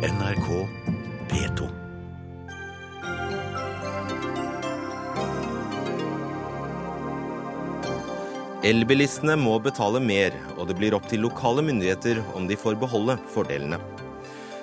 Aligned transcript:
NRK 0.00 0.46
P2. 1.28 1.66
Elbilistene 8.64 9.36
må 9.36 9.58
betale 9.60 10.00
mer, 10.00 10.32
og 10.56 10.70
det 10.70 10.78
blir 10.80 10.96
opp 10.96 11.04
til 11.10 11.20
lokale 11.26 11.60
myndigheter 11.68 12.22
om 12.32 12.48
de 12.48 12.56
får 12.56 12.80
beholde 12.80 13.18
fordelene. 13.34 13.76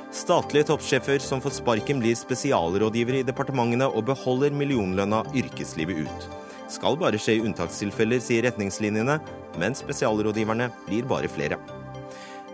Statlige 0.10 0.72
toppsjefer 0.72 1.22
som 1.22 1.44
får 1.46 1.60
sparken 1.60 2.02
blir 2.02 2.18
spesialrådgivere 2.18 3.22
i 3.22 3.30
departementene 3.30 3.94
og 3.94 4.10
beholder 4.10 4.58
millionlønna 4.58 5.22
yrkeslivet 5.38 6.08
ut. 6.08 6.32
Skal 6.66 6.98
bare 6.98 7.22
skje 7.22 7.38
i 7.38 7.44
unntakstilfeller, 7.46 8.26
sier 8.26 8.50
retningslinjene, 8.50 9.22
men 9.62 9.78
spesialrådgiverne 9.78 10.74
blir 10.90 11.06
bare 11.06 11.30
flere. 11.30 11.62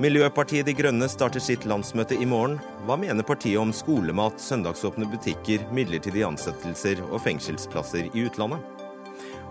Miljøpartiet 0.02 0.66
De 0.66 0.74
Grønne 0.74 1.06
starter 1.06 1.42
sitt 1.44 1.68
landsmøte 1.70 2.16
i 2.18 2.26
morgen. 2.26 2.56
Hva 2.88 2.96
mener 2.98 3.22
partiet 3.22 3.60
om 3.62 3.70
skolemat, 3.70 4.40
søndagsåpne 4.42 5.06
butikker, 5.12 5.62
midlertidige 5.70 6.26
ansettelser 6.26 7.04
og 7.12 7.20
fengselsplasser 7.22 8.08
i 8.10 8.24
utlandet? 8.26 8.64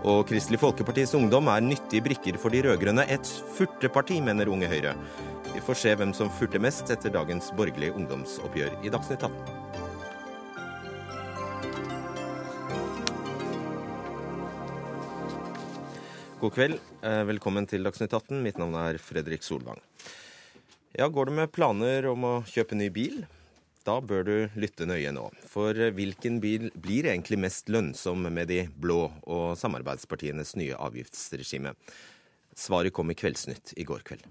Og 0.02 0.24
Kristelig 0.26 0.58
Folkepartis 0.58 1.14
Ungdom 1.14 1.46
er 1.46 1.62
nyttige 1.62 2.02
brikker 2.02 2.40
for 2.42 2.50
de 2.50 2.64
rød-grønne. 2.66 3.04
Et 3.06 3.28
furteparti, 3.54 4.18
mener 4.18 4.50
Unge 4.50 4.66
Høyre. 4.66 4.96
Vi 5.52 5.62
får 5.62 5.78
se 5.78 5.92
hvem 6.00 6.10
som 6.10 6.32
furter 6.40 6.58
mest 6.64 6.90
etter 6.90 7.14
dagens 7.14 7.52
borgerlige 7.54 7.94
ungdomsoppgjør 8.00 8.74
i 8.82 8.90
Dagsnytt 8.90 9.22
18. 9.22 9.38
God 16.42 16.56
kveld. 16.58 16.82
Eh, 17.06 17.22
velkommen 17.30 17.70
til 17.70 17.86
Dagsnytt 17.86 18.10
18. 18.10 18.42
Mitt 18.42 18.58
navn 18.58 18.74
er 18.74 18.98
Fredrik 18.98 19.46
Solvang. 19.46 19.78
Ja, 20.92 21.08
Går 21.08 21.26
du 21.26 21.32
med 21.32 21.48
planer 21.48 22.04
om 22.10 22.24
å 22.28 22.30
kjøpe 22.44 22.76
ny 22.76 22.90
bil? 22.92 23.22
Da 23.80 23.94
bør 24.04 24.26
du 24.26 24.34
lytte 24.60 24.84
nøye 24.84 25.08
nå. 25.16 25.22
For 25.48 25.72
hvilken 25.96 26.36
bil 26.42 26.66
blir 26.76 27.08
egentlig 27.08 27.38
mest 27.40 27.72
lønnsom 27.72 28.26
med 28.28 28.50
de 28.52 28.66
blå 28.76 29.06
og 29.24 29.54
samarbeidspartienes 29.56 30.52
nye 30.60 30.76
avgiftsregime? 30.76 31.72
Svaret 32.52 32.92
kom 32.92 33.08
i 33.08 33.16
Kveldsnytt 33.16 33.72
i 33.80 33.86
går 33.88 34.04
kveld. 34.04 34.26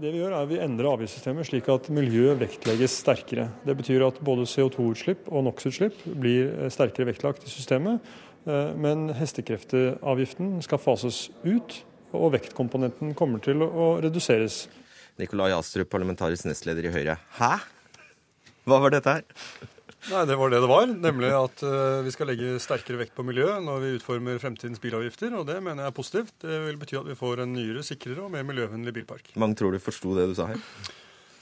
Det 0.00 0.14
Vi 0.14 0.22
gjør 0.22 0.32
er 0.32 0.46
at 0.46 0.48
vi 0.48 0.62
endrer 0.64 0.88
avgiftssystemet 0.94 1.50
slik 1.50 1.68
at 1.68 1.90
miljø 1.92 2.32
vektlegges 2.40 2.96
sterkere. 3.04 3.50
Det 3.68 3.76
betyr 3.76 4.06
at 4.08 4.22
både 4.24 4.48
CO2-utslipp 4.48 5.28
og 5.28 5.44
NOx-utslipp 5.44 6.08
blir 6.16 6.56
sterkere 6.72 7.10
vektlagt 7.12 7.44
i 7.44 7.52
systemet. 7.52 8.00
Eh, 8.48 8.72
men 8.80 9.10
hestekreftavgiften 9.20 10.56
skal 10.64 10.80
fases 10.80 11.26
ut, 11.44 11.82
og 12.16 12.32
vektkomponenten 12.32 13.12
kommer 13.18 13.44
til 13.44 13.60
å 13.60 13.92
reduseres. 14.00 14.64
Nikolai 15.20 15.52
Astrup, 15.56 15.88
parlamentarisk 15.92 16.48
nestleder 16.48 16.88
i 16.88 16.92
Høyre. 16.92 17.16
Hæ? 17.38 17.54
Hva 18.66 18.82
var 18.82 18.92
dette 18.92 19.16
her? 19.18 19.24
Nei, 20.06 20.24
Det 20.28 20.36
var 20.38 20.50
det 20.52 20.60
det 20.62 20.68
var. 20.70 20.86
Nemlig 20.86 21.30
at 21.34 21.62
uh, 21.66 22.02
vi 22.06 22.12
skal 22.14 22.28
legge 22.30 22.58
sterkere 22.62 23.00
vekt 23.00 23.16
på 23.16 23.24
miljøet 23.26 23.64
når 23.64 23.80
vi 23.82 23.94
utformer 23.96 24.38
fremtidens 24.42 24.82
bilavgifter. 24.82 25.34
Og 25.38 25.48
det 25.48 25.56
mener 25.62 25.82
jeg 25.82 25.92
er 25.92 25.96
positivt. 25.96 26.34
Det 26.42 26.60
vil 26.66 26.78
bety 26.78 26.98
at 27.00 27.08
vi 27.08 27.18
får 27.18 27.42
en 27.42 27.56
nyere, 27.56 27.82
sikrere 27.86 28.22
og 28.26 28.30
mer 28.34 28.46
miljøvennlig 28.46 28.94
bilpark. 29.00 29.32
Mange 29.40 29.58
tror 29.58 29.74
du 29.74 29.82
forsto 29.82 30.14
det 30.18 30.28
du 30.30 30.36
sa 30.38 30.50
her? 30.52 30.62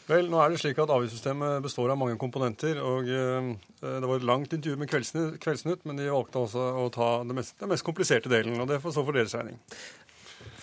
Vel, 0.05 0.28
nå 0.28 0.36
er 0.36 0.52
det 0.52 0.61
slik 0.61 0.77
at 0.83 0.91
Avgiftssystemet 0.92 1.64
består 1.64 1.92
av 1.92 2.00
mange 2.00 2.17
komponenter. 2.20 2.80
og 2.80 3.08
uh, 3.08 3.52
Det 3.83 4.08
var 4.08 4.17
et 4.20 4.28
langt 4.33 4.56
intervju 4.56 4.80
med 4.80 4.92
Kveldsnytt, 4.92 5.84
men 5.84 6.00
de 6.00 6.08
valgte 6.12 6.41
også 6.47 6.64
å 6.84 6.89
ta 6.95 7.11
den 7.25 7.36
mest, 7.41 7.58
den 7.61 7.72
mest 7.72 7.84
kompliserte 7.84 8.33
delen. 8.33 8.56
og 8.61 8.69
Det 8.70 8.80
får 8.84 8.97
stå 8.97 9.05
for 9.08 9.17
deres 9.17 9.36
regning. 9.36 9.61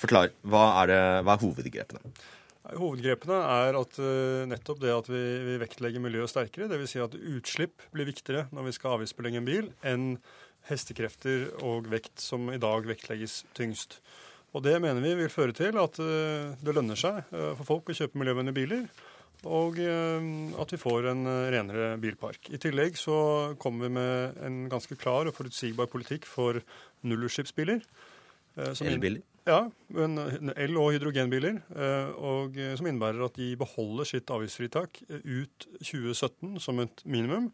Forklar. 0.02 0.34
Hva 0.42 0.68
er, 0.82 0.94
det, 0.94 1.02
hva 1.26 1.36
er 1.36 1.44
hovedgrepene? 1.46 2.14
Hovedgrepene 2.78 3.36
er 3.36 3.76
at 3.80 3.98
uh, 4.00 4.44
nettopp 4.48 4.80
det 4.82 4.94
at 4.94 5.10
vi, 5.12 5.22
vi 5.48 5.58
vektlegger 5.62 6.04
miljøet 6.04 6.32
sterkere. 6.32 6.70
Dvs. 6.72 6.94
Si 6.94 7.04
at 7.04 7.18
utslipp 7.18 7.84
blir 7.92 8.08
viktigere 8.08 8.48
når 8.56 8.70
vi 8.70 8.76
skal 8.78 8.96
avgiftsbelegge 8.98 9.42
en 9.42 9.48
bil, 9.48 9.72
enn 9.88 10.06
hestekrefter 10.70 11.50
og 11.68 11.90
vekt, 11.92 12.22
som 12.22 12.52
i 12.54 12.60
dag 12.62 12.86
vektlegges 12.88 13.42
tyngst. 13.58 14.00
Og 14.56 14.64
Det 14.64 14.76
mener 14.84 15.04
vi 15.04 15.16
vil 15.18 15.32
føre 15.32 15.56
til 15.58 15.80
at 15.82 16.00
uh, 16.00 16.54
det 16.62 16.76
lønner 16.78 17.00
seg 17.00 17.24
uh, 17.34 17.52
for 17.60 17.68
folk 17.68 17.92
å 17.92 17.98
kjøpe 17.98 18.22
miljøvennlige 18.22 18.62
biler 18.62 18.86
og 19.42 19.80
at 19.82 20.70
vi 20.70 20.78
får 20.78 21.08
en 21.10 21.26
renere 21.50 21.96
bilpark. 21.98 22.52
I 22.54 22.60
tillegg 22.62 22.94
så 23.00 23.16
kommer 23.58 23.88
vi 23.88 23.96
med 23.96 24.38
en 24.46 24.60
ganske 24.70 24.94
klar 25.02 25.26
og 25.26 25.34
forutsigbar 25.34 25.90
politikk 25.90 26.28
for 26.30 26.60
nullutslippsbiler. 27.02 27.82
Elbiler? 28.86 29.24
Ja, 29.48 29.72
el- 29.98 30.78
og 30.78 30.92
hydrogenbiler. 30.94 31.62
Og, 32.22 32.58
som 32.78 32.88
innebærer 32.88 33.26
at 33.26 33.38
de 33.40 33.56
beholder 33.58 34.06
sitt 34.06 34.30
avgiftsfritak 34.30 35.02
ut 35.10 35.68
2017 35.82 36.60
som 36.62 36.82
et 36.84 37.02
minimum. 37.06 37.50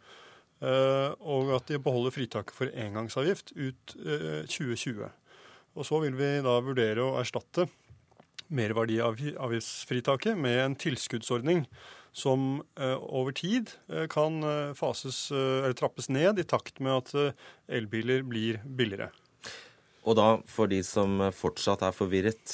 Og 0.59 1.53
at 1.55 1.71
de 1.71 1.79
beholder 1.79 2.11
fritaket 2.11 2.55
for 2.57 2.67
engangsavgift 2.73 3.53
ut 3.55 3.95
2020. 4.51 5.07
Og 5.77 5.85
så 5.87 5.99
vil 6.03 6.17
vi 6.17 6.31
da 6.43 6.57
vurdere 6.65 7.05
å 7.05 7.19
erstatte 7.21 7.69
merverdiavgiftsfritaket 8.47 10.37
med 10.39 10.59
en 10.63 10.75
tilskuddsordning 10.79 11.65
som 12.17 12.63
over 12.79 13.31
tid 13.37 13.71
kan 14.09 14.41
fases, 14.75 15.27
eller 15.31 15.77
trappes 15.77 16.09
ned 16.09 16.41
i 16.41 16.47
takt 16.47 16.81
med 16.81 17.13
at 17.13 17.37
elbiler 17.69 18.25
blir 18.27 18.59
billigere. 18.65 19.11
Og 20.07 20.16
da, 20.16 20.28
for 20.47 20.72
de 20.72 20.79
som 20.88 21.19
fortsatt 21.35 21.84
er 21.84 21.95
forvirret, 21.95 22.53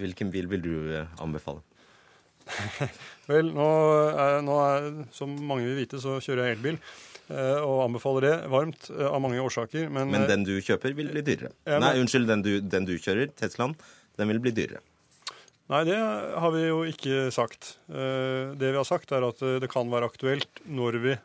hvilken 0.00 0.30
bil 0.32 0.48
vil 0.48 0.64
du 0.64 0.76
anbefale? 1.22 1.60
Vel, 3.30 3.50
nå, 3.52 3.66
er, 4.14 4.38
nå 4.46 4.56
er, 4.62 4.88
som 5.12 5.32
mange 5.48 5.66
vil 5.66 5.80
vite, 5.82 6.00
så 6.00 6.16
kjører 6.22 6.46
jeg 6.46 6.58
elbil. 6.58 6.80
Og 7.26 7.80
anbefaler 7.82 8.22
det 8.22 8.34
varmt 8.52 8.88
av 8.94 9.18
mange 9.18 9.40
årsaker. 9.42 9.88
Men, 9.92 10.12
men 10.14 10.28
den 10.30 10.44
du 10.46 10.54
kjøper, 10.62 10.94
vil 10.94 11.10
bli 11.10 11.24
dyrere? 11.26 11.50
Ja, 11.66 11.80
Nei, 11.82 11.96
unnskyld, 12.00 12.28
den 12.30 12.44
du, 12.46 12.52
den 12.62 12.86
du 12.86 12.94
kjører, 12.94 13.32
Teslaen, 13.34 13.74
den 14.16 14.30
vil 14.30 14.40
bli 14.44 14.54
dyrere? 14.54 14.80
Nei, 15.72 15.82
det 15.88 15.98
har 15.98 16.52
vi 16.54 16.62
jo 16.68 16.82
ikke 16.86 17.26
sagt. 17.34 17.74
Det 17.90 18.70
vi 18.70 18.78
har 18.78 18.86
sagt, 18.86 19.10
er 19.10 19.26
at 19.26 19.42
det 19.42 19.70
kan 19.72 19.90
være 19.90 20.06
aktuelt 20.06 20.62
når 20.70 21.00
vi, 21.02 21.16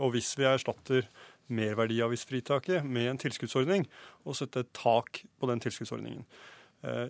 og 0.00 0.14
hvis 0.14 0.32
vi 0.40 0.48
erstatter 0.48 1.04
merverdiavgiftsfritaket 1.50 2.86
med 2.86 3.10
en 3.10 3.20
tilskuddsordning 3.20 3.86
og 4.24 4.38
sette 4.38 4.64
et 4.64 4.72
tak 4.76 5.22
på 5.40 5.50
den 5.50 5.62
tilskuddsordningen. 5.62 6.24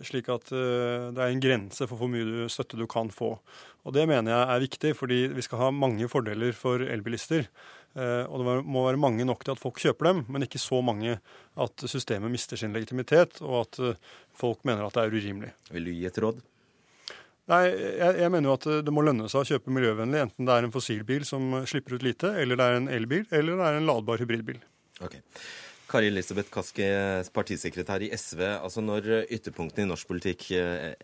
Slik 0.03 0.27
at 0.27 0.49
det 0.51 1.15
er 1.15 1.29
en 1.31 1.43
grense 1.43 1.85
for 1.87 1.95
hvor 1.95 2.09
mye 2.11 2.49
støtte 2.51 2.75
du 2.75 2.83
kan 2.91 3.07
få. 3.13 3.37
Og 3.87 3.93
Det 3.95 4.03
mener 4.09 4.33
jeg 4.33 4.43
er 4.43 4.65
viktig, 4.65 4.91
fordi 4.99 5.19
vi 5.31 5.45
skal 5.45 5.61
ha 5.61 5.69
mange 5.71 6.09
fordeler 6.11 6.51
for 6.51 6.83
elbilister. 6.83 7.47
Og 7.95 8.35
det 8.41 8.57
må 8.67 8.83
være 8.83 8.99
mange 8.99 9.23
nok 9.23 9.45
til 9.45 9.55
at 9.55 9.63
folk 9.63 9.79
kjøper 9.79 10.09
dem, 10.09 10.25
men 10.27 10.43
ikke 10.43 10.59
så 10.59 10.81
mange 10.83 11.21
at 11.55 11.87
systemet 11.87 12.31
mister 12.31 12.59
sin 12.59 12.75
legitimitet, 12.75 13.39
og 13.39 13.63
at 13.63 13.79
folk 14.35 14.65
mener 14.67 14.83
at 14.83 14.99
det 14.99 15.05
er 15.05 15.15
urimelig. 15.15 15.53
Vil 15.71 15.87
du 15.87 15.95
gi 15.95 16.05
et 16.11 16.19
råd? 16.19 16.43
Nei, 17.51 17.65
jeg, 17.67 18.15
jeg, 18.21 18.31
mener 18.31 18.47
jo 18.47 18.53
at 18.55 18.67
det 18.85 18.93
må 18.95 19.03
lønne 19.03 19.27
seg 19.31 19.41
å 19.41 19.47
kjøpe 19.49 19.73
miljøvennlig, 19.75 20.21
enten 20.27 20.47
det 20.47 20.53
er 20.55 20.67
en 20.67 20.71
fossilbil 20.71 21.25
som 21.27 21.57
slipper 21.67 21.97
ut 21.97 22.05
lite, 22.05 22.31
eller 22.39 22.59
det 22.59 22.67
er 22.67 22.77
en 22.79 22.87
elbil, 22.95 23.25
eller 23.27 23.59
det 23.59 23.67
er 23.67 23.79
en 23.79 23.89
ladbar 23.89 24.23
hybridbil. 24.23 24.61
Ok. 25.03 25.17
Kari 25.91 26.07
Elisabeth 26.07 26.47
Kaski, 26.53 26.85
partisekretær 27.35 28.05
i 28.05 28.11
SV. 28.15 28.39
altså 28.61 28.79
Når 28.85 29.09
ytterpunktene 29.25 29.83
i 29.83 29.89
norsk 29.89 30.07
politikk, 30.07 30.47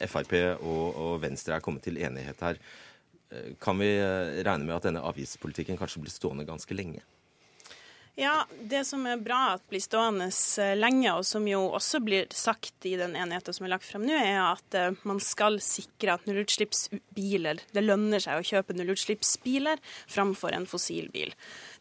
Frp 0.07 0.37
og, 0.61 0.85
og 0.95 1.17
Venstre, 1.25 1.57
er 1.57 1.65
kommet 1.65 1.83
til 1.83 1.99
enighet 1.99 2.39
her, 2.45 2.61
kan 3.59 3.75
vi 3.81 3.89
regne 4.47 4.63
med 4.63 4.77
at 4.77 4.87
denne 4.87 5.03
avgiftspolitikken 5.03 5.75
kanskje 5.75 6.05
blir 6.05 6.13
stående 6.13 6.47
ganske 6.47 6.77
lenge? 6.77 7.03
Ja, 8.17 8.47
Det 8.59 8.79
som 8.89 9.03
er 9.05 9.19
bra 9.21 9.53
at 9.53 9.65
blir 9.69 9.81
stående 9.83 10.31
lenge, 10.79 11.11
og 11.13 11.25
som 11.29 11.43
jo 11.45 11.59
også 11.77 11.99
blir 12.01 12.25
sagt 12.33 12.87
i 12.89 12.95
den 12.97 13.13
enigheten 13.13 13.53
som 13.53 13.67
er 13.67 13.75
lagt 13.75 13.85
frem 13.85 14.07
nå, 14.09 14.15
er 14.17 14.39
at 14.41 14.77
man 15.05 15.21
skal 15.21 15.59
sikre 15.61 16.15
at 16.15 16.25
nullutslippsbiler 16.25 17.61
Det 17.75 17.83
lønner 17.85 18.23
seg 18.23 18.39
å 18.39 18.47
kjøpe 18.47 18.73
nullutslippsbiler 18.73 19.77
framfor 20.09 20.57
en 20.57 20.65
fossilbil. 20.65 21.35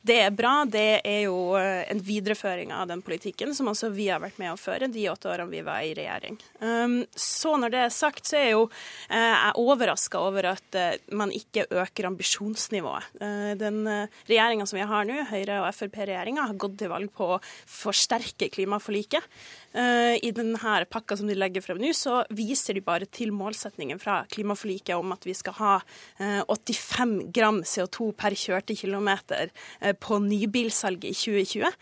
Det 0.06 0.16
er 0.22 0.34
bra. 0.34 0.52
Det 0.70 1.00
er 1.02 1.22
jo 1.26 1.56
en 1.56 2.00
videreføring 2.04 2.72
av 2.74 2.86
den 2.90 3.02
politikken 3.04 3.54
som 3.56 3.70
også 3.72 3.90
vi 3.94 4.08
har 4.10 4.20
vært 4.22 4.38
med 4.38 4.52
å 4.52 4.60
føre 4.60 4.88
de 4.92 5.06
åtte 5.10 5.30
årene 5.32 5.50
vi 5.50 5.62
var 5.66 5.82
i 5.82 5.94
regjering. 5.96 6.38
Så 7.16 7.56
når 7.58 7.74
det 7.74 7.80
er 7.86 7.94
sagt, 7.94 8.28
så 8.28 8.38
er 8.38 8.48
jo 8.52 8.62
jeg 9.10 9.56
overraska 9.58 10.20
over 10.22 10.50
at 10.52 10.78
man 11.10 11.32
ikke 11.34 11.66
øker 11.70 12.10
ambisjonsnivået. 12.10 13.18
Den 13.58 13.82
regjeringa 14.28 14.68
som 14.68 14.78
vi 14.78 14.86
har 14.92 15.08
nå, 15.08 15.18
Høyre- 15.30 15.60
og 15.64 15.74
Frp-regjeringa, 15.74 16.46
har 16.50 16.60
gått 16.60 16.78
til 16.82 16.92
valg 16.92 17.10
på 17.16 17.32
å 17.36 17.42
forsterke 17.42 18.50
klimaforliket. 18.54 19.26
I 19.76 20.30
denne 20.32 20.74
pakka 20.88 21.18
som 21.20 21.28
de 21.28 21.36
legger 21.36 21.60
frem 21.60 21.80
nå, 21.82 21.90
så 21.92 22.22
viser 22.32 22.78
de 22.78 22.84
bare 22.84 23.04
til 23.12 23.34
målsettingen 23.36 24.00
fra 24.00 24.22
klimaforliket 24.32 24.96
om 24.96 25.12
at 25.12 25.26
vi 25.28 25.34
skal 25.36 25.56
ha 25.58 25.74
85 26.48 27.16
gram 27.36 27.60
CO2 27.60 28.10
per 28.16 28.36
kjørte 28.40 28.76
kilometer 28.78 29.52
på 30.00 30.20
nybilsalget 30.24 31.10
i 31.10 31.16
2020. 31.18 31.74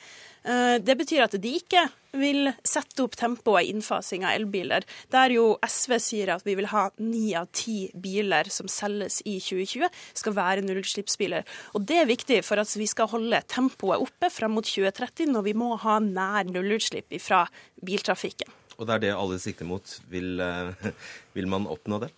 Eh, 0.45 0.77
det 0.85 0.97
betyr 1.01 1.25
at 1.25 1.37
de 1.41 1.53
ikke 1.57 1.87
vil 2.15 2.51
sette 2.69 3.03
opp 3.03 3.17
tempoet 3.19 3.65
i 3.65 3.71
innfasing 3.73 4.27
av 4.27 4.37
elbiler, 4.37 4.85
der 5.11 5.33
jo 5.35 5.47
SV 5.65 5.97
sier 6.03 6.35
at 6.35 6.45
vi 6.47 6.55
vil 6.59 6.69
ha 6.71 6.85
ni 7.01 7.33
av 7.39 7.49
ti 7.57 7.89
biler 7.97 8.51
som 8.53 8.69
selges 8.71 9.23
i 9.25 9.39
2020, 9.43 9.89
skal 10.21 10.37
være 10.37 10.67
nullutslippsbiler. 10.67 11.49
Og 11.75 11.89
Det 11.89 11.99
er 12.03 12.11
viktig 12.11 12.43
for 12.45 12.61
at 12.61 12.71
vi 12.77 12.87
skal 12.91 13.11
holde 13.11 13.41
tempoet 13.49 14.05
oppe 14.05 14.31
fram 14.31 14.55
mot 14.59 14.69
2030, 14.69 15.33
når 15.33 15.49
vi 15.49 15.57
må 15.59 15.75
ha 15.81 15.99
nær 16.05 16.45
nullutslipp 16.51 17.17
fra 17.25 17.47
biltrafikken. 17.83 18.53
Og 18.79 18.87
det 18.87 18.95
er 18.95 19.03
det 19.05 19.15
alle 19.15 19.39
sikter 19.39 19.67
mot. 19.67 19.99
Vil, 20.11 20.39
vil 21.37 21.51
man 21.51 21.71
oppnå 21.71 22.05
det? 22.05 22.13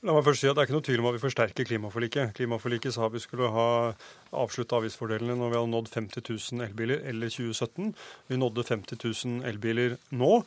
La 0.00 0.14
meg 0.16 0.24
først 0.24 0.40
si 0.40 0.48
at 0.48 0.56
Det 0.56 0.62
er 0.62 0.68
ikke 0.70 0.76
noe 0.78 0.84
tvil 0.86 1.00
om 1.02 1.06
at 1.10 1.16
vi 1.18 1.20
forsterker 1.20 1.66
klimaforliket. 1.68 2.30
Klimaforliket 2.38 2.94
sa 2.94 3.10
vi 3.12 3.20
skulle 3.20 3.50
ha 3.52 3.66
avslutta 4.32 4.78
avgiftsfordelene 4.78 5.36
når 5.36 5.50
vi 5.52 5.58
hadde 5.58 5.72
nådd 5.74 5.90
50 5.92 6.24
000 6.56 6.64
elbiler 6.64 7.02
eller 7.10 7.28
2017. 7.28 7.90
Vi 8.32 8.38
nådde 8.40 8.64
50 8.64 8.96
000 9.04 9.44
elbiler 9.50 9.98
nå. 10.16 10.38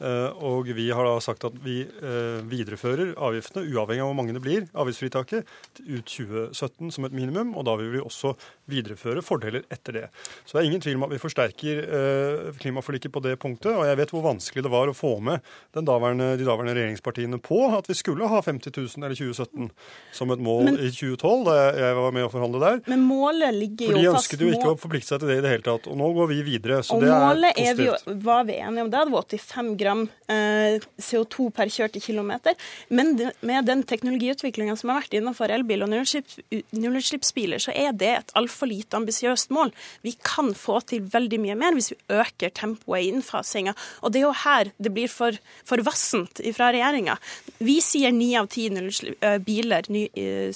Eh, 0.00 0.44
og 0.46 0.70
vi 0.76 0.88
har 0.94 1.04
da 1.04 1.16
sagt 1.22 1.44
at 1.44 1.56
vi 1.64 1.82
eh, 1.84 2.40
viderefører 2.48 3.12
avgiftene, 3.20 3.66
uavhengig 3.68 4.04
av 4.04 4.10
hvor 4.10 4.16
mange 4.16 4.34
det 4.36 4.42
blir, 4.44 4.66
avgiftsfritaket, 4.72 5.48
ut 5.84 6.06
2017 6.08 6.94
som 6.96 7.06
et 7.08 7.16
minimum. 7.16 7.52
Og 7.58 7.66
da 7.68 7.76
vil 7.80 7.92
vi 7.94 8.02
også 8.02 8.32
videreføre 8.70 9.24
fordeler 9.24 9.66
etter 9.72 9.98
det. 9.98 10.06
Så 10.44 10.56
det 10.56 10.62
er 10.62 10.70
ingen 10.70 10.84
tvil 10.84 10.96
om 10.98 11.06
at 11.08 11.14
vi 11.14 11.20
forsterker 11.20 11.82
eh, 11.84 12.50
klimaforliket 12.62 13.12
på 13.12 13.24
det 13.24 13.36
punktet. 13.42 13.74
Og 13.74 13.84
jeg 13.88 14.00
vet 14.00 14.14
hvor 14.14 14.24
vanskelig 14.24 14.64
det 14.64 14.72
var 14.72 14.90
å 14.90 14.96
få 14.96 15.16
med 15.24 15.44
daværende, 15.76 16.32
de 16.40 16.48
daværende 16.48 16.76
regjeringspartiene 16.78 17.40
på 17.44 17.62
at 17.76 17.88
vi 17.90 17.96
skulle 17.98 18.28
ha 18.30 18.40
50 18.44 18.72
000 18.72 19.04
eller 19.04 19.16
2017 19.18 19.70
som 20.16 20.32
et 20.32 20.42
mål 20.42 20.70
men, 20.70 20.80
i 20.80 20.90
2012, 20.92 21.44
da 21.48 21.56
jeg 21.76 21.98
var 21.98 22.16
med 22.16 22.26
å 22.26 22.32
forhandle 22.32 22.62
der. 22.64 22.80
Men 22.90 23.04
målet 23.08 23.56
ligger 23.56 23.92
jo 23.92 23.92
fast. 23.92 24.00
For 24.00 24.00
de 24.00 24.10
ønsket 24.14 24.44
jo 24.44 24.50
ikke 24.54 24.72
å 24.72 24.80
forplikte 24.80 25.12
seg 25.12 25.22
til 25.22 25.32
det 25.32 25.38
i 25.40 25.44
det 25.44 25.54
hele 25.54 25.66
tatt. 25.66 25.88
Og 25.90 25.98
nå 26.00 26.10
går 26.16 26.30
vi 26.32 26.40
videre. 26.46 26.80
Så 26.86 26.96
og 26.96 27.04
det 27.04 27.12
er 27.12 27.20
positivt. 27.20 27.20
Og 27.20 27.36
målet 27.36 27.60
er 27.60 27.78
vi 27.80 28.24
var 28.30 28.44
vi 28.48 28.58
enige 28.60 28.84
om. 28.84 28.90
Det 28.92 29.00
hadde 29.00 29.14
vært 29.14 29.36
85 29.36 29.72
gram 29.80 29.89
gram 29.90 30.06
eh, 30.30 30.80
CO2 31.00 31.50
per 31.54 31.70
kjørte 31.70 32.00
kilometer. 32.02 32.56
Men 32.88 33.14
med 33.46 33.68
den 33.68 33.82
teknologiutviklinga 33.88 34.76
som 34.78 34.92
har 34.92 35.02
vært 35.02 35.16
innenfor 35.18 35.52
elbil 35.52 35.84
og 35.84 35.92
nullutslippsbiler, 35.92 37.62
så 37.62 37.74
er 37.74 37.94
det 37.96 38.10
et 38.14 38.34
altfor 38.38 38.70
lite 38.70 38.98
ambisiøst 38.98 39.52
mål. 39.54 39.72
Vi 40.06 40.14
kan 40.24 40.52
få 40.54 40.80
til 40.90 41.06
veldig 41.10 41.40
mye 41.42 41.58
mer 41.58 41.76
hvis 41.76 41.92
vi 41.94 41.98
øker 42.20 42.54
tempoet 42.54 43.04
i 43.04 43.10
innfasinga. 43.14 43.74
Og 44.04 44.12
det 44.12 44.22
er 44.22 44.28
jo 44.28 44.34
her 44.44 44.72
det 44.78 44.94
blir 44.94 45.10
for, 45.10 45.36
for 45.66 45.82
vassent 45.86 46.42
fra 46.56 46.70
regjeringa. 46.74 47.16
Vi 47.60 47.78
sier 47.84 48.14
ni 48.14 48.32
av 48.38 48.50
ti 48.52 48.68
eh, 48.70 49.38
biler 49.44 49.88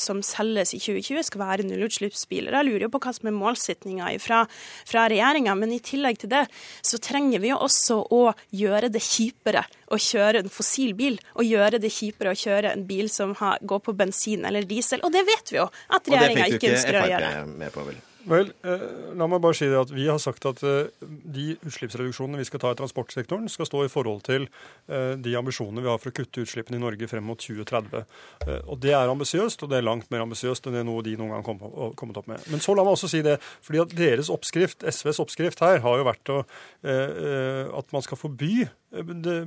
som 0.01 0.21
selges 0.25 0.75
i 0.77 0.81
2020 0.81 1.29
skal 1.29 1.43
være 1.43 1.69
nullutslippsbiler. 1.69 2.55
Jeg 2.55 2.69
lurer 2.69 2.87
jo 2.87 2.93
på 2.95 3.03
hva 3.05 3.15
som 3.17 3.29
er 3.31 3.37
målsettinga 3.37 4.13
fra, 4.23 4.45
fra 4.89 5.07
regjeringa. 5.11 5.55
Men 5.59 5.75
i 5.75 5.83
tillegg 5.85 6.21
til 6.23 6.33
det 6.33 6.45
så 6.85 7.01
trenger 7.03 7.43
vi 7.43 7.51
jo 7.51 7.61
også 7.65 8.01
å 8.15 8.23
gjøre 8.55 8.91
det 8.93 9.03
kjipt 9.05 9.24
kjipere 9.25 9.65
å 9.93 10.01
kjøre 10.01 10.45
en 10.45 10.53
fossil 10.53 10.95
bil, 10.99 11.19
og 11.39 11.49
gjøre 11.49 11.81
det 11.83 11.93
kjipere 11.93 12.35
å 12.35 12.39
kjøre 12.39 12.75
en 12.75 12.87
bil 12.89 13.11
som 13.13 13.35
har, 13.41 13.61
går 13.63 13.85
på 13.89 13.97
bensin 13.97 14.45
eller 14.49 14.67
diesel. 14.69 15.03
Og 15.05 15.15
det 15.15 15.25
vet 15.29 15.55
vi 15.55 15.61
jo 15.61 15.69
at 15.69 16.11
regjeringa 16.11 16.51
ikke 16.53 16.75
ønsker 16.75 17.01
å 17.01 17.07
gjøre. 17.13 17.15
Og 17.15 17.23
det 17.23 17.31
fikk 17.31 17.31
du 17.31 17.31
ikke 17.31 17.55
Frp 17.55 17.63
med 17.65 17.79
på, 17.79 17.87
vel? 17.93 18.03
Vel, 18.25 18.51
eh, 18.65 18.85
La 19.19 19.27
meg 19.29 19.43
bare 19.45 19.57
si 19.57 19.67
det 19.69 19.77
at 19.77 19.91
Vi 19.93 20.07
har 20.09 20.21
sagt 20.23 20.47
at 20.49 20.63
eh, 20.65 20.89
de 21.05 21.55
utslippsreduksjonene 21.61 22.41
vi 22.41 22.47
skal 22.49 22.63
ta 22.63 22.73
i 22.73 22.79
transportsektoren, 22.79 23.51
skal 23.53 23.69
stå 23.69 23.85
i 23.85 23.91
forhold 23.93 24.25
til 24.27 24.47
eh, 24.89 25.15
de 25.21 25.35
ambisjonene 25.37 25.85
vi 25.85 25.91
har 25.91 26.01
for 26.01 26.13
å 26.13 26.17
kutte 26.17 26.45
utslippene 26.45 26.81
i 26.81 26.83
Norge 26.83 27.09
frem 27.11 27.27
mot 27.27 27.41
2030. 27.41 28.05
Eh, 28.47 28.61
og 28.65 28.81
Det 28.85 28.95
er 28.97 29.13
ambisiøst, 29.13 29.65
og 29.65 29.73
det 29.73 29.81
er 29.81 29.89
langt 29.89 30.11
mer 30.15 30.25
ambisiøst 30.25 30.69
enn 30.69 30.79
det 30.79 30.87
noe 30.89 31.05
de 31.05 31.17
noen 31.21 31.37
gang 31.37 31.45
kom, 31.47 31.61
kommet 31.99 32.21
opp 32.21 32.31
med. 32.31 32.45
Men 32.53 32.65
så 32.65 32.77
la 32.77 32.87
meg 32.87 32.97
også 32.97 33.13
si 33.13 33.21
det, 33.25 33.37
fordi 33.65 33.83
at 33.85 33.97
deres 33.99 34.33
oppskrift, 34.33 34.87
SVs 34.89 35.21
oppskrift 35.25 35.61
her 35.65 35.83
har 35.85 36.01
jo 36.01 36.09
vært 36.09 36.33
å, 36.33 36.41
at 36.85 37.93
man 37.95 38.05
skal 38.05 38.19
forby 38.21 38.65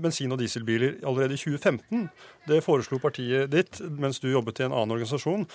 bensin- 0.03 0.33
og 0.33 0.41
dieselbiler 0.41 0.97
allerede 1.03 1.38
i 1.38 1.41
2015. 1.41 2.09
Det 2.47 2.63
foreslo 2.63 2.99
partiet 3.03 3.51
ditt 3.51 3.81
mens 3.89 4.19
du 4.19 4.29
jobbet 4.31 4.59
i 4.59 4.67
en 4.67 4.73
annen 4.73 4.95
organisasjon 4.95 5.45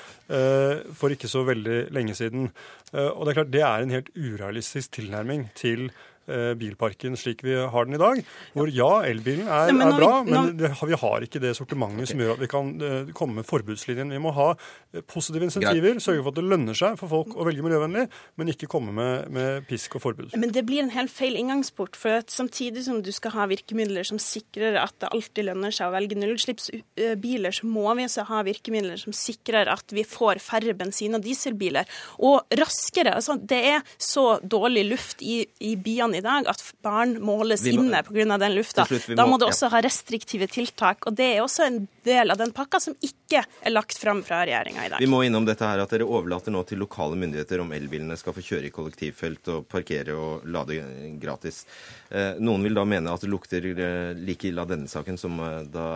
for 0.97 1.13
ikke 1.13 1.31
så 1.31 1.45
veldig 1.49 1.93
lenge 1.93 2.15
siden. 2.17 2.51
Og 2.93 3.25
Det 3.25 3.33
er 3.33 3.39
klart 3.41 3.53
det 3.53 3.63
er 3.65 3.85
en 3.85 3.95
helt 3.95 4.11
urealistisk 4.17 4.93
tilnærming 4.99 5.49
til 5.57 5.89
Eh, 5.89 6.12
bilparken 6.27 7.17
slik 7.19 7.43
vi 7.45 7.55
har 7.57 7.89
den 7.89 7.97
i 7.97 8.01
dag. 8.01 8.21
Hvor 8.57 8.71
ja, 8.73 8.91
elbilen 9.09 9.49
er, 9.49 9.73
er 9.73 9.95
bra, 9.97 10.11
vi, 10.23 10.33
men 10.33 10.53
det, 10.59 10.71
vi 10.89 10.99
har 10.99 11.25
ikke 11.27 11.41
det 11.43 11.55
sortimentet 11.59 12.05
okay. 12.05 12.11
som 12.13 12.23
gjør 12.23 12.35
at 12.37 12.43
vi 12.43 12.49
kan 12.51 12.71
uh, 12.83 13.13
komme 13.17 13.41
med 13.41 13.49
forbudslinjen. 13.49 14.13
Vi 14.13 14.21
må 14.23 14.33
ha 14.37 14.53
eh, 14.55 15.03
positive 15.09 15.47
insentiver, 15.47 15.99
sørge 16.03 16.23
for 16.23 16.33
at 16.33 16.39
det 16.39 16.47
lønner 16.47 16.79
seg 16.79 16.99
for 17.01 17.11
folk 17.11 17.37
å 17.37 17.47
velge 17.49 17.65
miljøvennlig, 17.65 18.07
men 18.41 18.53
ikke 18.53 18.69
komme 18.71 18.95
med, 18.97 19.29
med 19.35 19.67
pisk 19.69 19.97
og 19.99 20.05
forbud. 20.07 20.37
Men 20.39 20.55
det 20.55 20.65
blir 20.69 20.85
en 20.85 20.93
helt 20.95 21.13
feil 21.13 21.39
inngangsport. 21.41 21.99
For 21.99 22.23
at 22.23 22.33
samtidig 22.33 22.85
som 22.87 23.03
du 23.05 23.11
skal 23.15 23.35
ha 23.37 23.49
virkemidler 23.51 24.07
som 24.07 24.21
sikrer 24.23 24.79
at 24.81 24.95
det 25.03 25.11
alltid 25.13 25.49
lønner 25.51 25.75
seg 25.75 25.91
å 25.91 25.97
velge 25.97 26.19
nullutslippsbiler, 26.19 27.59
så 27.59 27.69
må 27.69 27.87
vi 27.99 28.07
også 28.09 28.27
ha 28.31 28.43
virkemidler 28.47 29.01
som 29.01 29.17
sikrer 29.17 29.71
at 29.73 29.95
vi 29.95 30.07
får 30.09 30.43
færre 30.45 30.77
bensin- 30.79 31.17
og 31.19 31.25
dieselbiler. 31.25 31.89
Og 32.23 32.43
raskere. 32.59 33.17
Altså, 33.19 33.39
det 33.39 33.61
er 33.75 33.87
så 33.99 34.37
dårlig 34.43 34.87
luft 34.91 35.23
i, 35.25 35.43
i 35.65 35.75
byene 35.81 36.12
i 36.15 36.23
dag 36.25 36.47
at 36.51 36.63
barn 36.85 37.17
måles 37.23 37.65
må, 37.67 37.73
inne 37.77 38.03
pga. 38.07 38.39
den 38.39 38.55
lufta. 38.57 38.87
Slutt, 38.89 39.11
da 39.17 39.27
må 39.29 39.39
du 39.41 39.47
også 39.47 39.69
ja. 39.69 39.73
ha 39.77 39.83
restriktive 39.85 40.49
tiltak. 40.51 41.07
og 41.07 41.17
Det 41.19 41.29
er 41.37 41.43
også 41.45 41.67
en 41.67 41.79
del 42.07 42.35
av 42.35 42.41
den 42.41 42.53
pakka 42.55 42.81
som 42.83 42.97
ikke 43.01 43.43
er 43.45 43.75
lagt 43.75 43.99
fram 43.99 44.23
fra 44.27 44.43
regjeringa 44.47 44.87
i 44.87 44.93
dag. 44.95 45.03
Vi 45.03 45.11
må 45.11 45.23
innom 45.27 45.47
dette 45.49 45.67
her 45.67 45.83
at 45.83 45.95
dere 45.95 46.09
overlater 46.09 46.55
nå 46.55 46.65
til 46.69 46.83
lokale 46.83 47.19
myndigheter 47.21 47.63
om 47.63 47.73
elbilene 47.75 48.19
skal 48.21 48.37
få 48.37 48.45
kjøre 48.45 48.69
i 48.69 48.75
kollektivfelt 48.75 49.53
og 49.55 49.69
parkere 49.71 50.17
og 50.19 50.47
lade 50.49 50.81
gratis. 51.23 51.65
Eh, 52.11 52.39
noen 52.43 52.67
vil 52.67 52.77
da 52.77 52.87
mene 52.89 53.13
at 53.13 53.25
det 53.25 53.33
lukter 53.33 53.71
eh, 53.73 54.13
like 54.19 54.51
ille 54.51 54.63
av 54.63 54.71
denne 54.73 54.91
saken 54.91 55.21
som 55.21 55.41
eh, 55.41 55.63
da 55.73 55.87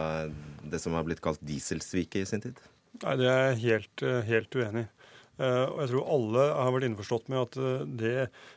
det 0.67 0.81
som 0.83 0.97
har 0.97 1.07
blitt 1.07 1.23
kalt 1.23 1.43
dieselsviket 1.47 2.23
i 2.23 2.29
sin 2.29 2.43
tid? 2.43 2.59
Nei, 3.03 3.17
det 3.21 3.27
er 3.29 3.43
jeg 3.51 3.59
helt, 3.67 4.05
helt 4.27 4.57
uenig 4.57 4.87
i. 4.87 4.91
Og 5.37 5.81
jeg 5.83 5.91
tror 5.91 6.11
alle 6.15 6.45
har 6.57 6.71
vært 6.73 6.87
innforstått 6.89 7.27
med 7.29 7.43
at 7.43 7.57
det 8.01 8.13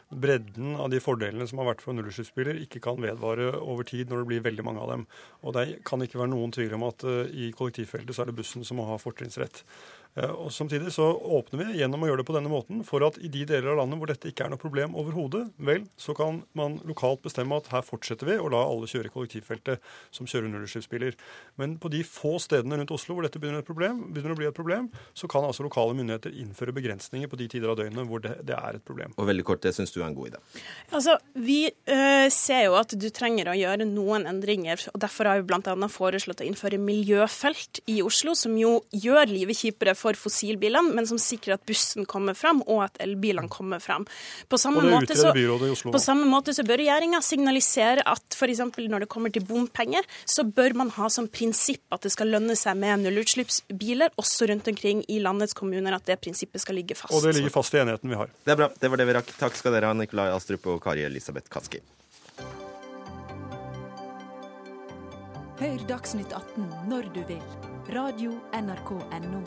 bredden 0.09 0.77
av 0.79 0.87
de 0.93 1.01
fordelene 1.03 1.43
som 1.49 1.59
har 1.59 1.67
vært 1.73 1.83
for 1.83 1.97
nullutslippsbiler, 1.97 2.61
ikke 2.63 2.79
kan 2.85 3.01
vedvare 3.03 3.49
over 3.59 3.83
tid 3.87 4.07
når 4.07 4.23
det 4.23 4.29
blir 4.29 4.45
veldig 4.45 4.65
mange 4.65 4.85
av 4.85 4.93
dem. 4.93 5.03
Og 5.43 5.57
det 5.57 5.65
kan 5.87 5.99
ikke 6.05 6.21
være 6.21 6.31
noen 6.31 6.55
tvil 6.55 6.77
om 6.77 6.87
at 6.87 7.03
i 7.35 7.51
kollektivfeltet 7.51 8.15
så 8.15 8.23
er 8.23 8.31
det 8.31 8.37
bussen 8.39 8.63
som 8.63 8.79
må 8.79 8.87
ha 8.87 8.95
fortrinnsrett. 9.01 9.65
Eh, 10.17 10.29
og 10.29 10.51
Samtidig 10.53 10.91
så 10.93 11.05
åpner 11.13 11.61
vi 11.61 11.79
gjennom 11.79 12.03
å 12.03 12.09
gjøre 12.09 12.23
det 12.23 12.27
på 12.27 12.35
denne 12.35 12.51
måten 12.51 12.81
for 12.87 13.03
at 13.05 13.19
i 13.21 13.29
de 13.31 13.45
deler 13.47 13.71
av 13.73 13.81
landet 13.81 14.01
hvor 14.01 14.09
dette 14.09 14.31
ikke 14.31 14.47
er 14.47 14.53
noe 14.53 14.61
problem 14.61 14.95
overhodet, 14.99 15.45
vel, 15.61 15.85
så 15.99 16.15
kan 16.17 16.41
man 16.57 16.79
lokalt 16.89 17.21
bestemme 17.25 17.59
at 17.59 17.69
her 17.73 17.85
fortsetter 17.85 18.29
vi 18.29 18.39
og 18.41 18.51
la 18.53 18.63
alle 18.65 18.89
kjøre 18.89 19.11
i 19.11 19.13
kollektivfeltet 19.13 19.83
som 20.15 20.27
kjører 20.29 20.49
nullutslippsbiler. 20.51 21.17
Men 21.61 21.77
på 21.81 21.91
de 21.93 22.01
få 22.07 22.37
stedene 22.41 22.79
rundt 22.79 22.93
Oslo 22.95 23.17
hvor 23.17 23.27
dette 23.27 23.41
begynner, 23.41 23.65
problem, 23.65 24.07
begynner, 24.13 24.33
å 24.35 24.39
bli 24.39 24.49
et 24.49 24.57
problem, 24.57 24.89
så 25.17 25.29
kan 25.31 25.45
altså 25.45 25.65
lokale 25.65 25.95
myndigheter 25.97 26.35
innføre 26.41 26.75
begrensninger 26.75 27.29
på 27.29 27.39
de 27.39 27.49
tider 27.51 27.71
av 27.71 27.79
døgnet 27.79 28.09
hvor 28.09 28.23
det, 28.23 28.35
det 28.47 28.57
er 28.57 28.79
et 28.79 28.85
problem. 28.85 29.13
Og 29.17 29.29
veldig 29.29 29.45
kort, 29.47 29.63
det 29.63 29.75
syns 29.77 29.93
du 29.93 30.01
er 30.01 30.09
en 30.09 30.17
god 30.17 30.33
idé? 30.33 30.43
Altså, 30.91 31.17
Vi 31.33 31.61
øh, 31.69 32.27
ser 32.33 32.65
jo 32.67 32.77
at 32.79 32.93
du 32.97 33.07
trenger 33.13 33.51
å 33.51 33.57
gjøre 33.57 33.87
noen 33.87 34.27
endringer. 34.29 34.81
og 34.93 35.01
Derfor 35.03 35.29
har 35.29 35.41
vi 35.41 35.47
bl.a. 35.49 35.89
foreslått 35.91 36.43
å 36.43 36.47
innføre 36.47 36.79
miljøfelt 36.81 37.81
i 37.91 37.99
Oslo, 38.05 38.35
som 38.37 38.55
jo 38.59 38.79
gjør 38.95 39.29
livet 39.31 39.59
kjipere 39.59 39.95
for 39.99 40.17
fossilbilene, 40.17 40.95
men 40.95 41.07
som 41.09 41.19
sikrer 41.21 41.57
at 41.57 41.65
bussen 41.67 42.07
kommer 42.09 42.37
fram, 42.37 42.63
og 42.67 42.85
at 42.87 42.99
elbilene 43.03 43.51
kommer 43.51 43.83
fram. 43.83 44.07
På 44.49 44.59
samme, 44.61 44.83
måte 44.87 45.17
så, 45.19 45.33
på 45.33 46.01
samme 46.01 46.27
måte 46.29 46.55
så 46.55 46.65
bør 46.67 46.81
regjeringa 46.81 47.21
signalisere 47.25 48.05
at 48.07 48.37
f.eks. 48.37 48.63
når 48.79 49.05
det 49.05 49.11
kommer 49.11 49.33
til 49.33 49.45
bompenger, 49.45 50.07
så 50.25 50.45
bør 50.47 50.77
man 50.79 50.93
ha 50.95 51.09
som 51.11 51.27
prinsipp 51.27 51.83
at 51.93 52.05
det 52.05 52.13
skal 52.15 52.31
lønne 52.33 52.55
seg 52.59 52.79
med 52.79 53.05
nullutslippsbiler, 53.05 54.15
også 54.19 54.49
rundt 54.49 54.71
omkring 54.71 55.03
i 55.07 55.19
landets 55.23 55.57
kommuner, 55.57 55.95
at 55.97 56.07
det 56.09 56.19
prinsippet 56.23 56.63
skal 56.63 56.79
ligge 56.79 56.97
fast. 56.97 57.13
Og 57.15 57.25
det 57.25 57.35
ligger 57.37 57.53
fast 57.53 57.75
i 57.75 57.83
enigheten 57.83 58.11
vi 58.11 58.19
har. 58.19 58.31
Det 58.45 58.55
er 58.55 58.59
bra. 58.63 58.71
Det 58.79 58.91
var 58.91 59.01
det 59.01 59.09
vi 59.09 59.17
rakk. 59.19 59.33
Takk 59.39 59.57
skal 59.59 59.75
dere 59.75 59.91
ha, 59.91 59.97
Nikolai 59.97 60.29
Astrup 60.33 60.67
og 60.71 60.81
Kari 60.83 61.05
Elisabeth 61.07 61.51
Kaski. 61.51 61.83
Hør 65.59 65.81
Dagsnytt 65.89 66.31
18 66.31 66.69
når 66.87 67.11
du 67.15 67.19
vil. 67.27 67.78
Radio 67.89 68.31
NRK 68.53 68.91
Radio.nrk.no. 69.11 69.41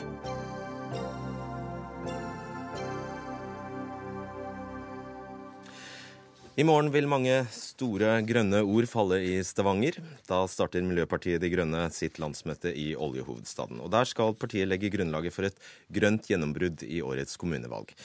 I 6.55 6.63
morgen 6.63 6.91
vil 6.91 7.07
mange 7.07 7.37
store 7.55 8.17
grønne 8.27 8.59
ord 8.67 8.89
falle 8.91 9.21
i 9.23 9.37
Stavanger. 9.47 9.95
Da 10.27 10.41
starter 10.51 10.83
Miljøpartiet 10.83 11.39
De 11.39 11.47
Grønne 11.53 11.85
sitt 11.95 12.19
landsmøte 12.19 12.73
i 12.75 12.91
oljehovedstaden. 12.99 13.79
Og 13.79 13.87
der 13.95 14.11
skal 14.11 14.35
partiet 14.35 14.67
legge 14.67 14.91
grunnlaget 14.91 15.31
for 15.31 15.47
et 15.47 15.55
grønt 15.87 16.27
gjennombrudd 16.27 16.83
i 16.83 16.99
årets 16.99 17.39
kommunevalg. 17.39 17.95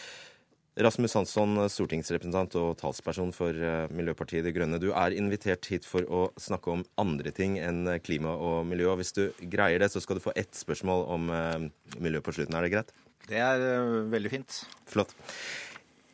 Rasmus 0.79 1.17
Hansson, 1.17 1.59
stortingsrepresentant 1.73 2.55
og 2.61 2.77
talsperson 2.79 3.33
for 3.35 3.51
eh, 3.51 3.91
Miljøpartiet 3.99 4.45
De 4.47 4.53
Grønne. 4.55 4.79
Du 4.79 4.93
er 4.93 5.17
invitert 5.17 5.67
hit 5.67 5.87
for 5.89 6.07
å 6.07 6.29
snakke 6.39 6.71
om 6.71 6.85
andre 7.01 7.33
ting 7.35 7.57
enn 7.59 7.89
klima 8.05 8.37
og 8.37 8.61
miljø. 8.69 8.93
Og 8.93 9.01
hvis 9.01 9.11
du 9.17 9.25
greier 9.51 9.83
det, 9.83 9.91
så 9.91 10.03
skal 10.05 10.21
du 10.21 10.23
få 10.23 10.35
ett 10.39 10.55
spørsmål 10.55 11.03
om 11.17 11.33
eh, 11.35 11.67
miljø 11.99 12.23
på 12.23 12.37
slutten. 12.37 12.55
Er 12.55 12.67
det 12.67 12.75
greit? 12.77 12.95
Det 13.27 13.41
er 13.43 13.65
eh, 13.73 13.97
veldig 14.13 14.33
fint. 14.37 14.61
Flott. 14.87 15.17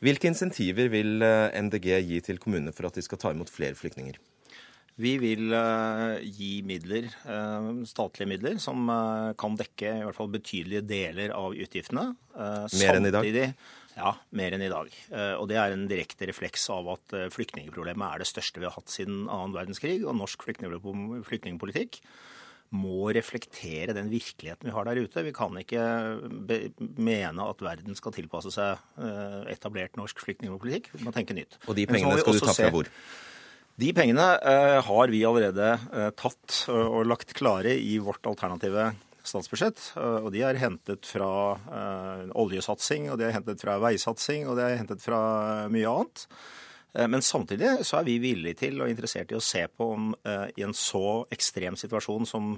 Hvilke 0.05 0.33
insentiver 0.33 0.89
vil 0.93 1.21
eh, 1.25 1.61
MDG 1.61 1.91
gi 2.09 2.25
til 2.25 2.41
kommunene 2.41 2.73
for 2.73 2.89
at 2.89 2.97
de 2.97 3.05
skal 3.05 3.21
ta 3.21 3.35
imot 3.37 3.53
flere 3.53 3.77
flyktninger? 3.77 4.17
Vi 4.97 5.17
vil 5.19 5.51
gi 6.23 6.51
midler, 6.63 7.09
statlige 7.91 8.29
midler, 8.31 8.61
som 8.63 8.87
kan 9.35 9.57
dekke 9.59 9.89
i 9.91 10.05
hvert 10.07 10.15
fall 10.15 10.29
betydelige 10.31 10.85
deler 10.87 11.33
av 11.35 11.51
utgiftene. 11.51 12.13
mer 12.39 12.99
enn 13.01 13.09
i 13.09 13.11
dag? 13.11 13.27
Ja, 13.95 14.17
mer 14.35 14.55
enn 14.57 14.65
i 14.67 14.71
dag. 14.73 14.91
og 15.39 15.49
det 15.51 15.59
er 15.61 15.73
en 15.73 15.85
direkte 15.91 16.27
refleks 16.27 16.65
av 16.75 16.89
at 16.97 17.13
flyktningproblemet 17.31 18.07
er 18.09 18.23
det 18.25 18.27
største 18.27 18.59
vi 18.59 18.67
har 18.67 18.75
hatt 18.75 18.91
siden 18.91 19.29
annen 19.29 19.55
verdenskrig. 19.55 20.01
Og 20.03 20.17
norsk 20.19 20.43
flyktningpolitikk 20.49 22.01
må 22.75 23.13
reflektere 23.15 23.95
den 23.95 24.11
virkeligheten 24.11 24.67
vi 24.67 24.75
har 24.75 24.89
der 24.89 24.99
ute. 24.99 25.23
Vi 25.23 25.35
kan 25.37 25.55
ikke 25.61 25.85
mene 26.99 27.47
at 27.47 27.63
verden 27.63 27.95
skal 27.95 28.17
tilpasse 28.17 28.51
seg 28.57 28.83
etablert 29.53 29.95
norsk 30.01 30.25
flyktningpolitikk. 30.27 30.91
Vi 30.97 31.07
må 31.07 31.15
tenke 31.15 31.39
nytt. 31.39 31.61
Og 31.69 31.79
de 31.79 31.87
pengene 31.87 32.19
skal 32.19 32.41
du 32.41 32.43
ta 32.43 32.57
fra 32.59 32.75
hvor? 32.75 32.91
De 33.75 33.91
pengene 33.91 34.27
eh, 34.39 34.79
har 34.87 35.11
vi 35.11 35.25
allerede 35.27 35.73
eh, 35.75 36.11
tatt 36.15 36.61
eh, 36.71 36.75
og 36.79 37.09
lagt 37.11 37.35
klare 37.35 37.73
i 37.75 37.97
vårt 37.99 38.23
alternative 38.31 38.93
statsbudsjett. 39.29 39.81
Eh, 39.99 40.19
og 40.25 40.33
de 40.35 40.43
er 40.47 40.61
hentet 40.61 41.07
fra 41.09 41.31
eh, 41.55 42.27
oljesatsing, 42.41 43.09
og 43.13 43.21
de 43.21 43.29
er 43.29 43.37
hentet 43.37 43.63
fra 43.63 43.79
veisatsing, 43.83 44.49
og 44.49 44.59
de 44.59 44.67
er 44.67 44.79
hentet 44.81 45.03
fra 45.05 45.21
mye 45.73 45.91
annet. 45.91 46.27
Eh, 46.95 47.09
men 47.11 47.25
samtidig 47.25 47.77
så 47.87 48.01
er 48.01 48.09
vi 48.09 48.19
villige 48.23 48.61
til 48.65 48.83
og 48.83 48.93
interessert 48.93 49.33
i 49.33 49.39
å 49.39 49.45
se 49.45 49.65
på 49.69 49.91
om 49.97 50.13
i 50.25 50.65
en 50.65 50.77
så 50.77 51.25
ekstrem 51.35 51.79
situasjon 51.79 52.29
som 52.29 52.53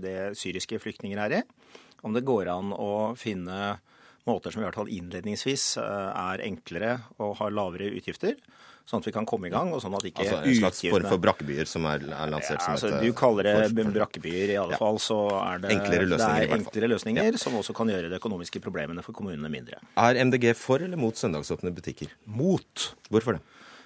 det 0.00 0.34
syriske 0.38 0.78
flyktninger 0.82 1.20
er 1.24 1.40
i, 1.40 1.42
om 2.06 2.14
det 2.14 2.24
går 2.26 2.50
an 2.52 2.70
å 2.76 3.14
finne 3.18 3.78
måter 4.28 4.52
som 4.52 4.62
i 4.62 4.64
hvert 4.64 4.78
fall 4.78 4.92
innledningsvis 4.92 5.74
er 5.80 6.42
enklere 6.46 6.94
og 7.18 7.34
har 7.40 7.52
lavere 7.52 7.90
utgifter 7.98 8.38
sånn 8.88 9.00
at 9.00 9.08
vi 9.08 9.14
kan 9.16 9.26
komme 9.28 9.48
i 9.48 9.52
gang. 9.52 9.72
og 9.72 9.80
sånn 9.82 9.96
at 9.96 10.04
ikke 10.08 10.24
altså 10.24 10.40
En 10.44 10.58
slags 10.58 10.82
form 10.92 11.08
for 11.08 11.22
brakkebyer 11.24 11.68
som 11.68 11.86
er, 11.88 12.04
er 12.04 12.32
lansert 12.32 12.60
ja, 12.60 12.74
altså, 12.74 12.90
som 12.90 12.98
et 12.98 13.06
Du 13.06 13.16
kaller 13.16 13.48
det 13.48 13.54
for, 13.72 13.92
brakkebyer, 13.96 14.52
i 14.54 14.58
alle 14.60 14.76
ja. 14.76 14.80
fall. 14.80 15.00
Så 15.02 15.18
er 15.40 15.64
det 15.64 15.72
enklere 15.78 16.08
løsninger, 16.10 16.44
det 16.44 16.50
er 16.50 16.56
enklere 16.58 16.92
løsninger 16.92 17.30
ja. 17.30 17.40
som 17.40 17.56
også 17.60 17.76
kan 17.76 17.92
gjøre 17.94 18.12
de 18.12 18.20
økonomiske 18.20 18.62
problemene 18.64 19.04
for 19.06 19.16
kommunene 19.16 19.50
mindre. 19.52 19.80
Er 19.96 20.20
MDG 20.24 20.50
for 20.58 20.84
eller 20.84 21.00
mot 21.00 21.16
søndagsåpne 21.16 21.72
butikker? 21.74 22.12
Mot. 22.28 22.90
Hvorfor 23.08 23.38
det? 23.38 23.44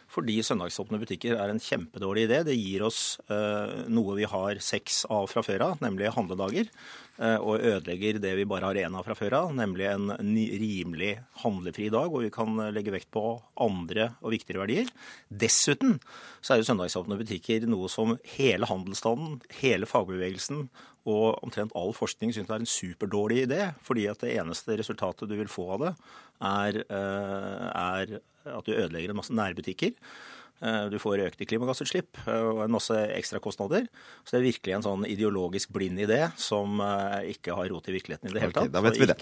Fordi 0.08 0.38
søndagsåpne 0.44 1.00
butikker 1.02 1.36
er 1.36 1.52
en 1.52 1.60
kjempedårlig 1.60 2.24
idé. 2.28 2.40
Det 2.46 2.56
gir 2.56 2.84
oss 2.86 3.18
uh, 3.28 3.84
noe 3.92 4.16
vi 4.16 4.24
har 4.28 4.60
seks 4.64 5.02
av 5.12 5.28
fra 5.28 5.42
før 5.44 5.66
av, 5.66 5.82
nemlig 5.84 6.14
handledager. 6.16 6.70
Uh, 7.18 7.36
og 7.36 7.64
ødelegger 7.66 8.20
det 8.22 8.32
vi 8.38 8.46
bare 8.48 8.70
har 8.70 8.80
én 8.80 8.96
av 8.96 9.04
fra 9.04 9.16
før 9.18 9.36
av, 9.42 9.52
nemlig 9.58 9.88
en 9.90 10.08
rimelig 10.16 11.12
handlefri 11.42 11.90
dag 11.92 12.08
hvor 12.08 12.24
vi 12.24 12.32
kan 12.32 12.56
legge 12.72 12.94
vekt 12.94 13.10
på 13.12 13.24
andre 13.60 14.12
og 14.22 14.32
viktigere 14.32 14.64
verdier. 14.64 14.92
Dessuten 15.28 15.98
så 16.40 16.54
er 16.54 16.62
jo 16.62 16.70
søndagsåpne 16.70 17.18
butikker 17.20 17.68
noe 17.68 17.90
som 17.92 18.16
hele 18.38 18.68
handelsstanden, 18.70 19.42
hele 19.60 19.88
fagbevegelsen 19.90 20.70
og 21.08 21.38
omtrent 21.44 21.74
all 21.78 21.94
forskning 21.96 22.32
syns 22.34 22.48
det 22.48 22.56
er 22.56 22.64
en 22.64 22.70
superdårlig 22.70 23.44
idé. 23.46 23.60
Fordi 23.84 24.08
at 24.10 24.24
det 24.24 24.34
eneste 24.40 24.76
resultatet 24.80 25.28
du 25.28 25.36
vil 25.38 25.52
få 25.52 25.68
av 25.76 25.84
det, 25.84 25.94
er, 26.48 26.82
uh, 26.92 27.68
er 27.72 28.18
at 28.54 28.66
du 28.66 28.74
ødelegger 28.74 29.12
en 29.12 29.20
masse 29.20 29.34
nærbutikker. 29.36 29.96
Eh, 30.58 30.84
du 30.90 30.98
får 30.98 31.22
økte 31.28 31.46
klimagassutslipp 31.46 32.18
eh, 32.26 32.44
og 32.50 32.64
en 32.64 32.74
masse 32.74 32.94
ekstrakostnader. 33.14 33.86
Så 34.24 34.34
det 34.34 34.40
er 34.40 34.48
virkelig 34.48 34.76
en 34.78 34.86
sånn 34.86 35.06
ideologisk 35.08 35.72
blind 35.74 36.02
idé 36.02 36.24
som 36.40 36.82
eh, 36.82 37.34
ikke 37.34 37.54
har 37.58 37.70
rot 37.72 37.90
i 37.90 37.94
virkeligheten 37.98 38.30
i 38.30 38.34
det 38.34 38.42
hele 38.42 38.56
tatt. 38.56 38.66
Okay, 38.66 38.74
da 38.74 38.84
vet 38.84 38.98
vi 38.98 39.10
det 39.10 39.18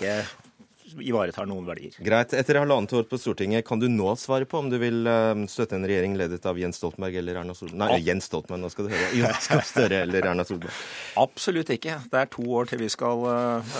ivaretar 0.94 1.46
noen 1.48 1.66
verdier. 1.66 1.96
Greit. 2.04 2.34
Etter 2.36 2.60
halvannet 2.60 2.92
år 2.96 3.06
på 3.10 3.18
Stortinget, 3.20 3.64
kan 3.66 3.80
du 3.80 3.88
nå 3.90 4.12
svare 4.20 4.46
på 4.48 4.60
om 4.60 4.70
du 4.70 4.78
vil 4.80 5.06
eh, 5.10 5.42
støtte 5.50 5.76
en 5.78 5.86
regjering 5.86 6.16
ledet 6.18 6.44
av 6.46 6.58
Jens 6.60 6.80
Stoltenberg 6.80 7.18
eller 7.20 7.40
Erna 7.42 7.56
Solberg? 7.56 7.78
Nei, 7.80 8.00
Jens 8.06 8.28
Stoltenberg, 8.30 8.62
nå 8.62 8.70
skal 8.72 8.88
du 8.88 8.94
høre. 8.94 9.10
Jonas 9.18 9.48
Støre 9.70 10.02
eller 10.06 10.28
Erna 10.32 10.46
Solberg? 10.46 10.82
Absolutt 11.20 11.72
ikke. 11.74 11.98
Det 12.12 12.20
er 12.20 12.30
to 12.32 12.46
år 12.58 12.70
til 12.70 12.82
vi 12.84 12.90
skal 12.92 13.24
uh, 13.26 13.74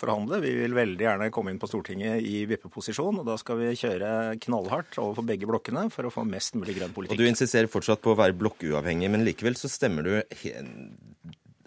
forhandle. 0.00 0.40
Vi 0.44 0.54
vil 0.62 0.76
veldig 0.76 1.08
gjerne 1.08 1.30
komme 1.34 1.54
inn 1.54 1.60
på 1.62 1.70
Stortinget 1.70 2.24
i 2.24 2.44
vippeposisjon, 2.50 3.20
og 3.22 3.28
da 3.28 3.36
skal 3.40 3.60
vi 3.60 3.74
kjøre 3.78 4.38
knallhardt 4.44 5.00
overfor 5.02 5.26
begge 5.28 5.48
blokkene 5.50 5.88
for 5.94 6.08
å 6.08 6.14
få 6.14 6.24
mest 6.28 6.56
mulig 6.58 6.78
grønn 6.78 6.94
politikk. 6.96 7.18
Og 7.18 7.24
Du 7.24 7.30
insisterer 7.30 7.70
fortsatt 7.70 8.02
på 8.04 8.14
å 8.14 8.18
være 8.18 8.36
blokkuavhengig, 8.38 9.12
men 9.12 9.26
likevel 9.26 9.58
så 9.58 9.70
stemmer 9.72 10.06
du 10.06 10.14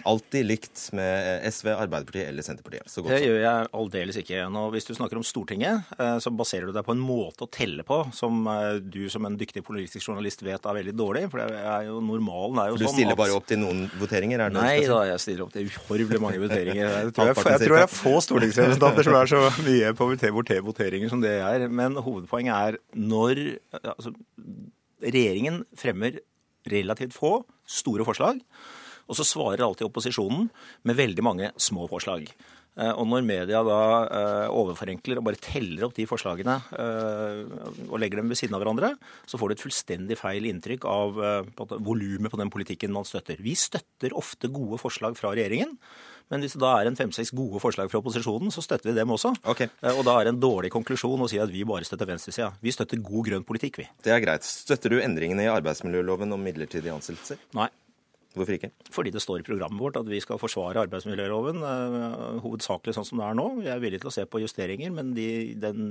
alltid 0.07 0.45
likt 0.47 0.81
med 0.97 1.45
SV, 1.53 1.69
Arbeiderpartiet 1.73 2.29
eller 2.29 2.45
Senterpartiet? 2.45 2.89
det 3.07 3.19
gjør 3.23 3.39
jeg 3.41 3.69
aldeles 3.81 4.19
ikke. 4.21 4.43
Nå, 4.51 4.63
hvis 4.73 4.87
du 4.87 4.93
snakker 4.97 5.19
om 5.19 5.25
Stortinget, 5.25 5.91
eh, 5.97 6.17
så 6.23 6.33
baserer 6.33 6.69
du 6.69 6.75
deg 6.75 6.85
på 6.87 6.95
en 6.95 7.03
måte 7.03 7.45
å 7.45 7.49
telle 7.51 7.85
på 7.87 8.01
som 8.15 8.45
eh, 8.51 8.79
du 8.81 9.03
som 9.11 9.27
en 9.27 9.37
dyktig 9.39 9.63
politisk 9.67 10.09
journalist 10.09 10.43
vet 10.45 10.65
er 10.65 10.79
veldig 10.79 10.95
dårlig. 10.97 11.25
For 11.31 11.43
det 11.43 11.61
er 11.61 11.87
jo, 11.89 11.99
normalen 12.05 12.63
er 12.63 12.71
jo 12.71 12.79
du 12.79 12.85
sånn 12.85 12.95
Du 12.95 12.99
stiller 12.99 13.19
bare 13.19 13.37
opp 13.37 13.47
til 13.49 13.61
noen 13.61 13.85
voteringer? 14.01 14.45
Er 14.45 14.53
det 14.53 14.59
Nei 14.59 14.87
da, 14.89 15.01
jeg 15.11 15.23
stiller 15.25 15.45
opp 15.45 15.55
til 15.55 15.69
uhorvelig 15.69 16.23
mange 16.23 16.41
voteringer. 16.41 16.81
Jeg 17.01 17.13
tror 17.15 17.29
jeg, 17.31 17.35
jeg, 17.35 17.61
tror 17.61 17.77
jeg 17.77 17.85
er 17.85 17.91
få 17.91 18.11
stortingsrepresentanter 18.23 19.05
som 19.07 19.15
er 19.17 19.29
så 19.29 19.39
mye 19.65 19.91
på 19.97 20.07
voteringer 20.67 21.11
som 21.11 21.21
det 21.23 21.33
er. 21.41 21.65
Men 21.71 21.97
hovedpoenget 21.99 22.53
er 22.53 22.77
når 22.97 23.41
altså, 23.81 24.13
regjeringen 25.01 25.63
fremmer 25.77 26.19
relativt 26.69 27.15
få 27.17 27.41
store 27.65 28.05
forslag. 28.07 28.41
Og 29.11 29.19
så 29.19 29.27
svarer 29.27 29.65
alltid 29.65 29.89
opposisjonen 29.89 30.47
med 30.87 30.97
veldig 30.97 31.27
mange 31.27 31.51
små 31.59 31.89
forslag. 31.91 32.31
Eh, 32.79 32.91
og 32.95 33.03
når 33.11 33.25
media 33.27 33.59
da 33.67 33.79
uh, 34.07 34.53
overforenkler 34.55 35.19
og 35.19 35.25
bare 35.27 35.39
teller 35.43 35.83
opp 35.89 35.95
de 35.97 36.05
forslagene 36.07 36.53
uh, 36.71 37.41
og 37.89 37.97
legger 37.99 38.21
dem 38.21 38.31
ved 38.31 38.39
siden 38.39 38.55
av 38.55 38.63
hverandre, 38.63 38.93
så 39.27 39.39
får 39.39 39.51
du 39.51 39.55
et 39.57 39.65
fullstendig 39.65 40.17
feil 40.19 40.47
inntrykk 40.47 40.87
av 40.87 41.19
volumet 41.83 42.31
på 42.31 42.39
den 42.39 42.53
politikken 42.53 42.95
man 42.95 43.07
støtter. 43.07 43.43
Vi 43.43 43.57
støtter 43.59 44.15
ofte 44.15 44.51
gode 44.53 44.79
forslag 44.81 45.19
fra 45.19 45.33
regjeringen. 45.35 45.75
Men 46.31 46.45
hvis 46.45 46.55
det 46.55 46.61
da 46.63 46.69
er 46.79 46.87
en 46.87 46.95
fem-seks 46.95 47.33
gode 47.35 47.59
forslag 47.59 47.89
fra 47.91 47.99
opposisjonen, 47.99 48.53
så 48.55 48.63
støtter 48.63 48.87
vi 48.87 48.95
dem 48.95 49.11
også. 49.11 49.33
Okay. 49.51 49.67
Og 49.97 50.05
da 50.07 50.13
er 50.15 50.29
det 50.29 50.31
en 50.31 50.39
dårlig 50.39 50.71
konklusjon 50.71 51.25
å 51.25 51.27
si 51.27 51.41
at 51.43 51.51
vi 51.51 51.65
bare 51.67 51.83
støtter 51.83 52.07
venstresida. 52.07 52.53
Vi 52.63 52.71
støtter 52.71 53.03
god 53.03 53.27
grønn 53.27 53.43
politikk, 53.43 53.81
vi. 53.81 53.89
Det 54.07 54.15
er 54.15 54.23
greit. 54.23 54.47
Støtter 54.47 54.95
du 54.95 55.01
endringene 55.03 55.43
i 55.43 55.51
arbeidsmiljøloven 55.51 56.31
om 56.31 56.47
midlertidige 56.47 56.95
ansettelser? 56.95 57.41
Nei. 57.59 57.67
Hvorfor 58.31 58.55
ikke? 58.55 58.69
Fordi 58.95 59.11
det 59.11 59.21
står 59.23 59.41
i 59.41 59.45
programmet 59.47 59.81
vårt 59.81 59.97
at 59.99 60.07
vi 60.07 60.21
skal 60.23 60.39
forsvare 60.39 60.85
arbeidsmiljøloven 60.85 61.57
uh, 61.65 62.37
hovedsakelig 62.43 62.95
sånn 62.95 63.07
som 63.09 63.19
det 63.19 63.25
er 63.27 63.35
nå. 63.35 63.47
Vi 63.59 63.71
er 63.73 63.81
villig 63.83 63.99
til 64.03 64.11
å 64.11 64.13
se 64.15 64.23
på 64.23 64.39
justeringer, 64.39 64.93
men 64.95 65.11
de, 65.17 65.27
den, 65.59 65.81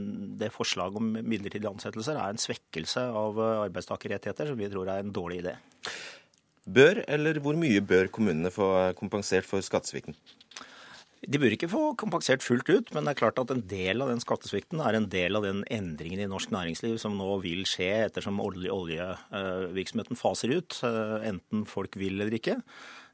det 0.40 0.48
forslaget 0.54 0.96
om 1.02 1.10
midlertidige 1.20 1.68
ansettelser 1.68 2.16
er 2.16 2.32
en 2.32 2.40
svekkelse 2.40 3.04
av 3.22 3.40
uh, 3.40 3.50
arbeidstakerrettigheter 3.66 4.48
som 4.48 4.60
vi 4.60 4.70
tror 4.72 4.88
er 4.88 5.04
en 5.04 5.12
dårlig 5.12 5.42
idé. 5.42 5.58
Bør, 6.70 7.02
eller 7.12 7.40
hvor 7.44 7.58
mye 7.60 7.82
bør 7.84 8.08
kommunene 8.14 8.52
få 8.54 8.70
kompensert 8.96 9.48
for 9.48 9.64
skattesvikten? 9.64 10.16
De 11.20 11.36
burde 11.36 11.52
ikke 11.52 11.68
få 11.68 11.82
kompensert 12.00 12.44
fullt 12.44 12.70
ut, 12.70 12.94
men 12.96 13.04
det 13.04 13.12
er 13.12 13.20
klart 13.20 13.40
at 13.42 13.50
en 13.52 13.60
del 13.68 14.00
av 14.00 14.08
den 14.08 14.22
skattesvikten 14.22 14.80
er 14.80 14.96
en 14.96 15.10
del 15.12 15.36
av 15.36 15.44
den 15.44 15.60
endringen 15.68 16.22
i 16.24 16.28
norsk 16.30 16.52
næringsliv 16.54 16.96
som 17.02 17.18
nå 17.18 17.34
vil 17.42 17.66
skje 17.68 17.90
ettersom 18.06 18.40
oljevirksomheten 18.40 20.16
faser 20.16 20.56
ut, 20.56 20.80
eh, 20.86 21.28
enten 21.28 21.66
folk 21.68 22.00
vil 22.00 22.16
eller 22.22 22.38
ikke. 22.40 22.56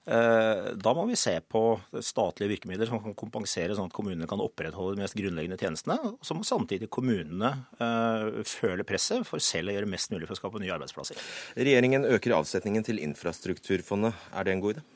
Eh, 0.07 0.67
da 0.79 0.93
må 0.95 1.03
vi 1.09 1.17
se 1.19 1.35
på 1.43 1.61
statlige 1.99 2.53
virkemidler 2.53 2.87
som 2.87 3.01
kan 3.03 3.17
kompensere 3.19 3.75
sånn 3.75 3.91
at 3.91 3.97
kommunene 3.97 4.29
kan 4.31 4.43
opprettholde 4.45 4.95
de 4.95 5.03
mest 5.03 5.19
grunnleggende 5.19 5.59
tjenestene. 5.59 5.99
Og 6.13 6.23
så 6.23 6.37
må 6.39 6.47
samtidig 6.47 6.87
kommunene 6.95 7.51
uh, 7.81 8.43
føle 8.47 8.87
presset 8.87 9.27
for 9.27 9.43
selv 9.43 9.73
å 9.73 9.75
gjøre 9.75 9.91
mest 9.91 10.15
mulig 10.15 10.29
for 10.29 10.39
å 10.39 10.43
skape 10.45 10.63
nye 10.63 10.77
arbeidsplasser. 10.77 11.19
Regjeringen 11.59 12.07
øker 12.07 12.39
avsetningen 12.39 12.87
til 12.87 13.03
infrastrukturfondet. 13.03 14.15
Er 14.31 14.47
det 14.47 14.55
en 14.55 14.63
god 14.63 14.79
idé? 14.79 14.87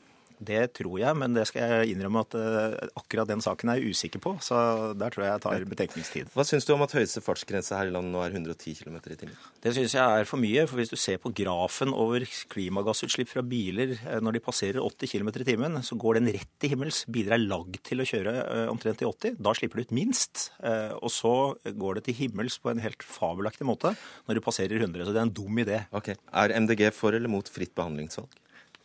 Det 0.41 0.61
tror 0.73 0.97
jeg, 0.97 1.17
men 1.21 1.35
det 1.35 1.43
skal 1.49 1.69
jeg 1.69 1.93
innrømme 1.93 2.23
at 2.25 2.33
uh, 2.33 2.73
akkurat 2.97 3.29
den 3.29 3.43
saken 3.45 3.69
er 3.69 3.77
jeg 3.77 3.93
usikker 3.93 4.21
på. 4.23 4.33
Så 4.41 4.57
der 4.97 5.13
tror 5.13 5.25
jeg 5.25 5.35
jeg 5.35 5.43
tar 5.43 5.65
betenkningstid. 5.69 6.31
Hva 6.33 6.45
syns 6.47 6.65
du 6.65 6.73
om 6.73 6.81
at 6.81 6.95
høyeste 6.97 7.21
fartsgrense 7.21 7.77
her 7.77 7.91
i 7.91 7.93
landet 7.93 8.09
nå 8.15 8.23
er 8.25 8.33
110 8.33 8.79
km 8.79 8.97
i 8.97 9.19
timen? 9.19 9.35
Det 9.61 9.75
syns 9.75 9.93
jeg 9.93 10.01
er 10.01 10.25
for 10.29 10.41
mye. 10.41 10.65
For 10.65 10.81
hvis 10.81 10.93
du 10.93 10.97
ser 10.97 11.21
på 11.21 11.33
grafen 11.37 11.93
over 11.93 12.25
klimagassutslipp 12.53 13.29
fra 13.29 13.45
biler 13.45 13.93
uh, 13.99 14.17
når 14.23 14.39
de 14.39 14.43
passerer 14.47 14.81
80 14.81 15.13
km 15.13 15.29
i 15.43 15.47
timen, 15.51 15.77
så 15.85 15.99
går 16.01 16.17
den 16.17 16.31
rett 16.33 16.49
til 16.57 16.73
himmels. 16.73 17.03
Biler 17.05 17.37
er 17.37 17.45
lagd 17.45 17.77
til 17.85 18.01
å 18.01 18.09
kjøre 18.09 18.35
uh, 18.41 18.65
omtrent 18.73 19.05
i 19.05 19.09
80. 19.11 19.37
Da 19.37 19.53
slipper 19.57 19.77
du 19.77 19.85
ut 19.85 19.95
minst. 20.01 20.49
og 20.61 21.09
så 21.13 21.33
går 21.77 21.97
det 21.97 22.03
til 22.07 22.17
himmels 22.17 22.57
på 22.61 22.71
en 22.71 22.81
helt 22.81 23.03
fabelaktig 23.05 23.65
måte 23.67 23.93
når 24.27 24.37
du 24.37 24.43
passerer 24.43 24.81
100. 24.81 25.05
Så 25.05 25.13
det 25.13 25.21
er 25.21 25.27
en 25.27 25.37
dum 25.41 25.61
idé. 25.61 25.83
Ok. 25.93 26.13
Er 26.15 26.55
MDG 26.57 26.87
for 26.95 27.13
eller 27.13 27.29
mot 27.31 27.47
fritt 27.51 27.73
behandlingsvalg? 27.77 28.29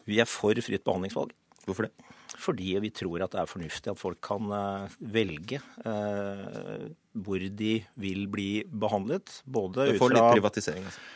Vi 0.06 0.20
er 0.22 0.28
for 0.30 0.58
fritt 0.62 0.84
behandlingsvalg. 0.86 1.34
Hvorfor 1.66 1.88
det? 1.88 2.14
Fordi 2.38 2.76
vi 2.82 2.92
tror 2.94 3.24
at 3.24 3.34
det 3.34 3.42
er 3.42 3.50
fornuftig 3.50 3.92
at 3.92 4.00
folk 4.00 4.20
kan 4.24 4.50
eh, 4.54 4.96
velge 5.16 5.60
eh, 5.82 6.88
hvor 7.16 7.42
de 7.60 7.74
vil 7.98 8.26
bli 8.30 8.50
behandlet. 8.70 9.40
Både 9.44 9.88
ut 9.90 10.02
fra 10.02 10.12
litt 10.14 10.34
privatisering, 10.38 10.86
altså? 10.86 11.06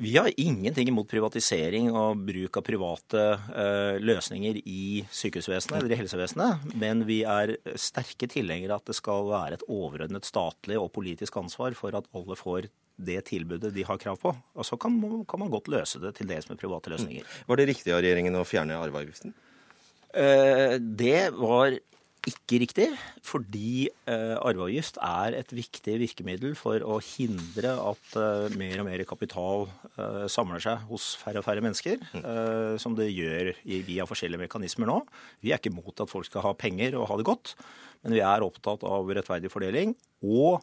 Vi 0.00 0.14
har 0.16 0.30
ingenting 0.40 0.88
imot 0.88 1.10
privatisering 1.10 1.90
og 1.92 2.22
bruk 2.24 2.54
av 2.56 2.64
private 2.64 3.24
eh, 3.52 3.98
løsninger 4.00 4.62
i 4.64 5.02
sykehusvesenet 5.12 5.76
eller 5.76 5.92
i 5.92 5.98
helsevesenet, 6.00 6.70
men 6.80 7.04
vi 7.04 7.18
er 7.28 7.52
sterke 7.76 8.24
tilhengere 8.32 8.78
at 8.80 8.88
det 8.88 8.96
skal 8.96 9.28
være 9.28 9.58
et 9.58 9.66
overordnet 9.68 10.24
statlig 10.24 10.80
og 10.80 10.88
politisk 10.96 11.36
ansvar 11.42 11.76
for 11.76 11.98
at 12.00 12.08
alle 12.16 12.38
får 12.40 12.70
det 12.96 13.18
tilbudet 13.28 13.74
de 13.76 13.84
har 13.84 14.00
krav 14.00 14.16
på. 14.24 14.32
Og 14.32 14.64
så 14.64 14.80
kan, 14.80 14.96
kan 15.28 15.44
man 15.44 15.52
godt 15.52 15.68
løse 15.68 16.00
det 16.00 16.14
til 16.16 16.32
dels 16.32 16.48
med 16.48 16.56
private 16.64 16.96
løsninger. 16.96 17.28
Var 17.52 17.60
det 17.60 17.68
riktig 17.68 17.92
av 17.92 18.00
regjeringen 18.00 18.40
å 18.40 18.48
fjerne 18.48 18.80
arveavgiften? 18.80 19.36
Eh, 20.16 20.76
det 20.80 21.30
var 21.38 21.76
ikke 22.28 22.58
riktig, 22.60 22.86
fordi 23.24 23.88
eh, 24.10 24.34
arveavgift 24.36 24.98
er 25.00 25.36
et 25.38 25.52
viktig 25.56 25.94
virkemiddel 26.02 26.52
for 26.58 26.82
å 26.84 26.98
hindre 27.00 27.72
at 27.80 28.16
eh, 28.18 28.56
mer 28.60 28.82
og 28.82 28.88
mer 28.90 29.04
kapital 29.08 29.64
eh, 29.94 30.26
samler 30.28 30.60
seg 30.60 30.84
hos 30.90 31.14
færre 31.20 31.40
og 31.40 31.46
færre 31.46 31.64
mennesker, 31.64 32.02
eh, 32.20 32.74
som 32.82 32.96
det 32.98 33.08
gjør 33.08 33.54
i, 33.64 33.80
via 33.86 34.04
forskjellige 34.08 34.44
mekanismer 34.44 34.90
nå. 34.90 34.98
Vi 35.40 35.54
er 35.54 35.62
ikke 35.62 35.72
mot 35.72 35.96
at 35.96 36.12
folk 36.12 36.28
skal 36.28 36.44
ha 36.44 36.52
penger 36.58 36.98
og 36.98 37.08
ha 37.08 37.18
det 37.20 37.28
godt, 37.30 37.54
men 38.04 38.18
vi 38.18 38.24
er 38.24 38.44
opptatt 38.44 38.84
av 38.84 39.08
rettferdig 39.16 39.52
fordeling. 39.52 39.96
og 40.20 40.60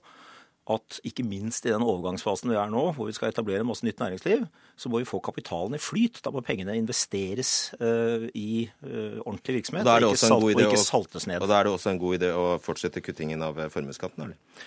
at 0.68 1.00
ikke 1.08 1.24
minst 1.24 1.66
i 1.66 1.72
den 1.72 1.84
overgangsfasen 1.86 2.52
vi 2.52 2.58
er 2.60 2.72
nå, 2.72 2.90
hvor 2.96 3.08
vi 3.08 3.16
skal 3.16 3.32
etablere 3.32 3.66
masse 3.68 3.86
nytt 3.88 4.02
næringsliv, 4.04 4.44
så 4.76 4.92
må 4.92 5.00
vi 5.02 5.08
få 5.08 5.22
kapitalen 5.24 5.78
i 5.78 5.82
flyt. 5.82 6.20
Da 6.26 6.34
må 6.34 6.44
pengene 6.46 6.76
investeres 6.76 7.72
uh, 7.80 8.28
i 8.36 8.68
uh, 8.84 9.22
ordentlig 9.24 9.62
virksomhet, 9.62 9.88
og, 9.88 10.10
ikke, 10.12 10.24
salt, 10.26 10.44
og 10.44 10.66
ikke, 10.66 10.82
saltes 10.82 11.30
ned. 11.30 11.40
Og 11.42 11.52
da 11.52 11.62
er 11.62 11.68
det 11.70 11.76
også 11.78 11.94
en 11.94 12.02
god 12.02 12.20
idé 12.20 12.34
å 12.36 12.50
fortsette 12.64 13.04
kuttingen 13.06 13.46
av 13.48 13.60
eh, 13.64 13.72
formuesskatten, 13.72 14.28
eller? 14.28 14.66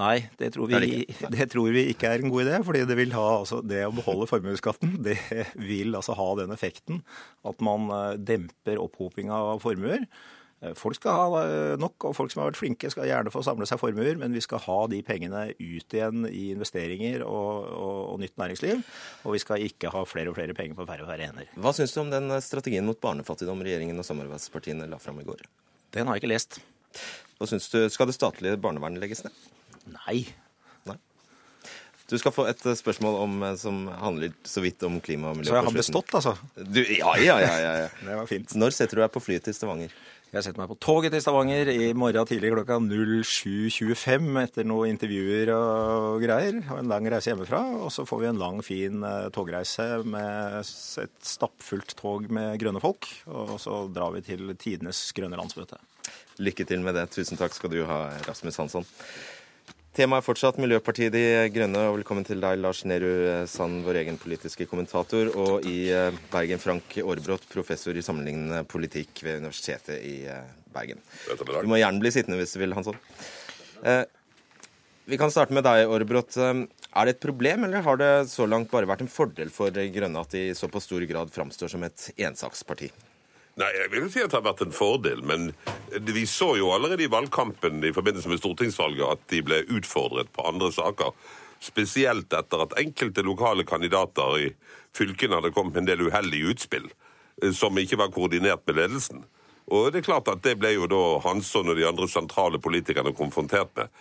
Nei, 0.00 0.14
det 0.40 0.54
tror, 0.54 0.70
vi, 0.72 1.02
det, 1.04 1.28
det 1.36 1.50
tror, 1.52 1.68
vi, 1.74 1.84
ikke 1.92 2.08
er 2.08 2.24
en 2.24 2.32
god 2.32 2.46
idé. 2.46 2.60
fordi 2.64 2.86
det, 2.88 2.96
vil 2.96 3.12
ha, 3.12 3.26
altså, 3.42 3.60
det 3.60 3.84
å 3.84 3.92
beholde 3.92 4.30
formuesskatten 4.30 4.96
det 5.06 5.18
vil 5.60 5.92
altså 5.98 6.16
ha 6.16 6.30
den 6.40 6.54
effekten 6.56 7.04
at 7.44 7.60
man 7.60 7.92
demper 8.24 8.80
opphopinga 8.80 9.36
av 9.52 9.60
formuer. 9.64 10.08
Eh, 10.62 10.74
folk 10.78 10.96
skal 10.96 11.16
ha 11.18 11.42
eh, 11.42 11.74
nok, 11.80 12.08
og 12.08 12.14
folk 12.16 12.32
som 12.32 12.42
har 12.42 12.52
vært 12.52 12.60
flinke 12.60 12.90
skal 12.92 13.08
gjerne 13.08 13.32
få 13.34 13.42
samle 13.44 13.66
seg 13.68 13.80
formuer, 13.82 14.14
men 14.20 14.34
vi 14.34 14.42
skal 14.44 14.62
ha 14.62 14.78
de 14.92 15.00
pengene 15.06 15.48
ut 15.58 15.96
igjen 15.96 16.26
i 16.28 16.44
investeringer 16.54 17.24
og, 17.26 17.66
og, 17.66 17.96
og, 18.12 18.20
nytt 18.22 18.38
næringsliv. 18.38 18.84
Og 19.26 19.36
vi 19.36 19.42
skal 19.42 19.66
ikke 19.66 19.90
ha 19.94 20.04
flere 20.08 20.30
og 20.30 20.38
flere 20.38 20.54
penger 20.58 20.78
på 20.78 20.86
færre 20.86 21.06
og 21.06 21.10
færre 21.10 21.30
hender. 21.32 21.50
Hva 21.58 21.74
syns 21.76 21.96
du 21.96 22.04
om 22.04 22.12
den 22.12 22.30
eh, 22.30 22.44
strategien 22.44 22.86
mot 22.86 23.00
barnefattigdom 23.02 23.64
regjeringen 23.66 23.98
og 23.98 24.06
samarbeidspartiene 24.06 24.86
la 24.90 25.00
fram 25.02 25.18
i 25.22 25.26
går? 25.26 25.42
Den 25.96 26.06
har 26.06 26.16
jeg 26.16 26.24
ikke 26.24 26.34
lest. 26.36 26.62
Hva 27.40 27.50
syns 27.50 27.66
du, 27.72 27.82
Skal 27.90 28.06
det 28.06 28.14
statlige 28.14 28.60
barnevernet 28.62 29.02
legges 29.02 29.24
ned? 29.26 29.34
Nei. 29.90 30.20
Nei. 30.86 30.98
Du 32.06 32.14
skal 32.20 32.34
få 32.36 32.46
et 32.46 32.62
spørsmål 32.78 33.18
om, 33.24 33.38
som 33.58 33.84
handler 33.98 34.30
så 34.46 34.62
vidt 34.62 34.84
om 34.86 35.00
klima 35.02 35.32
og 35.32 35.40
miljø. 35.40 35.50
Så 35.50 35.58
jeg 35.58 35.66
har 35.66 35.74
bestått, 35.74 36.14
altså? 36.20 36.36
Du, 36.54 36.84
ja, 36.86 37.16
ja, 37.18 37.40
ja, 37.42 37.54
ja, 37.66 37.92
Det 38.06 38.18
var 38.22 38.30
fint. 38.30 38.54
Når 38.54 38.78
setter 38.78 39.00
du 39.00 39.02
deg 39.08 39.14
på 39.16 39.24
flyet 39.24 39.48
til 39.48 39.58
Stavanger? 39.58 39.96
Jeg 40.32 40.46
setter 40.46 40.62
meg 40.62 40.70
på 40.70 40.78
toget 40.80 41.12
til 41.12 41.20
Stavanger 41.20 41.68
i 41.68 41.90
morgen 41.92 42.24
tidlig 42.24 42.54
klokka 42.54 42.78
07.25 42.80 44.38
etter 44.40 44.64
noen 44.64 44.94
intervjuer 44.94 45.50
og 45.52 46.22
greier. 46.24 46.56
Og 46.72 46.78
en 46.80 46.88
lang 46.88 47.04
reise 47.12 47.28
hjemmefra. 47.28 47.60
Og 47.84 47.92
så 47.92 48.06
får 48.08 48.22
vi 48.22 48.28
en 48.30 48.40
lang, 48.40 48.62
fin 48.64 49.04
eh, 49.04 49.26
togreise 49.36 49.90
med 50.08 50.56
et 50.62 51.28
stappfullt 51.34 51.92
tog 51.98 52.32
med 52.32 52.56
grønne 52.62 52.80
folk. 52.80 53.10
Og 53.28 53.58
så 53.60 53.82
drar 53.92 54.16
vi 54.16 54.24
til 54.24 54.54
tidenes 54.56 55.02
grønne 55.12 55.36
landsmøte. 55.36 55.76
Lykke 56.40 56.64
til 56.64 56.80
med 56.80 56.96
det. 56.96 57.10
Tusen 57.12 57.36
takk 57.36 57.52
skal 57.52 57.76
du 57.76 57.82
ha, 57.84 58.00
Rasmus 58.24 58.56
Hansson. 58.62 58.88
Temaet 59.92 60.22
er 60.22 60.24
fortsatt 60.24 60.56
Miljøpartiet 60.56 61.12
De 61.12 61.20
Grønne, 61.52 61.82
og 61.90 61.98
velkommen 61.98 62.24
til 62.24 62.38
deg, 62.40 62.56
Lars 62.64 62.78
Nehru 62.88 63.44
Sand, 63.44 63.82
vår 63.84 63.98
egen 64.00 64.16
politiske 64.16 64.64
kommentator, 64.70 65.28
og 65.36 65.66
i 65.68 65.90
eh, 65.92 66.16
Bergen 66.32 66.62
Frank 66.62 66.96
Aarbrot, 67.02 67.44
professor 67.52 67.92
i 67.92 68.04
sammenlignende 68.04 68.62
politikk 68.72 69.20
ved 69.20 69.42
Universitetet 69.42 70.00
i 70.00 70.14
eh, 70.32 70.48
Bergen. 70.72 71.04
Du 71.28 71.68
må 71.68 71.76
gjerne 71.76 72.00
bli 72.00 72.14
sittende 72.14 72.40
hvis 72.40 72.56
du 72.56 72.62
vil, 72.62 72.72
Hansson. 72.72 72.96
Eh, 73.84 74.06
vi 75.12 75.20
kan 75.20 75.34
starte 75.34 75.52
med 75.52 75.68
deg, 75.68 75.84
Aarbrot. 75.84 76.40
Er 76.40 77.04
det 77.04 77.18
et 77.18 77.24
problem, 77.28 77.68
eller 77.68 77.84
har 77.84 78.00
det 78.00 78.12
så 78.32 78.48
langt 78.48 78.72
bare 78.72 78.88
vært 78.88 79.04
en 79.04 79.12
fordel 79.12 79.52
for 79.52 79.76
Grønne 79.76 80.24
at 80.24 80.32
de 80.32 80.48
i 80.48 80.56
såpass 80.56 80.88
stor 80.88 81.04
grad 81.04 81.36
framstår 81.36 81.76
som 81.76 81.84
et 81.84 82.14
ensaksparti? 82.16 82.88
Nei, 83.60 83.68
jeg 83.76 83.90
vil 83.92 84.08
si 84.08 84.22
at 84.22 84.32
det 84.32 84.38
har 84.38 84.46
vært 84.46 84.62
en 84.64 84.72
fordel, 84.72 85.20
men 85.28 85.50
vi 85.92 86.24
så 86.28 86.54
jo 86.56 86.70
allerede 86.72 87.04
i 87.04 87.10
valgkampen 87.12 87.82
i 87.84 87.92
forbindelse 87.92 88.30
med 88.32 88.40
stortingsvalget 88.40 89.04
at 89.18 89.26
de 89.28 89.42
ble 89.44 89.58
utfordret 89.76 90.30
på 90.32 90.46
andre 90.48 90.70
saker. 90.72 91.12
Spesielt 91.62 92.32
etter 92.32 92.64
at 92.64 92.78
enkelte 92.80 93.24
lokale 93.26 93.66
kandidater 93.68 94.38
i 94.40 94.48
fylkene 94.96 95.36
hadde 95.36 95.52
kommet 95.52 95.76
med 95.76 95.84
en 95.84 95.90
del 95.92 96.06
uheldige 96.08 96.54
utspill 96.54 96.88
eh, 96.88 97.52
som 97.52 97.76
ikke 97.78 98.00
var 98.00 98.14
koordinert 98.14 98.64
med 98.66 98.80
ledelsen. 98.80 99.22
Og 99.72 99.92
det 99.92 100.00
er 100.00 100.08
klart 100.08 100.30
at 100.32 100.42
det 100.44 100.56
ble 100.58 100.72
jo 100.74 100.88
da 100.90 101.02
Hansson 101.22 101.70
og 101.70 101.76
de 101.78 101.86
andre 101.86 102.08
sentrale 102.10 102.58
politikerne 102.60 103.12
konfrontert 103.14 103.70
med. 103.76 103.92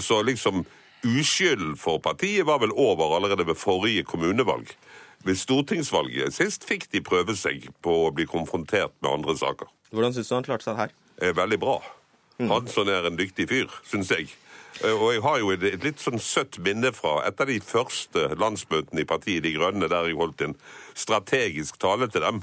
Så 0.00 0.22
liksom 0.22 0.62
uskylden 1.04 1.74
for 1.80 1.98
partiet 2.02 2.46
var 2.46 2.62
vel 2.62 2.72
over 2.72 3.16
allerede 3.16 3.46
ved 3.48 3.58
forrige 3.58 4.06
kommunevalg. 4.06 4.70
Ved 5.24 5.36
stortingsvalget 5.36 6.32
sist 6.32 6.64
fikk 6.68 6.88
de 6.94 7.02
prøve 7.04 7.36
seg 7.36 7.66
på 7.84 7.92
å 8.06 8.12
bli 8.14 8.24
konfrontert 8.28 8.94
med 9.02 9.10
andre 9.18 9.36
saker. 9.36 9.68
Hvordan 9.92 10.14
syns 10.16 10.30
du 10.30 10.36
han 10.38 10.46
klarte 10.46 10.70
seg 10.70 10.78
her? 10.78 10.94
Er 11.20 11.36
veldig 11.36 11.58
bra. 11.60 11.80
Hansson 12.40 12.88
er 12.88 13.04
en 13.04 13.18
dyktig 13.18 13.50
fyr, 13.50 13.68
syns 13.84 14.12
jeg. 14.14 14.30
Eh, 14.80 14.94
og 14.94 15.10
jeg 15.12 15.24
har 15.24 15.40
jo 15.42 15.50
et, 15.52 15.66
litt 15.84 16.00
sånn 16.00 16.20
søtt 16.22 16.56
minne 16.64 16.92
fra 16.96 17.18
et 17.28 17.40
av 17.42 17.50
de 17.50 17.58
første 17.64 18.30
landsmøtene 18.40 19.02
i 19.02 19.08
partiet 19.08 19.44
De 19.44 19.52
Grønne, 19.56 19.90
der 19.92 20.08
jeg 20.08 20.16
holdt 20.20 20.46
en 20.46 20.56
strategisk 20.94 21.80
tale 21.82 22.08
til 22.08 22.24
dem. 22.24 22.40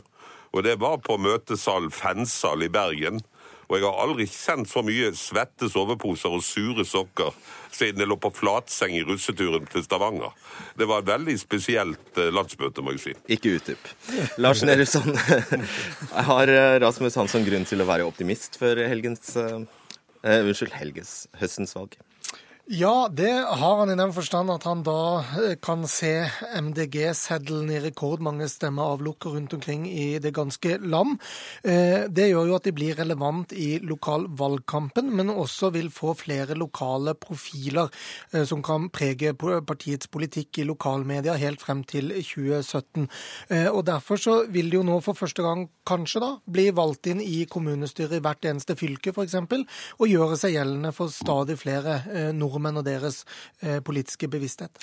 Og 0.54 0.63
det 0.68 0.78
var 0.82 1.02
på 1.04 1.18
møtesal 1.22 1.90
Fensal 1.94 2.63
i 2.66 2.72
Bergen. 2.72 3.24
Og 3.68 3.76
jeg 3.76 3.84
har 3.84 4.00
aldri 4.00 4.26
kjent 4.32 4.70
så 4.72 4.84
mye 4.86 5.12
svette 5.18 5.68
soveposer 5.72 6.32
og 6.32 6.44
sure 6.46 6.86
sokker 6.88 7.36
siden 7.74 8.00
jeg 8.00 8.10
lå 8.10 8.16
på 8.22 8.32
flatseng 8.34 8.96
i 8.96 9.04
russeturen 9.06 9.68
til 9.72 9.84
Stavanger. 9.84 10.32
Det 10.80 10.88
var 10.88 11.04
et 11.04 11.10
veldig 11.12 11.36
spesielt 11.42 12.22
eh, 12.22 12.32
landsmøte, 12.34 12.84
må 12.84 12.96
jeg 12.96 13.04
si. 13.04 13.16
Ikke 13.36 13.58
utdyp. 13.58 13.92
Lars 14.40 14.64
Nehru 14.64 14.88
har 16.32 16.54
eh, 16.54 16.78
Rasmus 16.84 17.20
Hansson 17.20 17.46
grunn 17.48 17.68
til 17.68 17.84
å 17.84 17.90
være 17.90 18.08
optimist 18.08 18.56
før 18.62 18.86
helgens 18.88 19.36
uh, 19.36 19.60
Unnskyld, 20.24 20.74
helges 20.80 21.18
høstens 21.40 21.76
valg? 21.76 22.00
Ja, 22.70 23.08
det 23.08 23.32
har 23.32 23.78
han 23.80 23.90
i 23.90 23.96
den 23.96 24.12
forstand 24.12 24.52
at 24.52 24.66
han 24.68 24.82
da 24.84 25.24
eh, 25.40 25.54
kan 25.64 25.86
se 25.88 26.28
MDG-seddelen 26.60 27.70
i 27.72 27.78
rekordmange 27.80 28.50
stemmer 28.52 28.92
avlukker 28.92 29.38
rundt 29.38 29.54
omkring 29.56 29.86
i 29.88 30.20
det 30.20 30.34
ganske 30.36 30.76
land. 30.84 31.16
Eh, 31.64 32.12
det 32.12 32.26
gjør 32.28 32.50
jo 32.50 32.58
at 32.58 32.68
de 32.68 32.74
blir 32.76 33.00
relevant 33.00 33.54
i 33.56 33.78
lokalvalgkampen, 33.80 35.14
men 35.16 35.32
også 35.32 35.70
vil 35.78 35.88
få 35.96 36.12
flere 36.20 36.58
lokale 36.60 37.14
profiler 37.16 37.88
eh, 38.34 38.44
som 38.44 38.60
kan 38.60 38.90
prege 38.92 39.32
partiets 39.32 40.12
politikk 40.12 40.60
i 40.60 40.68
lokalmedia 40.68 41.38
helt 41.40 41.64
frem 41.64 41.86
til 41.88 42.12
2017. 42.20 43.08
Og 43.72 43.80
Derfor 43.88 44.20
så 44.20 44.36
vil 44.52 44.68
de 44.74 44.82
jo 44.82 44.84
nå 44.84 45.00
for 45.06 45.16
første 45.16 45.46
gang 45.46 45.70
kanskje 45.88 46.20
da 46.20 46.34
bli 46.44 46.68
valgt 46.76 47.08
inn 47.08 47.24
i 47.24 47.46
kommunestyret 47.48 48.20
i 48.20 48.24
hvert 48.26 48.44
eneste 48.52 48.76
fylke, 48.76 49.16
f.eks., 49.16 49.40
og 50.04 50.12
gjøre 50.12 50.36
seg 50.36 50.58
gjeldende 50.58 50.92
for 50.92 51.14
stadig 51.14 51.56
flere 51.62 52.02
nordmenn 52.36 52.57
nordmenn 52.58 52.82
og 52.82 52.88
deres 52.88 53.24
eh, 53.62 53.80
politiske 53.86 54.30
bevissthet. 54.32 54.82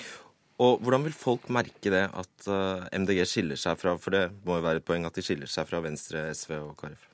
Og 0.62 0.78
Hvordan 0.82 1.02
vil 1.08 1.16
folk 1.18 1.48
merke 1.50 1.90
det 1.90 2.06
at 2.14 2.46
eh, 2.46 2.86
MDG 3.00 3.24
skiller 3.26 3.58
seg 3.58 3.78
fra 3.80 3.96
For 3.98 4.14
det 4.14 4.28
må 4.46 4.60
jo 4.60 4.66
være 4.68 4.82
et 4.82 4.86
poeng 4.86 5.06
at 5.08 5.16
de 5.18 5.24
skiller 5.26 5.50
seg 5.50 5.66
fra 5.66 5.82
Venstre, 5.82 6.28
SV 6.30 6.54
og 6.60 6.76
KrF? 6.78 7.10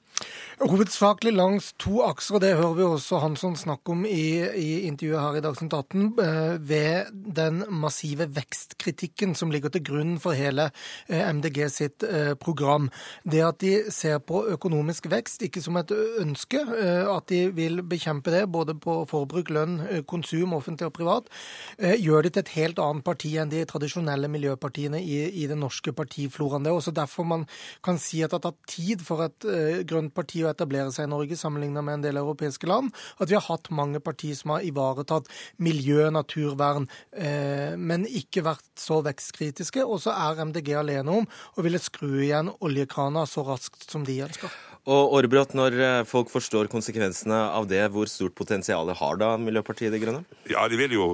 Hovedsakelig 0.60 1.30
langs 1.32 1.70
to 1.80 2.02
akser, 2.04 2.34
og 2.36 2.42
det 2.44 2.50
hører 2.58 2.74
vi 2.76 2.84
også 2.84 3.22
Hansson 3.22 3.54
snakke 3.56 3.94
om 3.94 4.02
i, 4.04 4.44
i 4.44 4.82
intervjuet 4.84 5.22
her 5.22 5.38
i 5.38 5.40
Dagsnytt 5.46 5.72
18, 5.72 6.02
eh, 6.20 6.50
ved 6.68 7.14
den 7.38 7.62
massive 7.72 8.26
vekstkritikken 8.36 9.32
som 9.38 9.48
ligger 9.54 9.72
til 9.72 9.86
grunn 9.86 10.18
for 10.20 10.36
hele 10.36 10.66
eh, 11.08 11.22
MDG 11.32 11.62
sitt 11.72 12.04
eh, 12.04 12.34
program. 12.36 12.90
Det 13.24 13.40
at 13.46 13.62
de 13.64 13.70
ser 13.88 14.18
på 14.20 14.42
økonomisk 14.52 15.08
vekst 15.08 15.46
ikke 15.48 15.62
som 15.64 15.78
et 15.80 15.94
ønske, 16.20 16.60
at 16.60 17.32
de 17.32 17.40
vil 17.56 17.80
bekjempe 17.86 18.32
det 18.34 18.44
både 18.52 18.74
på 18.76 18.98
forbruk, 19.08 19.48
lønn, 19.48 19.78
konsum, 20.08 20.52
offentlig 20.58 20.90
og 20.90 20.94
privat, 20.96 21.32
gjør 21.78 22.26
de 22.26 22.34
til 22.34 22.44
et 22.44 22.52
helt 22.58 22.80
annet 22.82 23.06
parti 23.06 23.32
enn 23.40 23.52
de 23.52 23.64
tradisjonelle 23.68 24.28
miljøpartiene 24.28 25.00
i, 25.00 25.22
i 25.40 25.48
den 25.48 25.62
norske 25.64 25.94
partifloraen. 25.96 26.66
Det 26.66 26.72
er 26.72 26.78
også 26.82 26.94
derfor 26.96 27.28
man 27.28 27.46
kan 27.84 28.00
si 28.02 28.20
at 28.20 28.34
det 28.34 28.40
har 28.40 28.46
tatt 28.50 28.76
tid 28.76 29.04
for 29.06 29.24
et 29.24 29.48
grønt 29.88 30.09
parti 30.14 30.42
å 30.44 30.50
etablere 30.50 30.92
seg 30.94 31.08
i 31.08 31.12
Norge 31.12 31.38
sammenlignet 31.38 31.86
med 31.86 31.98
en 31.98 32.06
del 32.06 32.20
europeiske 32.20 32.68
land. 32.70 32.92
At 33.18 33.30
vi 33.30 33.38
har 33.38 33.46
hatt 33.46 33.70
mange 33.74 34.02
partier 34.04 34.36
som 34.38 34.54
har 34.54 34.66
ivaretatt 34.66 35.30
miljø, 35.62 36.08
naturvern, 36.14 36.88
eh, 37.12 37.76
men 37.76 38.06
ikke 38.06 38.44
vært 38.46 38.68
så 38.78 39.00
vekstkritiske. 39.06 39.84
Og 39.86 40.02
så 40.04 40.14
er 40.14 40.44
MDG 40.44 40.74
alene 40.78 41.20
om 41.22 41.30
å 41.30 41.64
ville 41.66 41.80
skru 41.82 42.20
igjen 42.20 42.52
oljekrana 42.60 43.26
så 43.28 43.46
raskt 43.46 43.88
som 43.90 44.04
de 44.06 44.20
ønsker. 44.26 44.52
Og 44.90 45.16
Aarbrot, 45.18 45.52
når 45.54 45.76
eh, 45.76 46.04
folk 46.08 46.30
forstår 46.32 46.70
konsekvensene 46.72 47.36
av 47.52 47.68
det, 47.68 47.82
hvor 47.92 48.08
stort 48.08 48.36
potensial 48.38 48.88
har 48.96 49.18
da 49.20 49.34
Miljøpartiet 49.40 49.92
De 49.92 50.00
Grønne? 50.00 50.24
Ja, 50.48 50.64
de 50.68 50.78
vil 50.80 50.96
jo 50.96 51.10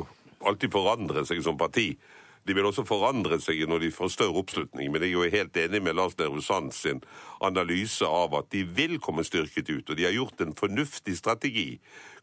alltid 0.47 0.71
forandre 0.75 1.25
seg 1.27 1.43
som 1.45 1.59
parti. 1.59 1.95
De 2.47 2.55
vil 2.55 2.69
også 2.69 2.85
forandre 2.87 3.41
seg 3.43 3.65
når 3.67 3.87
de 3.87 3.91
får 3.95 4.13
større 4.15 4.39
oppslutning. 4.39 4.93
Men 4.93 5.03
jeg 5.03 5.11
er 5.11 5.17
jo 5.17 5.37
helt 5.37 5.59
enig 5.59 5.83
med 5.83 5.99
Lars 5.99 6.15
Nehru 6.19 6.39
Sand 6.45 6.71
sin 6.77 7.03
analyse 7.45 8.07
av 8.07 8.37
at 8.39 8.53
de 8.55 8.63
vil 8.77 9.01
komme 9.03 9.27
styrket 9.27 9.73
ut. 9.73 9.91
Og 9.91 9.99
de 9.99 10.07
har 10.07 10.15
gjort 10.15 10.41
en 10.45 10.55
fornuftig 10.57 11.17
strategi. 11.19 11.69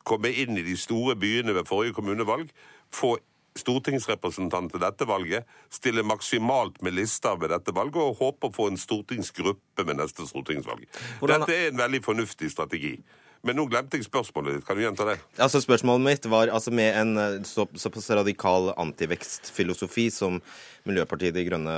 Komme 0.07 0.31
inn 0.31 0.57
i 0.59 0.65
de 0.65 0.77
store 0.79 1.17
byene 1.19 1.55
ved 1.55 1.67
forrige 1.67 1.97
kommunevalg. 1.99 2.51
Få 2.93 3.17
stortingsrepresentant 3.59 4.71
til 4.73 4.81
dette 4.81 5.05
valget, 5.07 5.49
stille 5.69 6.03
maksimalt 6.03 6.79
med 6.81 6.95
lister 6.97 7.37
ved 7.37 7.53
dette 7.53 7.75
valget 7.75 8.01
og 8.01 8.17
håpe 8.21 8.49
å 8.49 8.53
få 8.53 8.69
en 8.71 8.79
stortingsgruppe 8.81 9.85
med 9.85 9.99
neste 9.99 10.25
stortingsvalg. 10.29 10.87
Dette 11.21 11.53
er 11.53 11.67
en 11.69 11.81
veldig 11.83 12.01
fornuftig 12.05 12.49
strategi. 12.53 12.95
Men 13.43 13.57
nå 13.59 13.65
glemte 13.67 13.99
jeg 13.99 14.05
spørsmålet 14.07 14.55
ditt. 14.55 14.65
Kan 14.67 14.77
du 14.79 14.85
gjenta 14.85 15.03
det? 15.09 15.17
Altså 15.43 15.59
Spørsmålet 15.59 16.05
mitt 16.05 16.27
var 16.31 16.47
altså 16.47 16.71
med 16.71 16.95
en 16.95 17.17
eh, 17.19 17.33
så, 17.43 17.65
såpass 17.75 18.07
radikal 18.15 18.69
antivekstfilosofi 18.79 20.05
som 20.15 20.37
Miljøpartiet 20.87 21.35
De 21.35 21.43
Grønne 21.49 21.73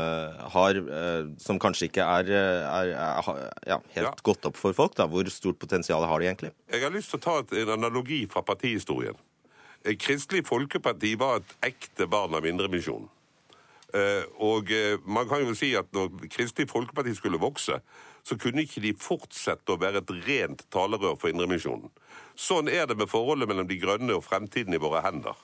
har, 0.53 0.77
eh, 0.77 1.31
som 1.41 1.57
kanskje 1.61 1.89
ikke 1.89 2.05
er, 2.05 2.29
eh, 2.29 2.67
er, 2.69 2.91
er 2.93 3.41
ja, 3.73 3.79
helt 3.97 4.11
Ja. 4.11 4.13
gått 4.29 4.45
opp 4.45 4.61
for 4.61 4.77
folk, 4.77 4.93
da. 4.99 5.07
hvor 5.09 5.25
stort 5.33 5.57
potensial 5.57 6.05
har 6.05 6.21
de 6.21 6.29
egentlig? 6.29 6.53
Jeg 6.69 6.85
har 6.85 6.93
lyst 6.93 7.09
til 7.15 7.19
å 7.19 7.25
ta 7.25 7.39
et, 7.41 7.57
en 7.65 7.73
analogi 7.79 8.21
fra 8.29 8.45
partihistorien. 8.45 9.17
Kristelig 10.01 10.45
Folkeparti 10.45 11.15
var 11.17 11.41
et 11.41 11.57
ekte 11.73 12.05
barn 12.09 12.33
av 12.37 12.45
Indremisjonen. 12.45 13.09
Eh, 13.95 14.23
Og 14.43 14.71
eh, 14.71 14.99
man 15.07 15.27
kan 15.29 15.45
jo 15.45 15.55
si 15.55 15.71
at 15.79 15.87
når 15.95 16.27
Kristelig 16.33 16.69
Folkeparti 16.69 17.15
skulle 17.15 17.39
vokse, 17.39 17.79
så 18.25 18.37
kunne 18.41 18.65
ikke 18.65 18.81
de 18.83 18.93
fortsette 18.97 19.71
å 19.71 19.79
være 19.79 20.01
et 20.01 20.13
rent 20.27 20.65
talerør 20.73 21.15
for 21.21 21.31
Indremisjonen. 21.31 21.91
Sånn 22.35 22.67
er 22.67 22.89
det 22.89 22.97
med 22.97 23.11
forholdet 23.11 23.47
mellom 23.47 23.69
De 23.69 23.77
grønne 23.79 24.17
og 24.17 24.25
fremtiden 24.25 24.73
i 24.75 24.81
våre 24.81 25.03
hender. 25.05 25.37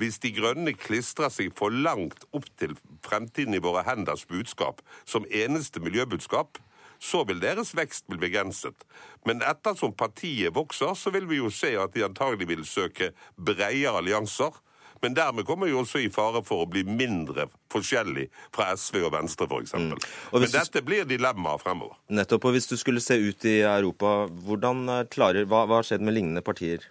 Hvis 0.00 0.18
De 0.18 0.32
grønne 0.34 0.74
klistrer 0.74 1.30
seg 1.30 1.52
for 1.54 1.70
langt 1.70 2.24
opp 2.34 2.48
til 2.58 2.74
fremtiden 3.04 3.54
i 3.54 3.62
våre 3.62 3.84
henders 3.86 4.24
budskap 4.26 4.82
som 5.04 5.28
eneste 5.30 5.82
miljøbudskap, 5.84 6.58
så 6.98 7.22
vil 7.28 7.42
deres 7.42 7.74
vekst 7.76 8.08
bli 8.08 8.18
begrenset. 8.18 8.86
Men 9.26 9.42
ettersom 9.44 9.92
partiet 9.92 10.54
vokser, 10.56 10.94
så 10.96 11.12
vil 11.14 11.28
vi 11.28 11.38
jo 11.42 11.50
se 11.52 11.74
at 11.78 11.94
de 11.94 12.06
antagelig 12.06 12.48
vil 12.48 12.64
søke 12.66 13.12
bredere 13.36 13.98
allianser. 14.00 14.56
Men 15.04 15.14
dermed 15.16 15.44
kommer 15.48 15.68
jo 15.68 15.82
også 15.82 16.00
i 16.00 16.08
fare 16.12 16.40
for 16.46 16.64
å 16.64 16.68
bli 16.70 16.82
mindre 16.88 17.44
forskjellig 17.74 18.26
fra 18.54 18.70
SV 18.72 19.02
og 19.04 19.12
Venstre, 19.18 19.46
f.eks. 19.50 19.74
Og 19.76 20.40
Men 20.40 20.50
dette 20.54 20.80
du- 20.80 20.86
blir 20.88 21.04
dilemmaet 21.10 21.60
fremover. 21.62 21.98
Nettopp. 22.08 22.46
Og 22.48 22.56
hvis 22.56 22.70
du 22.70 22.76
skulle 22.80 23.02
se 23.04 23.18
ut 23.20 23.44
i 23.50 23.58
Europa, 23.60 24.14
hvordan 24.46 24.84
eh, 24.88 25.04
klarer 25.12 25.44
Hva 25.50 25.66
hva 25.68 25.82
har 25.82 25.88
skjedd 25.90 26.00
med 26.08 26.16
lignende 26.16 26.42
partier? 26.46 26.86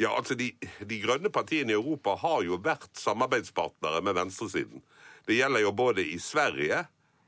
Ja, 0.00 0.14
altså 0.16 0.32
de, 0.38 0.52
de 0.88 1.00
grønne 1.02 1.28
partiene 1.34 1.74
i 1.74 1.76
Europa 1.76 2.14
har 2.22 2.40
jo 2.46 2.56
vært 2.64 2.88
samarbeidspartnere 2.96 4.00
med 4.06 4.16
venstresiden. 4.16 4.80
Det 5.28 5.36
gjelder 5.36 5.60
jo 5.66 5.72
både 5.76 6.06
i 6.06 6.16
Sverige 6.22 6.86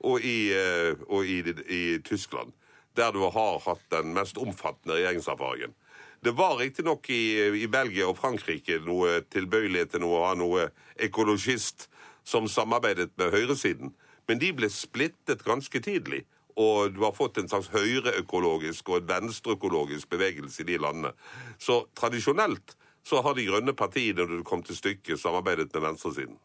og 0.08 0.24
i, 0.24 0.38
eh, 0.56 0.94
og 1.12 1.28
i, 1.28 1.42
i 1.68 1.82
Tyskland, 2.06 2.54
der 2.96 3.12
du 3.12 3.20
har 3.28 3.60
hatt 3.66 3.84
den 3.92 4.14
mest 4.16 4.38
omfattende 4.40 4.96
regjeringserfaringen. 4.96 5.74
Det 6.22 6.30
var 6.30 6.56
riktignok 6.56 7.10
i, 7.10 7.22
i 7.62 7.66
Belgia 7.66 8.06
og 8.06 8.14
Frankrike 8.20 8.76
noe 8.86 9.24
tilbøyelighet 9.34 9.96
til 9.96 10.04
å 10.06 10.20
ha 10.22 10.36
noe 10.38 10.68
ekologist 11.02 11.88
som 12.22 12.46
samarbeidet 12.46 13.10
med 13.18 13.34
høyresiden, 13.34 13.90
men 14.30 14.38
de 14.38 14.52
ble 14.54 14.68
splittet 14.70 15.42
ganske 15.42 15.82
tidlig. 15.82 16.22
Og 16.54 16.94
du 16.94 17.00
har 17.02 17.16
fått 17.16 17.40
en 17.40 17.50
slags 17.50 17.72
høyreøkologisk 17.72 18.92
og 18.92 19.00
en 19.00 19.08
venstreøkologisk 19.10 20.12
bevegelse 20.14 20.62
i 20.62 20.68
de 20.70 20.78
landene. 20.84 21.10
Så 21.58 21.80
tradisjonelt 21.98 22.76
så 23.02 23.18
har 23.26 23.34
de 23.34 23.48
grønne 23.48 23.74
partiene, 23.74 24.22
når 24.22 24.44
det 24.44 24.46
kom 24.46 24.62
til 24.62 24.78
stykket, 24.78 25.18
samarbeidet 25.18 25.72
med 25.74 25.88
venstresiden. 25.88 26.38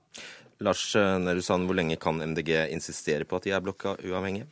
Lars 0.65 0.87
eh, 0.97 1.19
Nehru 1.21 1.43
Sand, 1.45 1.69
hvor 1.69 1.77
lenge 1.77 1.99
kan 2.01 2.17
MDG 2.17 2.71
insistere 2.73 3.29
på 3.29 3.37
at 3.37 3.45
de 3.45 3.53
er 3.53 3.61
blokka 3.61 3.93
uavhengige? 4.01 4.49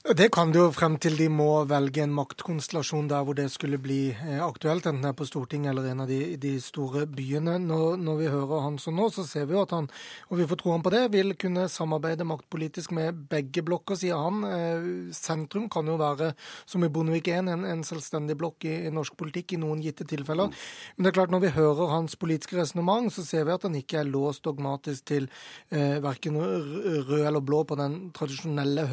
Det 0.00 0.30
kan 0.32 0.48
det 0.48 0.56
jo 0.56 0.70
frem 0.72 0.94
til 0.96 1.12
de 1.20 1.26
må 1.28 1.66
velge 1.68 2.00
en 2.00 2.14
maktkonstellasjon 2.16 3.10
der 3.10 3.20
hvor 3.20 3.36
det 3.36 3.50
skulle 3.52 3.76
bli 3.76 4.14
eh, 4.14 4.38
aktuelt, 4.40 4.86
enten 4.88 5.02
det 5.04 5.10
er 5.10 5.16
på 5.18 5.26
Stortinget 5.28 5.74
eller 5.74 5.90
en 5.90 6.00
av 6.00 6.08
de, 6.08 6.38
de 6.40 6.54
store 6.64 7.02
byene. 7.04 7.58
Når, 7.60 7.98
når 8.00 8.16
vi 8.16 8.30
hører 8.32 8.62
han 8.64 8.78
sånn 8.80 8.96
nå, 8.96 9.10
så 9.12 9.26
ser 9.28 9.44
vi 9.50 9.58
jo 9.58 9.66
at 9.66 9.74
han, 9.76 9.90
og 10.32 10.40
vi 10.40 10.46
får 10.48 10.60
tro 10.62 10.72
han 10.72 10.84
på 10.86 10.92
det, 10.94 11.02
vil 11.12 11.34
kunne 11.36 11.66
samarbeide 11.68 12.24
maktpolitisk 12.24 12.94
med 12.96 13.26
begge 13.28 13.60
blokker, 13.66 13.98
sier 14.00 14.16
han. 14.16 14.40
Eh, 14.48 14.86
Sentrum 15.12 15.66
kan 15.68 15.92
jo 15.92 15.98
være, 16.00 16.30
som 16.64 16.80
i 16.80 16.88
Bondevik 16.88 17.28
I, 17.28 17.36
en, 17.42 17.52
en 17.68 17.84
selvstendig 17.84 18.38
blokk 18.40 18.64
i, 18.70 18.78
i 18.88 18.94
norsk 18.96 19.20
politikk 19.20 19.52
i 19.52 19.60
noen 19.60 19.84
gitte 19.84 20.08
tilfeller. 20.08 20.48
Men 20.96 21.04
det 21.04 21.12
er 21.12 21.18
klart, 21.18 21.36
når 21.36 21.44
vi 21.44 21.52
hører 21.58 21.92
hans 21.92 22.16
politiske 22.16 22.56
resonnement, 22.62 23.12
så 23.12 23.26
ser 23.28 23.44
vi 23.44 23.52
at 23.58 23.68
han 23.68 23.76
ikke 23.76 24.00
er 24.00 24.08
låst 24.16 24.48
dogmatisk 24.48 25.12
til 25.12 25.28
eh, 25.68 26.00
verken 26.00 26.40
rød 26.40 27.14
eller 27.20 27.44
blå 27.44 27.66
på 27.68 27.76
den 27.84 28.00
tradisjonelle 28.16 28.88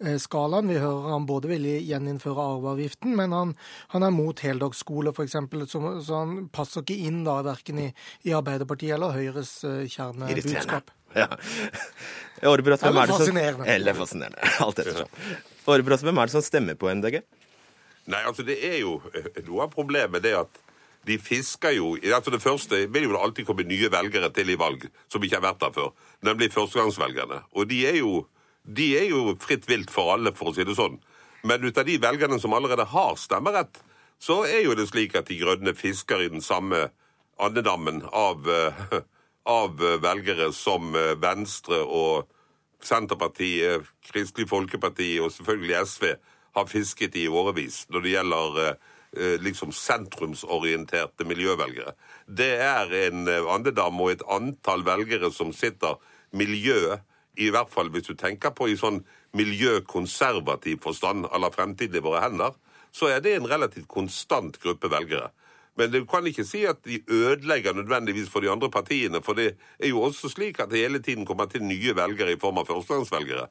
høyre-venstre-skalaen. 0.00 0.68
Vi 0.68 0.78
hører 0.80 1.10
han 1.12 1.26
både 1.26 1.48
vil 1.50 1.66
gjeninnføre 1.84 2.40
arveavgiften, 2.56 3.14
men 3.16 3.32
han, 3.32 3.54
han 3.92 4.02
er 4.06 4.10
mot 4.14 4.38
heldagsskole, 4.40 5.12
f.eks. 5.12 5.36
Så, 5.70 5.82
så 6.06 6.14
han 6.22 6.48
passer 6.52 6.82
ikke 6.82 6.96
inn 7.08 7.22
da 7.26 7.40
verken 7.46 7.78
i, 7.78 7.88
i 8.24 8.32
Arbeiderpartiet 8.36 8.94
eller 8.96 9.12
Høyres 9.16 9.54
eh, 9.64 9.84
kjernebudskap. 9.92 10.90
Ja. 11.14 11.26
Aarbrot, 12.42 12.80
hvem 12.80 12.88
Eller 12.88 13.02
er 13.02 13.06
det 13.06 13.12
som- 13.12 13.20
fascinerende. 13.20 13.66
Eller 13.68 13.94
fascinerende. 13.94 14.50
Alt 14.64 14.78
ettersom. 14.80 15.08
Aarbrot, 15.68 16.02
hvem 16.06 16.18
er 16.18 16.26
det 16.30 16.32
som 16.38 16.42
stemmer 16.46 16.74
på 16.80 16.88
MDG? 16.94 17.20
Nei, 18.10 18.18
altså 18.26 18.42
det 18.42 18.56
er 18.66 18.80
jo 18.80 18.96
eh, 19.14 19.28
Noe 19.46 19.62
av 19.62 19.70
problemet 19.70 20.24
det 20.24 20.32
at 20.34 20.56
de 21.06 21.14
fisker 21.22 21.70
jo 21.76 21.92
altså 22.14 22.30
Det 22.34 22.40
første 22.42 22.78
vil 22.94 23.04
jo 23.08 23.14
alltid 23.18 23.46
komme 23.46 23.62
nye 23.66 23.88
velgere 23.90 24.28
til 24.34 24.50
i 24.50 24.56
valg 24.58 24.84
som 25.10 25.22
ikke 25.22 25.38
har 25.38 25.44
vært 25.44 25.60
der 25.62 25.72
før. 25.74 25.88
Nemlig 26.26 26.48
førstegangsvelgerne. 26.54 27.40
Og 27.58 27.66
de 27.70 27.78
er 27.90 27.96
jo, 28.00 28.24
de 28.62 28.88
er 28.98 29.08
jo 29.10 29.36
fritt 29.42 29.66
vilt 29.70 29.90
for 29.90 30.14
alle, 30.14 30.32
for 30.36 30.50
å 30.50 30.54
si 30.56 30.64
det 30.66 30.76
sånn. 30.78 31.00
Men 31.42 31.64
ut 31.64 31.78
av 31.78 31.86
de 31.86 31.98
velgerne 31.98 32.38
som 32.40 32.54
allerede 32.54 32.86
har 32.92 33.16
stemmerett, 33.18 33.80
så 34.22 34.44
er 34.46 34.62
jo 34.62 34.76
det 34.78 34.86
slik 34.90 35.16
at 35.18 35.26
De 35.26 35.38
grønne 35.40 35.74
fisker 35.74 36.22
i 36.22 36.30
den 36.30 36.44
samme 36.44 36.90
andedammen 37.42 38.04
av, 38.12 38.46
eh, 38.50 39.00
av 39.50 39.80
velgere 39.80 40.52
som 40.54 40.94
eh, 40.94 41.14
Venstre 41.18 41.82
og 41.82 42.28
Senterpartiet, 42.82 43.86
Kristelig 44.06 44.48
Folkeparti 44.50 45.16
og 45.22 45.32
selvfølgelig 45.34 45.82
SV 45.86 46.08
har 46.58 46.70
fisket 46.70 47.16
i 47.18 47.28
årevis 47.30 47.84
når 47.90 48.04
det 48.04 48.14
gjelder 48.14 48.58
eh, 48.62 49.36
liksom 49.42 49.74
sentrumsorienterte 49.74 51.26
miljøvelgere. 51.26 51.96
Det 52.26 52.52
er 52.62 52.94
en 53.08 53.26
andedam 53.26 53.98
og 54.02 54.14
et 54.14 54.26
antall 54.30 54.86
velgere 54.86 55.32
som 55.34 55.50
sitter 55.56 55.98
miljø, 56.30 56.98
i 57.36 57.48
hvert 57.52 57.70
fall 57.72 57.90
hvis 57.92 58.08
du 58.10 58.14
tenker 58.18 58.52
på 58.56 58.68
i 58.68 58.78
sånn 58.78 59.02
miljøkonservativ 59.36 60.82
forstand 60.84 61.28
à 61.32 61.40
la 61.40 61.50
fremtiden 61.52 61.96
i 61.96 62.04
våre 62.04 62.20
hender, 62.24 62.52
så 62.92 63.08
er 63.08 63.22
det 63.24 63.36
en 63.36 63.48
relativt 63.48 63.88
konstant 63.88 64.58
gruppe 64.60 64.90
velgere. 64.92 65.30
Men 65.80 65.88
du 65.88 66.02
kan 66.04 66.26
ikke 66.28 66.44
si 66.44 66.66
at 66.68 66.82
de 66.84 66.98
ødelegger 67.08 67.72
nødvendigvis 67.72 68.28
for 68.30 68.44
de 68.44 68.50
andre 68.52 68.68
partiene, 68.70 69.22
for 69.24 69.32
det 69.32 69.54
er 69.80 69.88
jo 69.88 70.02
også 70.04 70.28
slik 70.28 70.60
at 70.60 70.70
det 70.70 70.84
hele 70.84 71.00
tiden 71.00 71.24
kommer 71.26 71.48
til 71.48 71.64
nye 71.64 71.96
velgere 71.96 72.34
i 72.34 72.40
form 72.40 72.60
av 72.60 72.68
førstegangsvelgere. 72.68 73.46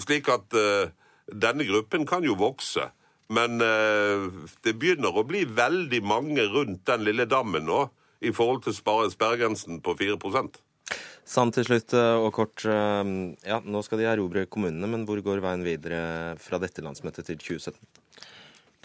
Slik 0.00 0.30
at 0.32 0.56
uh, 0.56 0.88
denne 1.28 1.66
gruppen 1.68 2.06
kan 2.08 2.24
jo 2.24 2.38
vokse. 2.40 2.88
Men 3.28 3.60
uh, 3.60 4.32
det 4.64 4.78
begynner 4.78 5.12
å 5.12 5.26
bli 5.28 5.44
veldig 5.44 6.00
mange 6.00 6.48
rundt 6.48 6.86
den 6.88 7.04
lille 7.04 7.28
dammen 7.28 7.68
nå 7.68 7.84
i 8.24 8.32
forhold 8.32 8.64
til 8.64 8.76
sperregrensen 8.76 9.82
på 9.84 9.98
4 10.00 10.16
Sand 11.26 11.56
til 11.56 11.66
slutt 11.66 11.94
eh, 11.98 12.16
og 12.22 12.30
kort. 12.36 12.62
eh, 12.70 13.02
Ja, 13.50 13.58
nå 13.64 13.82
skal 13.84 14.00
de 14.00 14.06
erobre 14.10 14.46
kommunene, 14.46 14.88
men 14.92 15.06
hvor 15.08 15.20
går 15.26 15.42
veien 15.44 15.64
videre 15.66 16.00
fra 16.38 16.60
dette 16.62 16.84
landsmøtet 16.86 17.26
til 17.26 17.40
2017? 17.42 17.80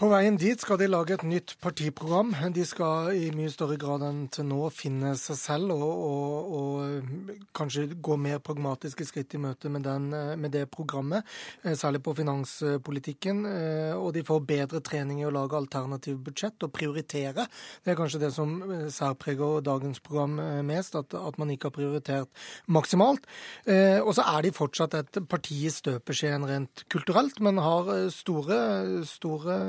På 0.02 0.08
veien 0.10 0.34
dit 0.34 0.58
skal 0.58 0.80
de 0.80 0.88
lage 0.88 1.14
et 1.14 1.22
nytt 1.22 1.52
partiprogram. 1.62 2.32
De 2.50 2.64
skal 2.66 3.12
i 3.14 3.28
mye 3.30 3.52
større 3.54 3.76
grad 3.78 4.02
enn 4.02 4.24
til 4.34 4.48
nå 4.48 4.64
finne 4.74 5.12
seg 5.14 5.36
selv 5.38 5.76
og, 5.76 6.00
og, 6.08 6.56
og 6.58 7.44
kanskje 7.54 7.84
gå 8.02 8.16
mer 8.18 8.40
pragmatiske 8.42 9.06
skritt 9.06 9.36
i 9.38 9.40
møte 9.44 9.70
med, 9.70 9.86
den, 9.86 10.08
med 10.42 10.50
det 10.56 10.64
programmet, 10.74 11.22
eh, 11.62 11.76
særlig 11.78 12.00
på 12.02 12.16
finanspolitikken. 12.18 13.44
Eh, 13.46 13.92
Og 13.94 14.08
de 14.16 14.24
får 14.26 14.42
bedre 14.48 14.80
trening 14.82 15.20
i 15.22 15.28
å 15.28 15.30
lage 15.30 15.54
alternative 15.54 16.18
budsjett 16.26 16.66
og 16.66 16.74
prioritere. 16.74 17.46
Det 17.84 17.94
er 17.94 18.00
kanskje 18.00 18.24
det 18.24 18.32
som 18.34 18.56
eh, 18.66 18.88
særpreger 18.90 19.62
dagens 19.62 20.02
program 20.02 20.34
eh, 20.42 20.64
mest, 20.66 20.98
at, 20.98 21.14
at 21.14 21.38
man 21.38 21.54
ikke 21.54 21.70
har 21.70 21.76
prioritert 21.78 22.42
maksimalt. 22.66 23.30
Eh, 23.70 24.02
Og 24.02 24.16
så 24.18 24.26
er 24.34 24.42
de 24.42 24.54
fortsatt 24.58 24.98
et 24.98 25.22
parti 25.30 25.62
i 25.62 25.70
støpeskjeen 25.70 26.50
rent 26.50 26.86
kulturelt, 26.90 27.38
men 27.38 27.62
har 27.62 27.94
eh, 28.00 28.10
store, 28.10 28.60
store 29.06 29.60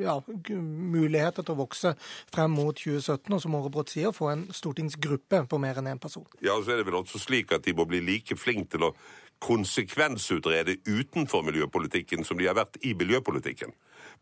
ja, 0.00 0.18
muligheter 0.50 1.44
til 1.44 1.54
å 1.54 1.60
vokse 1.62 1.94
frem 2.32 2.54
mot 2.56 2.76
2017, 2.76 3.32
og 3.32 3.42
som 3.42 3.56
Aarebrot 3.58 3.92
sier, 3.92 4.14
få 4.16 4.30
en 4.32 4.46
stortingsgruppe 4.54 5.44
på 5.48 5.60
mer 5.62 5.80
enn 5.80 5.92
én 5.94 6.02
person. 6.02 6.26
Ja, 6.44 6.56
så 6.60 6.74
er 6.74 6.82
det 6.82 6.88
vel 6.90 7.00
også 7.02 7.20
slik 7.22 7.52
at 7.54 7.66
de 7.66 7.76
må 7.76 7.86
bli 7.88 8.02
like 8.04 8.38
flinke 8.38 8.76
til 8.76 8.88
å 8.90 8.94
konsekvensutrede 9.42 10.76
utenfor 10.86 11.42
miljøpolitikken 11.42 12.24
som 12.24 12.38
de 12.38 12.46
har 12.46 12.58
vært 12.58 12.78
i 12.86 12.94
miljøpolitikken. 12.94 13.72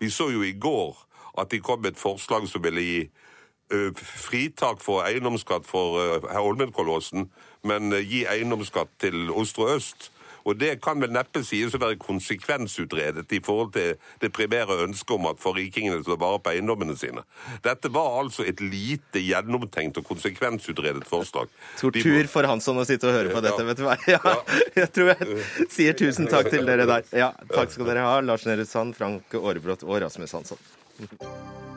Vi 0.01 0.09
så 0.11 0.31
jo 0.33 0.45
i 0.47 0.57
går 0.57 0.97
at 1.41 1.51
de 1.53 1.61
kom 1.61 1.83
med 1.83 1.93
et 1.93 2.01
forslag 2.01 2.49
som 2.49 2.65
ville 2.65 2.85
gi 2.85 3.01
eh, 3.05 3.91
fritak 4.01 4.81
for 4.83 5.05
eiendomsskatt 5.05 5.69
for 5.69 6.01
eh, 6.01 6.31
Holmenkollåsen, 6.37 7.29
men 7.69 7.93
eh, 7.93 8.07
gi 8.07 8.25
eiendomsskatt 8.25 8.97
til 9.05 9.31
Ostre 9.31 9.75
øst. 9.77 10.11
Og 10.49 10.59
det 10.61 10.77
kan 10.85 11.01
vel 11.03 11.13
neppe 11.15 11.43
sies 11.47 11.75
å 11.77 11.81
være 11.83 11.99
konsekvensutredet 12.01 13.27
i 13.37 13.41
forhold 13.45 13.73
til 13.77 13.97
det 14.23 14.33
primære 14.37 14.81
ønsket 14.87 15.17
om 15.17 15.29
at 15.31 15.43
forrikingene 15.43 16.01
å 16.01 16.19
vare 16.21 16.41
på 16.43 16.55
eiendommene 16.55 16.97
sine. 16.99 17.25
Dette 17.65 17.93
var 17.93 18.21
altså 18.23 18.47
et 18.49 18.63
lite 18.65 19.23
gjennomtenkt 19.23 20.01
og 20.01 20.09
konsekvensutredet 20.11 21.07
forslag. 21.09 21.51
Tortur 21.81 22.31
for 22.33 22.49
Hansson 22.51 22.81
å 22.81 22.87
sitte 22.89 23.11
og 23.11 23.17
høre 23.19 23.35
på 23.35 23.45
dette, 23.45 23.67
vet 23.71 23.81
du 23.81 23.87
hva. 23.89 23.97
Ja, 24.11 24.35
jeg 24.75 24.91
tror 24.95 25.13
jeg 25.13 25.67
sier 25.71 25.95
tusen 25.97 26.27
takk 26.31 26.51
til 26.51 26.67
dere 26.67 26.89
der. 26.89 27.07
Ja, 27.15 27.31
takk 27.53 27.73
skal 27.75 27.89
dere 27.93 28.07
ha, 28.09 28.19
Lars 28.25 28.47
Nehru 28.49 28.67
Sand, 28.69 28.97
Frank 28.99 29.39
Aarebrot 29.39 29.87
og 29.87 30.01
Rasmus 30.03 30.35
Hansson. 30.39 31.70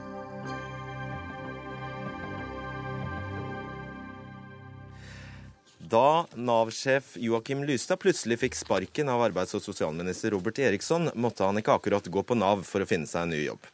Da 5.93 6.25
Nav-sjef 6.35 7.17
Joakim 7.21 7.59
Lystad 7.67 7.99
plutselig 8.01 8.39
fikk 8.41 8.55
sparken 8.57 9.11
av 9.13 9.21
arbeids- 9.21 9.53
og 9.53 9.61
sosialminister 9.61 10.31
Robert 10.33 10.57
Eriksson, 10.57 11.11
måtte 11.13 11.45
han 11.45 11.59
ikke 11.59 11.75
akkurat 11.75 12.07
gå 12.09 12.23
på 12.25 12.37
Nav 12.39 12.63
for 12.65 12.81
å 12.81 12.87
finne 12.89 13.05
seg 13.05 13.27
en 13.27 13.33
ny 13.35 13.43
jobb. 13.43 13.67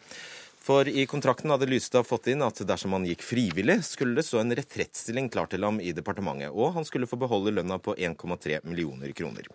For 0.60 0.90
i 0.92 1.06
kontrakten 1.08 1.54
hadde 1.54 1.70
Lystad 1.72 2.04
fått 2.04 2.28
inn 2.34 2.44
at 2.44 2.60
dersom 2.68 2.98
han 2.98 3.08
gikk 3.08 3.24
frivillig, 3.24 3.78
skulle 3.88 4.20
det 4.20 4.26
stå 4.28 4.42
en 4.42 4.52
retrettstilling 4.60 5.32
klar 5.32 5.48
til 5.48 5.64
ham 5.64 5.80
i 5.80 5.94
departementet, 5.96 6.52
og 6.52 6.76
han 6.76 6.90
skulle 6.90 7.08
få 7.08 7.22
beholde 7.24 7.56
lønna 7.56 7.80
på 7.80 7.96
1,3 7.96 8.66
millioner 8.68 9.16
kroner. 9.16 9.48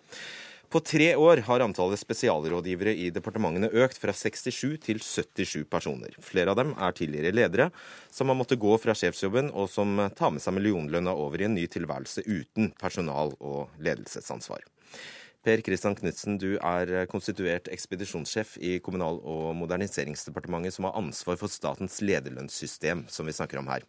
På 0.69 0.79
tre 0.79 1.15
år 1.15 1.37
har 1.45 1.59
antallet 1.59 1.99
spesialrådgivere 1.99 2.93
i 2.97 3.09
departementene 3.13 3.69
økt 3.83 3.99
fra 4.01 4.13
67 4.15 4.77
til 4.83 5.01
77 5.03 5.65
personer. 5.69 6.15
Flere 6.23 6.53
av 6.53 6.59
dem 6.59 6.73
er 6.73 6.95
tidligere 6.95 7.35
ledere 7.35 7.67
som 8.13 8.31
har 8.31 8.37
måttet 8.39 8.61
gå 8.61 8.77
fra 8.81 8.95
sjefsjobben, 8.97 9.51
og 9.53 9.69
som 9.71 9.99
tar 10.17 10.33
med 10.33 10.43
seg 10.43 10.55
millionlønna 10.57 11.13
over 11.13 11.41
i 11.41 11.47
en 11.49 11.55
ny 11.57 11.67
tilværelse 11.71 12.25
uten 12.25 12.71
personal- 12.81 13.35
og 13.39 13.75
ledelsesansvar. 13.79 14.65
Per 15.45 15.61
Kristian 15.61 15.93
Knutsen, 15.93 16.39
du 16.41 16.55
er 16.57 17.05
konstituert 17.11 17.69
ekspedisjonssjef 17.69 18.55
i 18.57 18.79
Kommunal- 18.81 19.21
og 19.21 19.51
moderniseringsdepartementet, 19.59 20.73
som 20.73 20.87
har 20.89 20.97
ansvar 20.97 21.37
for 21.37 21.53
statens 21.53 21.99
lederlønnssystem, 22.01 23.05
som 23.07 23.29
vi 23.29 23.35
snakker 23.37 23.61
om 23.61 23.69
her. 23.69 23.85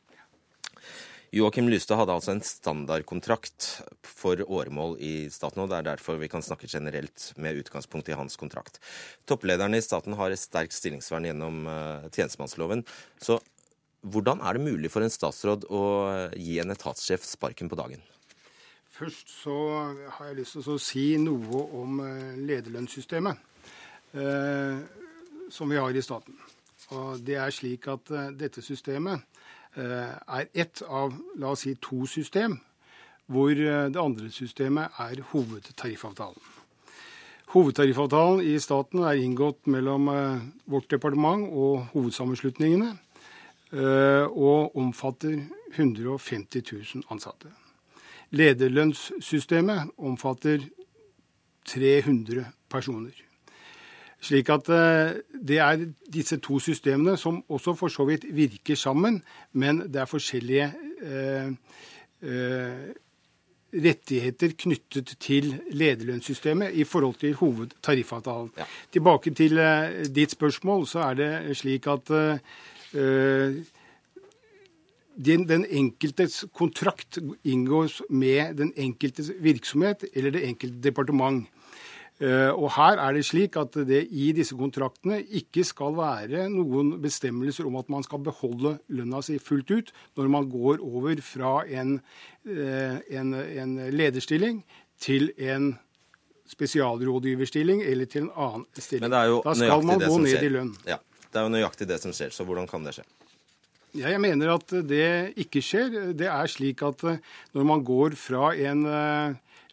Joakim 1.35 1.67
Lystad 1.69 1.99
hadde 1.99 2.15
altså 2.15 2.33
en 2.37 2.43
standardkontrakt 2.45 3.67
for 4.07 4.41
åremål 4.47 4.95
i 5.03 5.27
staten, 5.33 5.65
og 5.65 5.71
det 5.73 5.81
er 5.81 5.89
derfor 5.91 6.21
vi 6.21 6.31
kan 6.31 6.45
snakke 6.45 6.71
generelt 6.71 7.33
med 7.37 7.59
utgangspunkt 7.62 8.09
i 8.09 8.17
hans 8.17 8.39
kontrakt. 8.39 8.79
Topplederne 9.27 9.81
i 9.81 9.85
staten 9.85 10.15
har 10.19 10.31
et 10.31 10.41
sterkt 10.41 10.77
stillingsvern 10.77 11.27
gjennom 11.27 11.67
uh, 11.67 12.07
tjenestemannsloven. 12.15 12.85
Så 13.19 13.41
hvordan 14.07 14.41
er 14.41 14.55
det 14.55 14.67
mulig 14.69 14.91
for 14.93 15.03
en 15.03 15.12
statsråd 15.12 15.67
å 15.67 15.83
gi 16.39 16.61
en 16.62 16.75
etatssjef 16.75 17.27
sparken 17.27 17.71
på 17.73 17.79
dagen? 17.79 18.05
Først 18.97 19.29
så 19.43 19.57
har 20.17 20.31
jeg 20.31 20.39
lyst 20.39 20.57
til 20.57 20.73
å 20.73 20.81
si 20.81 21.07
noe 21.21 21.65
om 21.77 21.99
eh, 22.01 22.37
lederlønnssystemet 22.49 23.43
eh, 24.17 24.79
som 25.53 25.69
vi 25.69 25.77
har 25.77 25.93
i 25.93 26.05
staten. 26.05 26.39
Og 26.97 27.21
det 27.27 27.37
er 27.43 27.53
slik 27.53 27.91
at 27.93 28.09
eh, 28.15 28.31
dette 28.39 28.65
systemet 28.65 29.21
eh, 29.21 29.36
er 29.77 30.49
ett 30.55 30.83
av 30.83 31.15
la 31.37 31.53
oss 31.53 31.65
si, 31.67 31.75
to 31.83 32.07
system, 32.09 32.59
hvor 33.27 33.51
eh, 33.51 33.89
det 33.93 34.01
andre 34.01 34.31
systemet 34.31 35.01
er 35.03 35.23
hovedtariffavtalen. 35.33 36.53
Hovedtariffavtalen 37.53 38.43
i 38.47 38.57
staten 38.62 39.05
er 39.07 39.21
inngått 39.21 39.67
mellom 39.71 40.09
eh, 40.12 40.47
vårt 40.71 40.89
departement 40.91 41.49
og 41.51 41.91
hovedsammenslutningene, 41.95 42.97
og 43.77 44.77
omfatter 44.79 45.41
150 45.75 46.62
000 46.95 47.03
ansatte. 47.11 47.51
Lederlønnssystemet 48.31 49.91
omfatter 49.99 50.62
300 51.67 52.47
personer. 52.71 53.26
Slik 54.27 54.49
at 54.51 54.67
det 55.47 55.59
er 55.62 55.83
disse 56.11 56.39
to 56.43 56.59
systemene 56.62 57.17
som 57.21 57.43
også 57.53 57.77
for 57.79 57.93
så 57.93 58.07
vidt 58.09 58.27
virker 58.35 58.79
sammen, 58.79 59.21
men 59.53 59.85
det 59.87 60.01
er 60.03 60.11
forskjellige 60.11 60.67
eh, 61.07 61.51
eh, 62.27 62.87
rettigheter 63.77 64.57
knyttet 64.59 65.15
til 65.23 65.53
lederlønnssystemet 65.71 66.75
i 66.75 66.85
forhold 66.89 67.21
til 67.21 67.37
hovedtariffavtalen. 67.39 68.51
Ja. 68.59 68.67
Tilbake 68.93 69.35
til 69.37 69.59
eh, 69.62 70.03
ditt 70.11 70.35
spørsmål, 70.35 70.87
så 70.91 71.07
er 71.11 71.21
det 71.21 71.57
slik 71.57 71.87
at 71.87 72.15
den, 75.17 75.49
den, 75.49 75.65
enkeltes 75.71 76.45
kontrakt 76.55 77.19
inngås 77.45 78.03
med 78.09 78.55
den 78.59 78.73
enkeltes 78.77 79.31
virksomhet 79.41 80.05
eller 80.15 80.31
det 80.31 80.47
enkelte 80.49 80.81
departement. 80.89 81.47
Uh, 82.17 82.49
og 82.57 82.71
her 82.73 82.97
er 82.97 83.13
det 83.13 83.27
slik 83.29 83.59
at 83.61 83.75
det 83.85 84.07
i 84.09 84.31
disse 84.33 84.57
kontraktene 84.57 85.19
ikke 85.37 85.61
skal 85.69 85.93
være 85.99 86.47
noen 86.49 86.95
bestemmelser 87.03 87.69
om 87.69 87.77
at 87.77 87.91
man 87.93 88.07
skal 88.07 88.23
beholde 88.25 88.79
lønna 88.89 89.21
si 89.21 89.37
fullt 89.37 89.69
ut 89.75 89.93
når 90.17 90.31
man 90.33 90.49
går 90.49 90.81
over 90.81 91.21
fra 91.21 91.59
en, 91.69 91.99
uh, 92.49 92.97
en, 93.13 93.35
en 93.37 93.77
lederstilling 93.93 94.63
til 94.97 95.29
en 95.37 95.75
spesialrådgiverstilling 96.49 97.85
eller 97.85 98.09
til 98.09 98.25
en 98.25 98.33
annen 98.33 98.67
stilling. 98.81 99.13
da 99.13 99.55
skal 99.59 99.85
man 99.85 100.01
gå 100.01 100.17
ned 100.25 100.33
skjer. 100.39 100.49
i 100.49 100.55
lønn. 100.57 100.75
Ja, 100.89 101.03
Det 101.29 101.43
er 101.43 101.45
jo 101.45 101.53
nøyaktig 101.53 101.89
det 101.91 102.01
som 102.01 102.17
skjer, 102.17 102.33
så 102.33 102.49
hvordan 102.49 102.69
kan 102.71 102.87
det 102.87 102.97
skje? 102.97 103.05
Ja, 103.97 104.09
jeg 104.09 104.21
mener 104.25 104.55
at 104.55 104.73
det 104.89 105.37
ikke 105.37 105.61
skjer. 105.61 106.15
Det 106.17 106.33
er 106.33 106.49
slik 106.49 106.81
at 106.87 107.03
når 107.53 107.65
man 107.65 107.85
går 107.85 108.17
fra 108.17 108.55
en 108.57 108.87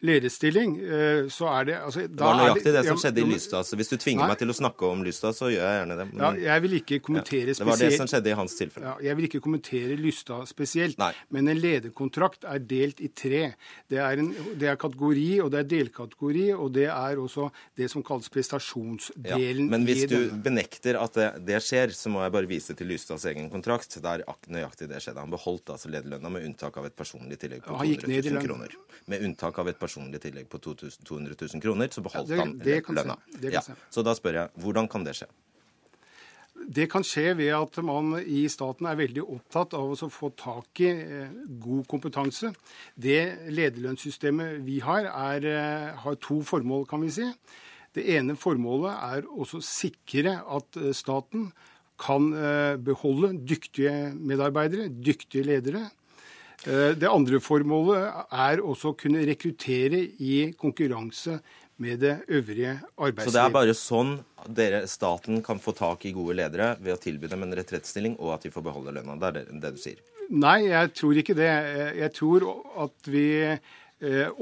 lederstilling, 0.04 0.74
så 1.32 1.48
er 1.50 1.68
det 1.68 1.76
altså, 1.80 2.06
Det 2.08 2.20
var 2.20 2.38
nøyaktig 2.40 2.66
det, 2.68 2.74
det 2.76 2.84
som 2.90 3.00
skjedde 3.00 3.22
i 3.22 3.26
Lystad. 3.30 3.68
Så 3.68 3.78
hvis 3.78 3.90
du 3.92 3.96
tvinger 3.96 4.24
nei, 4.24 4.30
meg 4.32 4.40
til 4.42 4.52
å 4.52 4.56
snakke 4.56 4.88
om 4.88 5.04
Lystad, 5.06 5.36
så 5.36 5.50
gjør 5.52 5.64
jeg 5.64 5.78
gjerne 5.80 5.96
det. 6.00 6.06
Men, 6.12 6.22
ja, 6.24 6.30
jeg 6.54 6.64
vil 6.64 6.76
ikke 6.80 6.98
kommentere 7.04 7.54
ja, 7.54 7.58
Det 7.58 7.68
var 7.68 7.80
det 7.80 7.90
som 7.96 8.10
skjedde 8.10 8.30
i 8.32 8.36
hans 8.38 8.56
tilfelle. 8.58 8.90
Ja, 8.90 8.94
jeg 9.08 9.18
vil 9.18 9.28
ikke 9.28 9.40
kommentere 9.44 9.98
Lystad 10.00 10.50
spesielt. 10.50 10.98
Nei. 11.00 11.10
Men 11.34 11.50
en 11.52 11.60
lederkontrakt 11.60 12.46
er 12.48 12.62
delt 12.74 13.00
i 13.04 13.10
tre. 13.14 13.42
Det 13.90 14.00
er, 14.02 14.22
en, 14.22 14.30
det 14.60 14.70
er 14.70 14.78
kategori, 14.80 15.28
og 15.44 15.52
det 15.54 15.62
er 15.62 15.70
delkategori, 15.72 16.46
og 16.56 16.72
det 16.76 16.88
er 16.90 17.22
også 17.22 17.48
det 17.80 17.90
som 17.92 18.04
kalles 18.06 18.30
prestasjonsdelen. 18.34 19.64
Ja, 19.66 19.72
men 19.74 19.88
hvis 19.88 20.04
du 20.10 20.18
benekter 20.44 20.98
at 21.00 21.18
det, 21.18 21.30
det, 21.48 21.60
skjer, 21.64 21.94
så 21.96 22.12
må 22.12 22.24
jeg 22.24 22.34
bare 22.34 22.50
vise 22.50 22.76
til 22.76 22.90
Lystads 22.92 23.26
egen 23.30 23.50
kontrakt. 23.52 23.98
Der 24.04 24.24
nøyaktig 24.52 24.90
det 24.90 25.00
skjedde. 25.04 25.22
Han 25.22 25.32
beholdt 25.32 25.74
altså 25.74 25.90
lederlønna 25.92 26.32
med 26.32 26.48
unntak 26.48 26.76
av 26.80 26.88
et 26.90 26.96
personlig 26.98 27.38
tillegg 27.40 27.64
på 27.64 27.72
200 27.72 28.30
000 28.30 28.44
kroner. 28.44 28.76
Med 29.10 29.24
unntak 29.26 29.58
av 29.60 29.70
et 29.70 29.78
personlig 29.78 29.93
tillegg 30.22 30.50
på 30.50 30.60
200 30.60 31.36
000 31.40 31.62
kroner, 31.62 31.90
så 31.92 32.04
beholdt 32.04 32.34
ja, 32.34 32.44
det, 32.44 32.64
det 32.66 32.78
han 32.86 33.00
lønna. 33.00 33.16
Ja. 33.42 33.62
Så 33.92 34.04
da 34.06 34.14
spør 34.16 34.40
jeg, 34.42 34.54
hvordan 34.62 34.88
kan 34.90 35.06
det 35.06 35.16
skje? 35.18 35.28
Det 36.54 36.86
kan 36.88 37.04
skje 37.04 37.34
ved 37.36 37.50
at 37.56 37.76
man 37.84 38.14
i 38.20 38.44
staten 38.48 38.86
er 38.88 38.96
veldig 38.96 39.24
opptatt 39.26 39.74
av 39.76 39.90
å 39.92 40.08
få 40.08 40.30
tak 40.38 40.80
i 40.80 40.92
god 41.60 41.84
kompetanse. 41.90 42.52
Det 42.94 43.50
lederlønnssystemet 43.52 44.62
vi 44.64 44.78
har, 44.84 45.10
er, 45.10 45.48
har 46.00 46.18
to 46.24 46.40
formål, 46.46 46.86
kan 46.88 47.04
vi 47.04 47.12
si. 47.12 47.28
Det 47.94 48.06
ene 48.16 48.38
formålet 48.38 48.94
er 48.94 49.28
å 49.28 49.44
sikre 49.60 50.38
at 50.40 50.78
staten 50.96 51.50
kan 52.00 52.30
beholde 52.86 53.34
dyktige 53.46 54.14
medarbeidere, 54.16 54.88
dyktige 54.88 55.46
ledere. 55.50 55.84
Det 56.64 57.08
andre 57.10 57.40
formålet 57.44 58.30
er 58.32 58.62
også 58.64 58.92
å 58.92 58.96
kunne 58.98 59.24
rekruttere 59.28 60.00
i 60.22 60.38
konkurranse 60.56 61.38
med 61.82 61.98
det 61.98 62.14
øvrige 62.28 62.78
arbeidslivet. 62.96 63.28
Så 63.28 63.34
det 63.34 63.42
er 63.42 63.54
bare 63.54 63.74
sånn 63.76 64.12
dere, 64.54 64.82
staten 64.90 65.42
kan 65.44 65.60
få 65.62 65.74
tak 65.76 66.04
i 66.06 66.12
gode 66.14 66.36
ledere 66.38 66.74
ved 66.80 66.94
å 66.94 67.00
tilby 67.00 67.30
dem 67.30 67.46
en 67.46 67.54
retrettstilling, 67.56 68.18
og 68.20 68.36
at 68.36 68.46
de 68.46 68.52
får 68.54 68.66
beholde 68.68 68.94
lønna? 68.94 69.16
Det 69.20 69.30
er 69.30 69.38
det, 69.38 69.44
det 69.62 69.72
du 69.74 69.80
sier? 69.82 70.02
Nei, 70.30 70.58
jeg 70.70 70.92
tror 70.96 71.20
ikke 71.20 71.36
det. 71.36 71.50
Jeg 71.98 72.12
tror 72.16 72.46
at 72.86 73.10
vi 73.10 73.26
eh, 73.44 73.74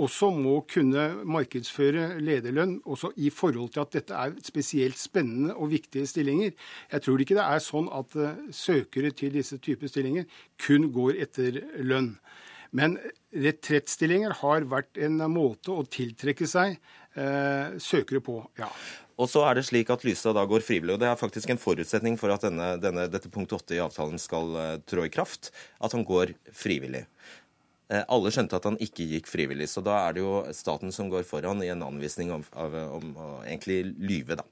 også 0.00 0.30
må 0.34 0.54
kunne 0.70 1.08
markedsføre 1.28 2.20
lederlønn 2.24 2.78
også 2.88 3.12
i 3.20 3.30
forhold 3.30 3.74
til 3.74 3.84
at 3.84 3.92
dette 3.96 4.16
er 4.16 4.32
spesielt 4.44 4.98
spennende 4.98 5.54
og 5.54 5.70
viktige 5.72 6.06
stillinger. 6.08 6.54
Jeg 6.92 7.04
tror 7.04 7.22
ikke 7.22 7.36
det 7.38 7.44
er 7.44 7.62
sånn 7.62 7.90
at 7.92 8.16
eh, 8.16 8.40
søkere 8.54 9.12
til 9.16 9.34
disse 9.36 9.58
typer 9.62 9.90
stillinger 9.92 10.26
kun 10.62 10.88
går 10.94 11.20
etter 11.26 11.60
lønn. 11.84 12.16
Men 12.72 12.96
retrettstillinger 13.36 14.38
har 14.40 14.64
vært 14.70 14.98
en 15.04 15.20
måte 15.30 15.74
å 15.74 15.84
tiltrekke 15.84 16.48
seg 16.48 16.78
eh, 17.18 17.78
søkere 17.82 18.22
på, 18.24 18.40
ja. 18.60 18.70
Og 19.20 19.28
så 19.28 19.42
er 19.44 19.58
det 19.58 19.66
slik 19.68 19.90
at 19.92 20.04
Lysa 20.06 20.32
da 20.34 20.44
går 20.48 20.64
frivillig, 20.64 20.96
og 20.96 21.02
det 21.02 21.10
er 21.10 21.20
faktisk 21.20 21.52
en 21.52 21.60
forutsetning 21.60 22.16
for 22.18 22.32
at 22.32 22.46
denne, 22.46 22.74
denne, 22.82 23.04
dette 23.12 23.30
punkt 23.30 23.52
8 23.52 23.76
i 23.76 23.82
avtalen 23.84 24.18
skal 24.18 24.56
uh, 24.56 24.70
trå 24.88 25.04
i 25.06 25.12
kraft, 25.12 25.52
at 25.84 25.92
han 25.94 26.06
går 26.08 26.32
frivillig. 26.56 27.04
Uh, 27.90 28.02
alle 28.14 28.32
skjønte 28.32 28.58
at 28.58 28.66
han 28.68 28.78
ikke 28.80 29.08
gikk 29.10 29.30
frivillig, 29.30 29.68
så 29.72 29.82
da 29.84 29.98
er 30.06 30.16
det 30.16 30.22
jo 30.24 30.34
staten 30.56 30.94
som 30.94 31.10
går 31.12 31.26
foran 31.28 31.62
i 31.64 31.70
en 31.72 31.84
anvisning 31.84 32.32
om, 32.34 32.44
av, 32.54 32.76
om 32.94 33.14
å 33.16 33.30
egentlig 33.44 33.82
lyve, 33.98 34.38
da. 34.40 34.46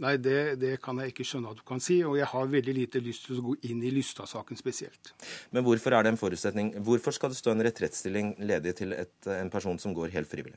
Nei, 0.00 0.14
det, 0.16 0.56
det, 0.56 0.76
kan 0.80 0.96
jeg 1.02 1.12
ikke 1.12 1.26
skjønne 1.28 1.50
at 1.52 1.58
du 1.60 1.66
kan 1.68 1.80
si. 1.84 1.98
Og 2.08 2.16
jeg 2.16 2.28
har 2.30 2.48
veldig 2.48 2.74
lite 2.78 3.02
lyst 3.04 3.26
til 3.26 3.42
å 3.42 3.50
gå 3.50 3.56
inn 3.68 3.82
i 3.84 3.90
Lystad-saken 3.92 4.56
spesielt. 4.56 5.12
Men 5.52 5.66
hvorfor 5.66 5.92
er 5.92 6.06
det 6.06 6.14
en 6.14 6.20
forutsetning? 6.20 6.72
Hvorfor 6.86 7.12
skal 7.12 7.32
det 7.32 7.36
stå 7.36 7.52
en 7.52 7.64
retrettstilling 7.66 8.32
ledig 8.40 8.72
til 8.80 8.96
et, 8.96 9.12
en 9.28 9.52
person 9.52 9.76
som 9.82 9.92
går 9.96 10.14
helt 10.14 10.30
frivillig? 10.32 10.56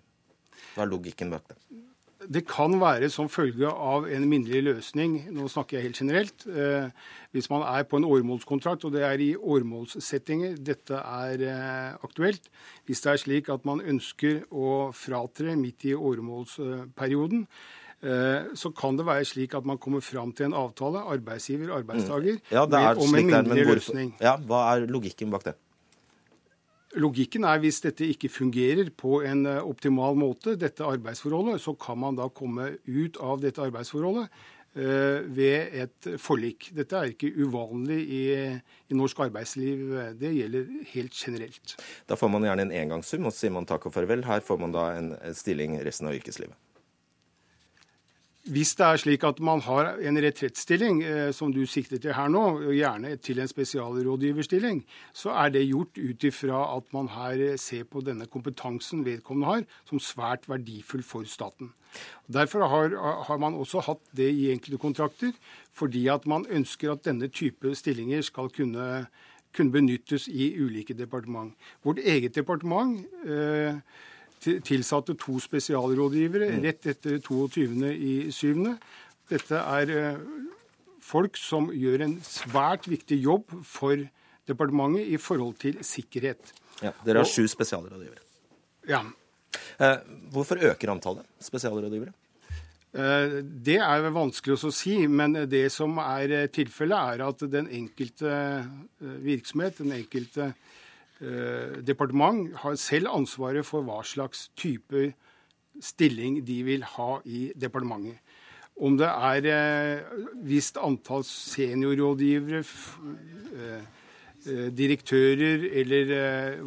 Hva 0.75 0.85
er 0.85 0.91
logikken 0.93 1.35
bak 1.35 1.51
det? 1.51 1.59
Det 2.31 2.43
kan 2.49 2.75
være 2.81 3.09
som 3.13 3.29
følge 3.29 3.69
av 3.69 4.07
en 4.09 4.27
minnelig 4.29 4.63
løsning, 4.65 5.17
nå 5.35 5.47
snakker 5.51 5.77
jeg 5.77 5.87
helt 5.89 6.01
generelt. 6.01 6.45
Eh, 6.49 6.89
hvis 7.35 7.49
man 7.51 7.65
er 7.67 7.85
på 7.89 7.99
en 7.99 8.07
åremålskontrakt, 8.07 8.85
og 8.87 8.93
det 8.95 9.05
er 9.05 9.21
i 9.21 9.31
åremålssettinger 9.35 10.57
dette 10.57 10.99
er 10.99 11.45
eh, 11.45 11.95
aktuelt. 12.05 12.51
Hvis 12.85 13.05
det 13.05 13.13
er 13.13 13.23
slik 13.23 13.49
at 13.53 13.65
man 13.67 13.83
ønsker 13.83 14.45
å 14.51 14.91
fratre 14.95 15.57
midt 15.59 15.89
i 15.89 15.97
åremålsperioden, 15.97 17.47
Eh, 18.05 18.51
så 18.53 18.69
kan 18.75 18.97
det 18.99 19.05
være 19.07 19.25
slik 19.25 19.55
at 19.57 19.65
man 19.65 19.79
kommer 19.81 20.03
fram 20.03 20.33
til 20.35 20.49
en 20.49 20.57
avtale, 20.59 21.01
arbeidsgiver, 21.15 21.71
arbeidstaker, 21.73 22.37
mm. 22.37 22.51
ja, 22.51 22.65
om 22.93 23.15
en 23.15 23.29
minnelig 23.31 23.65
løsning. 23.65 24.11
Ja, 24.21 24.35
Hva 24.37 24.65
er 24.75 24.85
logikken 24.91 25.31
bak 25.33 25.47
det? 25.47 25.55
Logikken 26.95 27.43
er 27.47 27.59
hvis 27.63 27.81
dette 27.83 28.07
ikke 28.07 28.31
fungerer 28.31 28.89
på 28.95 29.19
en 29.27 29.45
eh, 29.49 29.61
optimal 29.63 30.15
måte, 30.19 30.55
dette 30.59 30.85
arbeidsforholdet, 30.87 31.59
så 31.63 31.75
kan 31.79 31.99
man 31.99 32.19
da 32.19 32.29
komme 32.31 32.75
ut 32.87 33.19
av 33.19 33.41
dette 33.43 33.63
arbeidsforholdet 33.63 34.29
uh, 34.79 35.19
ved 35.35 35.75
et 35.83 36.09
forlik. 36.21 36.69
Dette 36.75 36.99
er 36.99 37.11
ikke 37.11 37.33
uvanlig 37.35 37.99
i, 38.03 38.23
i, 38.87 38.95
norsk 38.95 39.25
arbeidsliv. 39.27 39.87
Det 40.19 40.31
gjelder 40.35 40.71
helt 40.93 41.19
generelt. 41.19 41.75
Da 42.07 42.19
får 42.19 42.31
man 42.31 42.47
gjerne 42.47 42.69
en 42.69 42.75
engangssum, 42.83 43.27
og 43.27 43.35
så 43.35 43.45
sier 43.45 43.55
man 43.55 43.67
takk 43.67 43.89
og 43.89 43.95
farvel. 43.95 44.23
Her 44.27 44.43
får 44.45 44.61
man 44.63 44.75
da 44.75 44.89
en 44.95 45.13
stilling 45.35 45.79
resten 45.83 46.11
av 46.11 46.15
yrkeslivet. 46.15 46.55
Hvis 48.45 48.75
det 48.77 48.85
er 48.85 48.99
slik 49.01 49.23
at 49.25 49.39
man 49.41 49.63
har 49.65 49.95
en 50.05 50.19
retrettstilling, 50.21 50.99
eh, 51.01 51.31
som 51.33 51.49
du 51.49 51.63
sikter 51.65 51.97
til 51.97 52.13
her 52.13 52.27
nå, 52.29 52.43
og 52.67 52.75
gjerne 52.77 53.15
til 53.17 53.39
en 53.41 53.49
spesialrådgiverstilling, 53.49 54.83
så 55.17 55.33
er 55.33 55.49
det 55.49 55.63
gjort 55.65 55.97
ut 55.97 56.27
ifra 56.29 56.59
at 56.75 56.93
man 56.93 57.09
her 57.09 57.57
ser 57.57 57.89
på 57.89 58.03
denne 58.05 58.27
kompetansen 58.29 59.01
vedkommende 59.05 59.49
har, 59.49 59.65
som 59.89 59.97
svært 59.97 60.45
verdifull 60.45 61.01
for 61.01 61.25
staten. 61.25 61.73
Derfor 62.29 62.67
har, 62.69 62.93
har 63.25 63.41
man 63.41 63.57
også 63.57 63.81
hatt 63.81 64.05
det 64.13 64.29
i 64.29 64.51
enkelte 64.53 64.77
kontrakter, 64.77 65.33
fordi 65.73 66.05
at 66.07 66.27
man 66.29 66.45
ønsker 66.45 66.91
at 66.91 67.05
denne 67.05 67.27
type 67.33 67.73
stillinger 67.73 68.21
skal 68.21 68.53
kunne, 68.53 69.07
kunne 69.57 69.73
benyttes 69.73 70.27
i 70.27 70.53
ulike 70.61 70.93
departement. 70.93 71.55
Vårt 71.81 71.97
eget 71.97 72.35
departement 72.35 73.01
eh, 73.25 73.81
tilsatte 74.65 75.15
to 75.19 75.37
spesialrådgivere 75.43 76.51
mm. 76.53 76.61
rett 76.65 76.87
etter 76.91 77.17
22.07. 77.23 78.75
Dette 79.31 79.61
er 79.61 79.93
eh, 79.93 80.19
folk 81.03 81.39
som 81.39 81.71
gjør 81.73 82.05
en 82.05 82.19
svært 82.25 82.89
viktig 82.89 83.17
jobb 83.23 83.55
for 83.65 84.03
departementet 84.45 85.09
i 85.09 85.17
forhold 85.21 85.57
til 85.61 85.79
sikkerhet. 85.85 86.53
Ja, 86.83 86.93
Dere 87.05 87.23
har 87.23 87.29
sju 87.29 87.47
spesialrådgivere. 87.49 88.21
Ja. 88.89 89.01
Eh, 89.81 89.97
hvorfor 90.33 90.61
øker 90.69 90.93
antallet 90.93 91.25
spesialrådgivere? 91.41 92.13
Eh, 92.95 93.39
det 93.65 93.79
er 93.81 94.09
vanskelig 94.13 94.59
å 94.59 94.73
si, 94.73 94.99
men 95.07 95.39
det 95.49 95.65
som 95.73 95.97
er 96.03 96.45
tilfellet, 96.53 97.15
er 97.15 97.25
at 97.25 97.45
den 97.49 97.71
enkelte 97.81 98.35
virksomhet, 99.25 99.81
den 99.81 99.97
enkelte 99.97 100.53
departement 101.87 102.49
har 102.59 102.75
selv 102.75 103.07
ansvaret 103.07 103.63
for 103.63 103.85
hva 103.87 104.01
slags 104.03 104.49
type 104.59 105.13
stilling 105.81 106.41
de 106.47 106.61
vil 106.67 106.83
ha 106.95 107.19
i 107.25 107.49
departementet. 107.59 108.19
Om 108.75 108.97
det 108.99 109.07
er 109.07 109.45
eh, 109.47 110.15
visst 110.43 110.77
antall 110.83 111.23
seniorrådgivere, 111.23 112.63
eh, 113.55 113.85
direktører 114.75 115.63
eller 115.79 116.11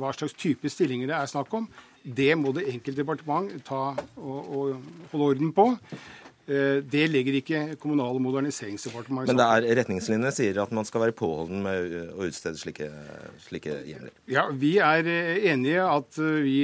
hva 0.00 0.10
slags 0.16 0.34
type 0.34 0.70
stillinger 0.72 1.12
det 1.12 1.14
er 1.18 1.28
snakk 1.30 1.52
om, 1.54 1.68
det 2.02 2.32
må 2.38 2.50
det 2.56 2.64
enkelte 2.72 3.04
departement 3.04 3.52
ta 3.66 3.92
og, 4.16 4.38
og 4.48 5.12
holde 5.12 5.28
orden 5.28 5.52
på. 5.54 5.68
Eh, 6.48 6.78
det 6.80 7.10
legger 7.12 7.34
ikke 7.42 7.58
Kommunal- 7.76 8.16
og 8.16 8.22
moderniseringsdepartementet 8.24 9.34
Men 9.34 9.40
det 9.40 9.48
er 9.68 9.80
retningslinjene 9.82 10.30
sier 10.32 10.60
at 10.62 10.70
man 10.72 10.86
skal 10.88 11.02
være 11.02 11.16
påholden 11.16 11.60
med 11.60 11.96
å 12.14 12.24
utstede 12.24 12.56
slike, 12.56 12.88
slike 13.44 13.74
hjemler? 13.84 14.14
Ja, 14.32 14.46
vi 14.48 14.78
er 14.80 15.04
eh, 15.12 15.44
enige 15.52 15.84
at 15.84 16.16
eh, 16.16 16.40
vi, 16.46 16.56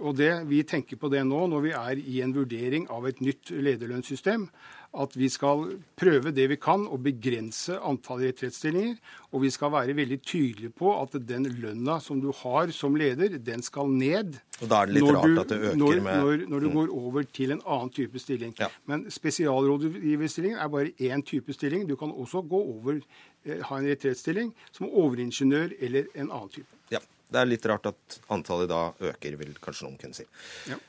og 0.00 0.18
det, 0.18 0.32
vi 0.50 0.64
tenker 0.66 0.98
på 0.98 1.12
det 1.14 1.22
nå 1.28 1.44
når 1.52 1.62
vi 1.68 1.76
er 1.78 2.02
i 2.02 2.18
en 2.24 2.34
vurdering 2.34 2.90
av 2.90 3.06
et 3.06 3.22
nytt 3.22 3.54
lederlønnssystem 3.54 4.48
at 4.90 5.14
vi 5.14 5.28
skal 5.30 5.66
prøve 5.98 6.32
det 6.34 6.46
vi 6.50 6.56
kan 6.58 6.82
å 6.90 6.98
begrense 6.98 7.76
antallet 7.86 8.32
retrettstillinger. 8.32 8.96
Og 9.30 9.44
vi 9.44 9.50
skal 9.54 9.70
være 9.74 9.94
veldig 9.94 10.18
tydelige 10.26 10.72
på 10.74 10.90
at 10.96 11.14
den 11.28 11.46
lønna 11.62 12.00
som 12.02 12.18
du 12.22 12.30
har 12.42 12.72
som 12.74 12.96
leder, 12.98 13.36
den 13.38 13.62
skal 13.62 13.90
ned. 13.92 14.40
Og 14.58 14.66
da 14.72 14.82
er 14.82 14.90
det 14.90 14.96
litt 14.98 15.12
rart 15.14 15.28
du, 15.28 15.38
at 15.44 15.52
det 15.52 15.60
øker 15.60 15.78
når, 15.78 16.02
med 16.06 16.18
Når, 16.24 16.44
når 16.50 16.64
du 16.66 16.68
mm. 16.68 16.74
går 16.80 16.92
over 16.98 17.30
til 17.38 17.54
en 17.54 17.62
annen 17.62 17.94
type 17.94 18.22
stilling. 18.22 18.56
Ja. 18.58 18.70
Men 18.90 19.06
spesialrådgiverstillingen 19.14 20.58
er 20.58 20.74
bare 20.74 20.92
én 20.98 21.24
type 21.26 21.54
stilling. 21.54 21.86
Du 21.86 21.94
kan 22.00 22.10
også 22.10 22.42
gå 22.42 22.60
over, 22.74 23.00
eh, 23.46 23.62
ha 23.62 23.78
en 23.78 23.88
retrettstilling 23.92 24.52
som 24.72 24.90
overingeniør 24.90 25.78
eller 25.78 26.10
en 26.16 26.28
annen 26.28 26.52
type. 26.58 26.70
Ja. 26.90 27.02
Det 27.30 27.38
er 27.38 27.46
litt 27.46 27.66
rart 27.70 27.84
at 27.86 28.20
antallet 28.34 28.66
da 28.66 28.88
øker, 29.06 29.36
vil 29.38 29.54
kanskje 29.62 29.86
noen 29.86 29.98
kunne 30.00 30.16
si. 30.18 30.24
Ja. 30.66 30.80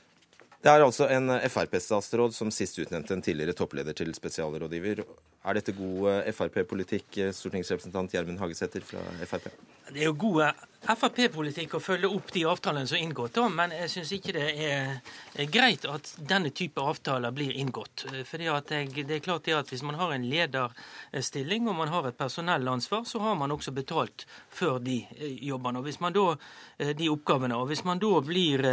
Det 0.62 0.70
er 0.70 0.84
altså 0.86 1.08
en 1.10 1.32
Frp-statsråd 1.50 2.36
som 2.38 2.52
sist 2.54 2.78
utnevnte 2.78 3.16
en 3.16 3.24
tidligere 3.26 3.58
toppleder 3.58 3.96
til 3.98 4.14
spesialrådgiver. 4.14 5.02
Er 5.42 5.58
dette 5.58 5.74
god 5.74 6.04
eh, 6.12 6.28
Frp-politikk, 6.38 7.16
eh, 7.18 7.32
stortingsrepresentant 7.34 8.12
Gjermund 8.14 8.38
Hagesæter 8.38 8.84
fra 8.86 9.02
Frp? 9.26 9.48
Det 9.88 10.04
er 10.04 10.06
jo 10.06 10.14
god 10.22 10.44
eh, 10.46 10.60
Frp-politikk 10.86 11.74
å 11.80 11.82
følge 11.82 12.12
opp 12.14 12.30
de 12.36 12.44
avtalene 12.46 12.86
som 12.86 13.00
er 13.00 13.08
inngått, 13.08 13.40
men 13.56 13.74
jeg 13.74 13.90
syns 13.90 14.12
ikke 14.20 14.36
det 14.36 14.46
er 14.68 15.50
greit 15.50 15.88
at 15.90 16.12
denne 16.30 16.52
type 16.54 16.82
avtaler 16.82 17.34
blir 17.34 17.58
inngått. 17.58 18.06
Fordi 18.30 18.52
det 18.70 19.18
er 19.18 19.26
klart 19.26 19.50
det 19.50 19.58
at 19.58 19.74
Hvis 19.74 19.82
man 19.86 19.98
har 19.98 20.14
en 20.14 20.30
lederstilling 20.30 21.70
og 21.70 21.80
man 21.80 21.90
har 21.90 22.10
et 22.10 22.18
personellansvar, 22.18 23.06
så 23.10 23.22
har 23.26 23.36
man 23.36 23.52
også 23.52 23.74
betalt 23.74 24.28
for 24.50 24.78
de 24.78 25.00
jobbene 25.42 25.82
og 25.82 25.90
hvis 25.90 26.00
man 26.02 26.14
da, 26.14 26.36
de 26.78 27.10
oppgavene. 27.10 27.58
Og 27.58 27.70
hvis 27.70 27.86
man 27.86 28.02
da 28.02 28.14
blir 28.26 28.66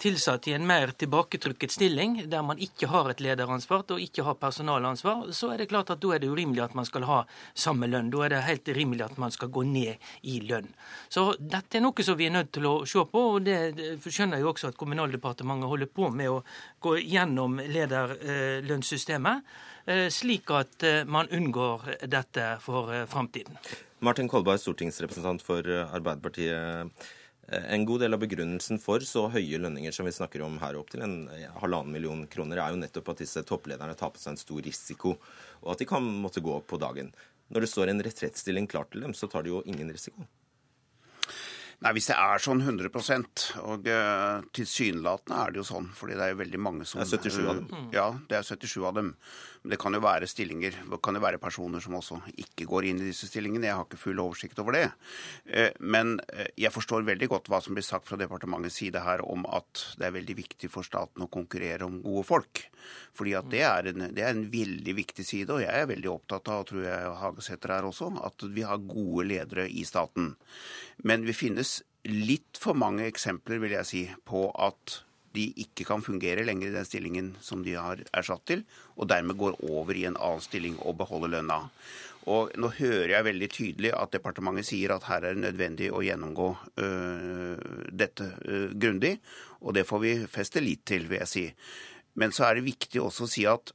tilsatt 0.00 0.48
i 0.48 0.54
en 0.56 0.66
mer 0.66 0.94
tilbaketrykket 0.96 1.72
stilling, 1.72 2.16
der 2.30 2.42
man 2.42 2.58
ikke 2.62 2.88
har 2.88 3.10
et 3.10 3.20
lederansvar 3.20 3.84
og 3.92 4.00
ikke 4.00 4.24
har 4.24 4.38
personalansvar, 4.40 5.26
så 5.36 5.52
er 5.52 5.60
det 5.60 5.68
klart 5.72 5.92
at 5.92 6.00
da 6.00 6.14
er 6.14 6.22
det 6.22 6.30
urimelig 6.32 6.62
at 6.64 6.76
man 6.78 6.88
skal 6.88 7.04
ha 7.08 7.18
samme 7.54 7.88
lønn. 7.90 8.10
Da 8.12 8.24
er 8.24 8.34
det 8.34 8.40
helt 8.46 8.70
rimelig 8.76 9.04
at 9.06 9.18
man 9.20 9.34
skal 9.34 9.52
gå 9.52 9.64
ned 9.68 10.00
i 10.22 10.40
lønn. 10.48 10.70
Så 11.12 11.26
dette 11.38 11.78
er 11.78 11.84
noe 11.84 12.06
som 12.06 12.18
vi 12.18 12.30
er 12.30 12.34
nødt 12.34 12.52
til 12.56 12.68
å 12.70 12.74
se 12.88 13.04
på, 13.12 13.26
og 13.36 13.44
det 13.46 14.00
skjønner 14.06 14.40
jeg 14.40 14.50
også 14.50 14.72
at 14.72 14.80
Kommunaldepartementet 14.80 15.68
holder 15.68 15.92
på 15.92 16.08
med 16.14 16.32
å 16.32 16.40
gå 16.80 16.96
gjennom 17.04 17.60
lederlønnssystemet, 17.60 19.54
eh, 19.84 20.08
slik 20.08 20.50
at 20.56 20.82
eh, 20.86 21.04
man 21.04 21.28
unngår 21.28 22.06
dette 22.08 22.54
for 22.64 22.92
eh, 22.94 23.06
framtiden. 23.10 23.60
Martin 24.00 24.30
Kolberg, 24.32 24.62
stortingsrepresentant 24.62 25.42
for 25.44 25.66
Arbeiderpartiet. 25.68 27.10
Eh, 27.50 27.74
en 27.74 27.84
god 27.84 28.04
del 28.04 28.14
av 28.14 28.22
begrunnelsen 28.22 28.78
for 28.82 29.02
så 29.06 29.26
høye 29.34 29.58
lønninger 29.58 29.94
som 29.94 30.06
vi 30.06 30.14
snakker 30.14 30.44
om 30.46 30.58
her, 30.62 30.78
opp 30.78 30.92
til 30.92 31.02
en 31.06 31.16
halvannen 31.60 31.92
million 31.94 32.26
kroner, 32.30 32.62
er 32.62 32.74
jo 32.74 32.82
nettopp 32.82 33.12
at 33.14 33.24
disse 33.24 33.42
topplederne 33.46 33.96
tar 33.98 34.14
på 34.14 34.22
seg 34.22 34.36
en 34.36 34.42
stor 34.42 34.62
risiko, 34.66 35.16
og 35.64 35.72
at 35.74 35.82
de 35.82 35.88
kan 35.90 36.06
måtte 36.22 36.44
gå 36.44 36.54
opp 36.60 36.68
på 36.70 36.80
dagen. 36.80 37.10
Når 37.50 37.66
det 37.66 37.72
står 37.72 37.90
en 37.90 38.04
retrettstilling 38.06 38.70
klar 38.70 38.86
til 38.90 39.02
dem, 39.02 39.16
så 39.16 39.26
tar 39.26 39.42
de 39.42 39.56
jo 39.56 39.64
ingen 39.66 39.90
risiko. 39.90 40.28
Nei, 41.80 41.94
Hvis 41.96 42.10
det 42.10 42.16
er 42.20 42.42
sånn 42.44 42.60
100 42.60 42.90
og 43.64 43.86
uh, 43.88 44.42
tilsynelatende 44.52 45.38
er 45.40 45.52
det 45.52 45.60
jo 45.62 45.64
sånn, 45.64 45.86
fordi 45.96 46.18
det 46.18 46.26
er 46.26 46.34
jo 46.34 46.40
veldig 46.42 46.60
mange 46.60 46.84
som 46.84 47.00
Det 47.00 47.06
er 47.08 47.30
77 47.30 47.38
av 47.40 47.54
dem. 47.56 47.70
Uh, 47.72 47.86
ja, 47.96 48.08
det 48.28 48.36
er 48.36 48.44
77 48.44 48.84
av 48.84 48.98
dem. 48.98 49.14
Men 49.60 49.74
det 49.74 49.78
kan 49.82 49.92
jo 49.92 50.00
være 50.00 50.28
stillinger, 50.30 50.76
det 50.88 50.98
kan 51.04 51.16
jo 51.18 51.22
være 51.22 51.40
personer 51.42 51.82
som 51.84 51.98
også 51.98 52.20
ikke 52.40 52.64
går 52.70 52.86
inn 52.88 53.02
i 53.02 53.10
disse 53.10 53.28
stillingene. 53.28 53.68
Jeg 53.68 53.76
har 53.76 53.84
ikke 53.84 54.00
full 54.00 54.22
oversikt 54.22 54.60
over 54.62 54.76
det. 54.78 54.86
Uh, 55.50 55.68
men 55.80 56.16
jeg 56.58 56.72
forstår 56.72 57.04
veldig 57.08 57.28
godt 57.32 57.50
hva 57.52 57.60
som 57.64 57.76
blir 57.76 57.84
sagt 57.84 58.08
fra 58.08 58.18
departementets 58.20 58.80
side 58.80 59.02
her 59.04 59.24
om 59.26 59.44
at 59.52 59.84
det 60.00 60.08
er 60.08 60.16
veldig 60.16 60.38
viktig 60.38 60.70
for 60.72 60.86
staten 60.86 61.26
å 61.26 61.30
konkurrere 61.32 61.84
om 61.88 62.00
gode 62.04 62.24
folk. 62.28 62.64
Fordi 63.16 63.36
at 63.36 63.50
det 63.52 63.62
er 63.66 63.90
en, 63.92 64.08
det 64.16 64.24
er 64.24 64.32
en 64.32 64.46
veldig 64.52 64.96
viktig 64.96 65.26
side, 65.26 65.52
og 65.52 65.64
jeg 65.64 65.76
er 65.76 65.90
veldig 65.90 66.12
opptatt 66.14 66.48
av, 66.48 66.64
og 66.64 66.70
tror 66.70 66.86
jeg 66.86 67.12
Hagesæter 67.20 67.76
er 67.76 67.88
også, 67.90 68.10
at 68.24 68.48
vi 68.56 68.64
har 68.66 68.88
gode 68.88 69.28
ledere 69.28 69.68
i 69.68 69.84
staten. 69.88 70.34
Men 71.04 71.28
vi 71.28 71.36
finnes 71.36 71.80
litt 72.08 72.56
for 72.60 72.78
mange 72.78 73.04
eksempler, 73.08 73.60
vil 73.60 73.76
jeg 73.76 73.88
si, 73.88 74.02
på 74.24 74.48
at 74.56 75.02
de 75.36 75.46
ikke 75.62 75.86
kan 75.86 76.02
fungere 76.02 76.44
lenger 76.46 76.70
i 76.70 76.74
den 76.74 76.86
stillingen 76.86 77.32
som 77.44 77.62
de 77.62 77.76
har 77.78 78.02
er 78.02 78.26
satt 78.26 78.42
til, 78.50 78.64
og 78.98 79.10
dermed 79.12 79.38
går 79.38 79.60
over 79.70 79.94
i 79.94 80.06
en 80.08 80.18
annen 80.18 80.42
stilling 80.42 80.78
og 80.82 80.98
beholder 80.98 81.36
lønna. 81.36 81.60
Og 82.30 82.50
Nå 82.60 82.68
hører 82.76 83.14
jeg 83.14 83.26
veldig 83.26 83.48
tydelig 83.54 83.92
at 83.96 84.12
departementet 84.12 84.68
sier 84.68 84.92
at 84.92 85.06
her 85.08 85.24
er 85.24 85.36
det 85.36 85.44
nødvendig 85.46 85.88
å 85.94 86.02
gjennomgå 86.04 86.48
øh, 86.82 87.62
dette 88.02 88.26
øh, 88.44 88.74
grundig, 88.76 89.16
og 89.60 89.74
det 89.76 89.86
får 89.88 90.02
vi 90.04 90.14
feste 90.28 90.60
lit 90.64 90.84
til, 90.88 91.08
vil 91.08 91.22
jeg 91.22 91.30
si. 91.30 91.46
Men 92.20 92.34
så 92.34 92.48
er 92.48 92.58
det 92.58 92.66
viktig 92.66 93.00
også 93.00 93.26
å 93.26 93.30
si 93.30 93.46
at 93.48 93.74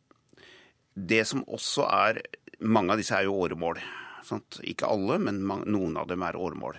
Det 0.96 1.26
som 1.28 1.42
også 1.44 1.90
er 1.92 2.22
Mange 2.60 2.94
av 2.94 3.00
disse 3.00 3.16
er 3.16 3.26
jo 3.28 3.36
åremål. 3.36 3.82
Sant? 4.24 4.62
Ikke 4.64 4.88
alle, 4.88 5.18
men 5.20 5.42
noen 5.44 5.98
av 6.00 6.08
dem 6.08 6.24
er 6.24 6.38
åremål. 6.40 6.78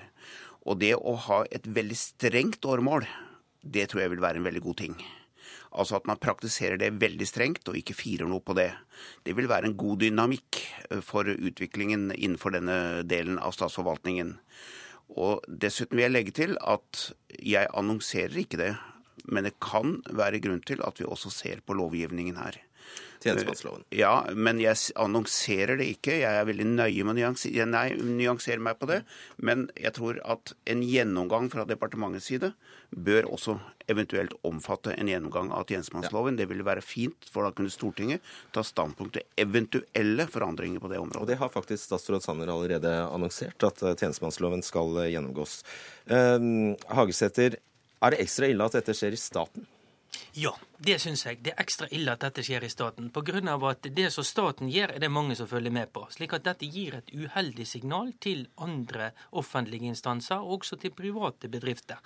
Og 0.64 0.78
det 0.80 0.94
å 0.96 1.12
ha 1.26 1.42
et 1.52 1.66
veldig 1.68 1.98
strengt 2.00 2.64
åremål, 2.64 3.04
det 3.72 3.88
tror 3.90 4.04
jeg 4.04 4.14
vil 4.14 4.24
være 4.24 4.40
en 4.40 4.48
veldig 4.48 4.62
god 4.64 4.78
ting. 4.82 4.96
Altså 5.76 5.98
at 5.98 6.06
man 6.08 6.20
praktiserer 6.20 6.78
det 6.80 6.94
veldig 7.02 7.26
strengt 7.28 7.68
og 7.68 7.76
ikke 7.78 7.96
firer 7.96 8.28
noe 8.28 8.40
på 8.44 8.56
det. 8.56 8.70
Det 9.26 9.36
vil 9.36 9.48
være 9.50 9.70
en 9.70 9.76
god 9.78 10.00
dynamikk 10.04 10.60
eh, 10.90 11.02
for 11.04 11.28
utviklingen 11.28 12.10
innenfor 12.14 12.56
denne 12.56 13.04
delen 13.08 13.40
av 13.42 13.54
statsforvaltningen. 13.56 14.36
Og 15.16 15.44
dessuten 15.46 15.98
vil 15.98 16.08
jeg 16.08 16.14
legge 16.16 16.34
til 16.34 16.56
at 16.64 17.10
jeg 17.38 17.70
annonserer 17.76 18.40
ikke 18.42 18.60
det, 18.60 18.72
men 19.30 19.46
det 19.46 19.58
kan 19.62 20.00
være 20.10 20.40
grunn 20.42 20.62
til 20.66 20.82
at 20.86 20.98
vi 21.00 21.06
også 21.06 21.32
ser 21.32 21.62
på 21.66 21.76
lovgivningen 21.78 22.40
her. 22.40 22.58
Tjenestemannsloven. 23.26 23.86
Ja, 23.96 24.14
men 24.34 24.60
jeg 24.62 24.78
annonserer 25.02 25.80
det 25.80 25.88
ikke. 25.96 26.18
Jeg 26.22 26.40
er 26.40 26.48
veldig 26.48 26.68
nøye 26.72 27.06
med 27.06 27.14
å 27.14 27.18
nyansere, 27.20 27.66
nei, 27.68 27.86
nyansere 27.96 28.62
meg 28.62 28.78
på 28.80 28.88
det. 28.90 29.02
Men 29.42 29.66
jeg 29.78 29.94
tror 29.98 30.20
at 30.24 30.54
en 30.70 30.84
gjennomgang 30.86 31.50
fra 31.52 31.66
departementets 31.68 32.30
side 32.30 32.52
bør 32.90 33.28
også 33.34 33.58
eventuelt 33.90 34.34
omfatte 34.46 34.94
en 34.94 35.10
gjennomgang 35.10 35.52
av 35.54 35.66
tjenestemannsloven. 35.70 36.38
Det 36.38 36.48
ville 36.50 36.66
være 36.66 36.84
fint, 36.84 37.28
for 37.30 37.46
da 37.46 37.52
kunne 37.54 37.72
Stortinget 37.72 38.24
ta 38.54 38.64
standpunkt 38.66 39.16
til 39.18 39.26
eventuelle 39.42 40.26
forandringer 40.30 40.82
på 40.82 40.90
det 40.92 41.00
området. 41.02 41.22
Og 41.22 41.30
det 41.30 41.38
har 41.42 41.52
faktisk 41.52 41.84
statsråd 41.84 42.24
Sanner 42.24 42.50
allerede 42.52 42.92
annonsert, 43.06 43.58
at 43.66 43.82
eh, 43.82 43.94
tjenestemannsloven 43.94 44.64
skal 44.66 45.02
eh, 45.04 45.12
gjennomgås. 45.14 45.60
Eh, 46.10 46.50
Hagesæter, 46.96 47.58
er 47.96 48.12
det 48.12 48.20
ekstra 48.22 48.50
ille 48.50 48.66
at 48.66 48.76
dette 48.78 48.94
skjer 48.96 49.16
i 49.16 49.20
staten? 49.20 49.66
Ja, 50.36 50.52
det 50.78 50.98
syns 51.00 51.22
jeg. 51.24 51.38
Det 51.40 51.54
er 51.54 51.62
ekstra 51.62 51.86
ille 51.96 52.12
at 52.12 52.20
dette 52.20 52.42
skjer 52.44 52.66
i 52.66 52.68
staten. 52.68 53.08
Av 53.48 53.64
at 53.64 53.86
det 53.96 54.10
som 54.12 54.24
staten 54.24 54.68
gjør, 54.68 54.92
er 54.92 55.00
det 55.00 55.08
mange 55.12 55.36
som 55.38 55.48
følger 55.48 55.72
med 55.72 55.88
på. 55.92 56.04
Slik 56.12 56.34
at 56.36 56.44
dette 56.44 56.68
gir 56.68 56.98
et 56.98 57.12
uheldig 57.14 57.64
signal 57.66 58.12
til 58.20 58.46
andre 58.60 59.12
offentlige 59.32 59.88
instanser, 59.88 60.42
og 60.42 60.60
også 60.60 60.76
til 60.82 60.92
private 60.92 61.48
bedrifter. 61.48 62.02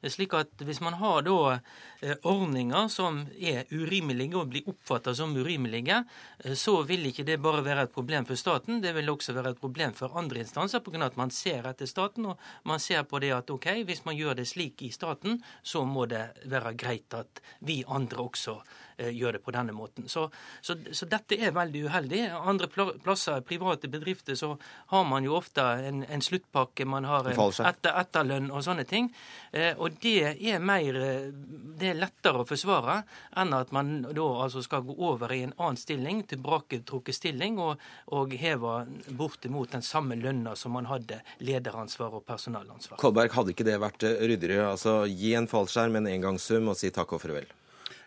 Slik 0.00 0.32
at 0.38 0.64
hvis 0.64 0.80
man 0.84 0.96
har 1.00 1.22
da 1.26 1.58
eh, 2.00 2.16
ordninger 2.24 2.88
som 2.92 3.22
er 3.36 3.68
urimelige 3.72 4.38
og 4.40 4.50
blir 4.52 4.68
oppfatta 4.72 5.14
som 5.14 5.36
urimelige, 5.36 6.00
eh, 6.44 6.56
så 6.56 6.78
vil 6.88 7.04
ikke 7.10 7.26
det 7.28 7.40
bare 7.44 7.64
være 7.64 7.88
et 7.88 7.94
problem 7.94 8.24
for 8.24 8.40
staten, 8.40 8.80
det 8.80 8.94
vil 8.96 9.12
også 9.12 9.36
være 9.36 9.54
et 9.54 9.60
problem 9.60 9.92
for 9.92 10.16
andre 10.16 10.40
instanser, 10.44 10.80
pga. 10.80 11.04
at 11.04 11.16
man 11.20 11.30
ser 11.30 11.68
etter 11.68 11.86
staten, 11.86 12.26
og 12.32 12.40
man 12.64 12.80
ser 12.80 13.04
på 13.04 13.20
det 13.20 13.34
at 13.36 13.50
ok, 13.50 13.84
hvis 13.84 14.04
man 14.08 14.16
gjør 14.16 14.40
det 14.40 14.48
slik 14.48 14.82
i 14.82 14.90
staten, 14.90 15.42
så 15.62 15.84
må 15.84 16.06
det 16.06 16.24
være 16.48 16.74
greit 16.74 17.14
at 17.14 17.40
vi 17.60 17.84
andre 17.88 18.18
også 18.18 18.58
gjør 18.98 19.38
det 19.38 19.42
på 19.44 19.54
denne 19.54 19.74
måten. 19.74 20.08
Så, 20.08 20.28
så, 20.64 20.76
så 20.92 21.08
dette 21.10 21.38
er 21.38 21.54
veldig 21.54 21.84
uheldig. 21.88 22.22
Andre 22.38 22.68
plasser, 22.68 23.40
private 23.46 23.88
bedrifter, 23.90 24.34
så 24.38 24.54
har 24.92 25.04
man 25.08 25.24
jo 25.26 25.36
ofte 25.38 25.62
en, 25.88 26.04
en 26.04 26.22
sluttpakke, 26.22 26.86
man 26.88 27.06
har 27.08 27.30
en 27.30 27.40
etter, 27.40 27.92
etterlønn 27.92 28.50
og 28.54 28.64
sånne 28.66 28.86
ting. 28.88 29.10
Eh, 29.52 29.72
og 29.78 29.98
det 30.02 30.34
er 30.34 30.62
mer 30.62 30.98
eh, 30.98 31.30
Det 31.74 31.90
er 31.90 31.98
lettere 31.98 32.42
å 32.42 32.46
forsvare 32.48 33.00
enn 33.40 33.54
at 33.56 33.72
man 33.74 33.94
da 34.04 34.26
altså 34.44 34.62
skal 34.64 34.84
gå 34.86 34.94
over 35.08 35.32
i 35.34 35.42
en 35.46 35.54
annen 35.56 35.78
stilling, 35.80 36.22
tilbaketrukket 36.30 37.18
stilling, 37.18 37.58
og, 37.62 37.82
og 38.14 38.34
heve 38.38 38.76
bortimot 39.18 39.74
den 39.74 39.84
samme 39.84 40.18
lønna 40.20 40.54
som 40.58 40.74
man 40.76 40.88
hadde 40.90 41.20
lederansvar 41.44 42.14
og 42.20 42.24
personalansvar. 42.28 43.00
Kolberg, 43.02 43.34
hadde 43.34 43.54
ikke 43.54 43.66
det 43.66 43.80
vært 43.82 44.06
eh, 44.06 44.22
ryddigere? 44.24 44.70
Altså 44.70 45.02
gi 45.10 45.34
en 45.38 45.50
fallskjerm, 45.50 46.00
en 46.00 46.10
engangssum, 46.14 46.70
og 46.72 46.78
si 46.78 46.92
takk 46.94 47.16
og 47.16 47.24
farvel? 47.24 47.50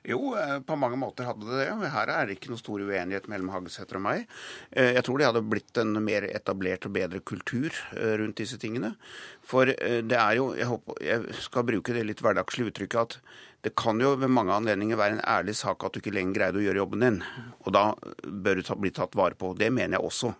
Jo, 0.08 0.38
eh, 0.40 0.60
på 0.64 0.76
mange 0.80 0.96
måter 0.96 1.28
hadde 1.28 1.44
det 1.50 1.66
det. 1.66 1.90
Her 1.92 2.08
er 2.14 2.28
det 2.28 2.38
ikke 2.38 2.54
noe 2.54 2.62
stor 2.62 2.80
uenighet 2.80 3.26
mellom 3.28 3.50
Hagesæter 3.52 4.00
og 4.00 4.06
meg. 4.06 4.22
Eh, 4.72 4.94
Jeg 4.96 5.04
tror 5.04 5.20
det 5.20 5.28
hadde 5.28 5.42
blitt 5.44 5.82
en 5.82 6.00
mer 6.04 6.24
etablert 6.30 6.88
og 6.88 6.94
bedre 6.96 7.20
kultur 7.20 7.68
eh, 7.92 8.16
rundt 8.22 8.40
disse 8.40 8.56
tingene. 8.58 8.94
For 9.44 9.68
det 9.68 10.16
er 10.16 10.40
jo, 10.40 10.54
jeg, 10.56 10.70
håper, 10.72 11.04
jeg 11.04 11.36
skal 11.44 11.68
bruke 11.68 11.94
det 11.94 12.06
litt 12.08 12.24
hverdagslige 12.24 12.72
uttrykket, 12.72 13.20
at 13.20 13.20
det 13.68 13.76
kan 13.76 14.00
jo 14.00 14.14
ved 14.16 14.32
mange 14.32 14.56
anledninger 14.56 14.96
være 14.96 15.18
en 15.18 15.26
ærlig 15.28 15.58
sak 15.60 15.84
at 15.84 15.92
du 15.92 16.00
ikke 16.00 16.16
lenger 16.16 16.40
greide 16.40 16.62
å 16.62 16.64
gjøre 16.64 16.84
jobben 16.86 17.04
din. 17.04 17.22
Og 17.66 17.74
da 17.76 17.86
bør 18.24 18.62
du 18.62 18.74
bli 18.80 18.96
tatt 18.96 19.18
vare 19.18 19.36
på. 19.36 19.52
Det 19.60 19.74
mener 19.74 19.98
jeg 19.98 20.08
også. 20.08 20.34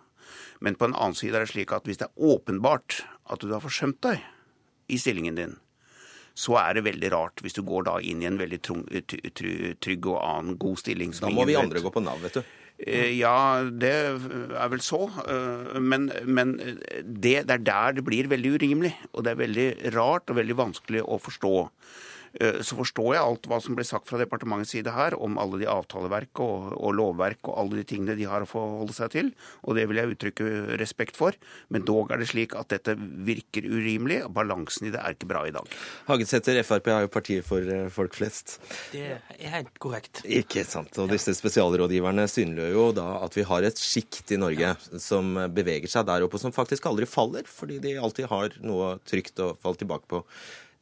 Men 0.64 0.80
på 0.80 0.88
en 0.88 0.96
annen 0.96 1.16
side 1.18 1.36
er 1.36 1.44
det 1.44 1.52
slik 1.52 1.76
at 1.76 1.84
hvis 1.84 2.00
det 2.00 2.08
er 2.08 2.28
åpenbart 2.32 3.02
at 3.28 3.44
du 3.44 3.52
har 3.52 3.64
forsømt 3.64 4.00
deg 4.06 4.24
i 4.88 4.96
stillingen 4.96 5.36
din, 5.36 5.58
så 6.38 6.54
er 6.60 6.76
det 6.78 6.84
veldig 6.86 7.08
rart 7.16 7.42
hvis 7.42 7.56
du 7.56 7.62
går 7.66 7.88
da 7.88 7.96
inn 7.98 8.22
i 8.22 8.28
en 8.30 8.38
veldig 8.38 8.60
ty- 8.62 9.74
trygg 9.82 10.06
og 10.12 10.20
annen 10.22 10.54
god 10.62 10.78
stilling. 10.78 11.10
Da 11.18 11.30
må 11.34 11.44
vi 11.48 11.56
vet. 11.56 11.62
andre 11.64 11.82
gå 11.82 11.90
på 11.96 12.02
Nav, 12.04 12.20
vet 12.22 12.38
du. 12.38 12.42
Eh, 12.78 13.08
Ja, 13.18 13.64
det 13.66 13.90
er 13.90 14.68
vel 14.70 14.78
så. 14.86 15.00
eh, 15.26 15.80
Men, 15.82 16.12
men 16.24 16.52
det, 17.02 17.40
det 17.48 17.56
er 17.56 17.64
der 17.66 17.92
det 17.98 18.04
blir 18.06 18.28
veldig 18.30 18.52
urimelig. 18.54 18.92
Og 19.14 19.24
det 19.26 19.32
er 19.34 19.40
veldig 19.42 19.68
rart 19.96 20.30
og 20.30 20.38
veldig 20.38 20.54
vanskelig 20.62 21.02
å 21.02 21.18
forstå. 21.18 21.54
Eh, 22.40 22.60
Så 22.62 22.76
forstår 22.76 23.14
jeg 23.14 23.22
alt 23.24 23.46
hva 23.48 23.60
som 23.62 23.76
ble 23.78 23.84
sagt 23.86 24.08
fra 24.08 24.18
departementets 24.20 24.74
side 24.74 24.92
her, 24.92 25.16
om 25.16 25.38
alle 25.40 25.60
de 25.62 25.68
avtaleverk 25.70 26.40
og, 26.44 26.72
og 26.76 26.94
lovverk 26.98 27.48
og 27.48 27.56
alle 27.62 27.80
de 27.80 27.84
tingene 27.88 28.16
de 28.18 28.26
har 28.28 28.44
å 28.44 28.48
forholde 28.48 28.92
seg 28.96 29.12
til. 29.14 29.30
Og 29.64 29.78
det 29.78 29.86
vil 29.88 30.00
jeg 30.00 30.12
uttrykke 30.14 30.76
respekt 30.80 31.16
for. 31.18 31.36
Men 31.72 31.86
dog 31.88 32.12
er 32.12 32.20
det 32.22 32.28
slik 32.32 32.54
at 32.58 32.68
dette 32.74 32.94
virker 32.98 33.64
urimelig. 33.68 34.20
og 34.26 34.34
Balansen 34.36 34.88
i 34.88 34.92
det 34.94 35.00
er 35.00 35.16
ikke 35.16 35.30
bra 35.30 35.44
i 35.48 35.54
dag. 35.54 35.66
Hagesæter, 36.08 36.60
Frp 36.66 36.90
er 36.92 37.06
jo 37.06 37.12
partiet 37.12 37.46
for 37.48 37.64
eh, 37.64 37.88
folk 37.94 38.14
flest. 38.18 38.58
Det 38.92 39.06
er 39.16 39.54
helt 39.54 39.74
korrekt. 39.82 40.22
Ikke 40.24 40.64
sant. 40.68 40.92
Og 40.98 41.10
disse 41.12 41.34
spesialrådgiverne 41.38 42.28
synliggjør 42.30 42.74
jo 42.76 42.86
da 42.96 43.08
at 43.24 43.36
vi 43.38 43.46
har 43.48 43.66
et 43.66 43.80
sjikt 43.80 44.34
i 44.34 44.40
Norge 44.40 44.74
som 45.00 45.34
beveger 45.54 45.88
seg 45.90 46.06
der 46.08 46.24
oppe, 46.26 46.38
og 46.38 46.44
som 46.44 46.54
faktisk 46.54 46.86
aldri 46.90 47.06
faller, 47.08 47.46
fordi 47.48 47.78
de 47.82 47.96
alltid 47.98 48.28
har 48.30 48.56
noe 48.64 48.96
trygt 49.08 49.40
å 49.44 49.52
falle 49.62 49.80
tilbake 49.80 50.08
på. 50.10 50.22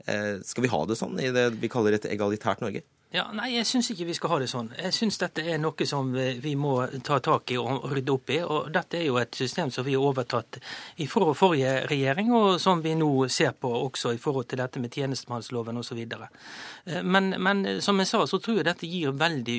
Eh, 0.07 0.39
skal 0.47 0.67
vi 0.67 0.71
ha 0.71 0.83
det 0.87 0.97
sånn 0.99 1.19
i 1.19 1.33
det 1.35 1.49
vi 1.61 1.71
kaller 1.73 1.97
et 1.97 2.07
egalitært 2.09 2.63
Norge? 2.63 2.85
Ja, 3.15 3.29
Nei, 3.31 3.53
jeg 3.55 3.67
syns 3.69 3.87
ikke 3.93 4.09
vi 4.09 4.15
skal 4.19 4.33
ha 4.33 4.37
det 4.43 4.49
sånn. 4.51 4.73
Jeg 4.81 4.91
syns 4.93 5.17
dette 5.21 5.45
er 5.47 5.61
noe 5.63 5.87
som 5.87 6.09
vi 6.13 6.55
må 6.59 6.73
ta 7.07 7.21
tak 7.23 7.53
i 7.55 7.57
og 7.57 7.85
rydde 7.93 8.13
opp 8.13 8.33
i. 8.35 8.41
Og 8.43 8.67
dette 8.75 8.99
er 8.99 9.05
jo 9.07 9.21
et 9.21 9.39
system 9.39 9.71
som 9.71 9.87
vi 9.87 9.95
har 9.95 10.03
overtatt 10.03 10.59
fra 11.09 11.29
forrige 11.39 11.87
regjering, 11.87 12.33
og 12.35 12.59
som 12.61 12.83
vi 12.83 12.97
nå 12.99 13.09
ser 13.31 13.55
på 13.55 13.71
også 13.71 14.11
i 14.17 14.19
forhold 14.21 14.49
til 14.51 14.59
dette 14.59 14.83
med 14.83 14.91
tjenestemannsloven 14.91 15.79
osv. 15.79 16.03
Men, 17.07 17.31
men 17.39 17.63
som 17.81 18.03
jeg 18.03 18.11
sa, 18.11 18.25
så 18.27 18.41
tror 18.43 18.59
jeg 18.59 18.67
dette 18.69 18.91
gir 18.91 19.15
veldig 19.15 19.57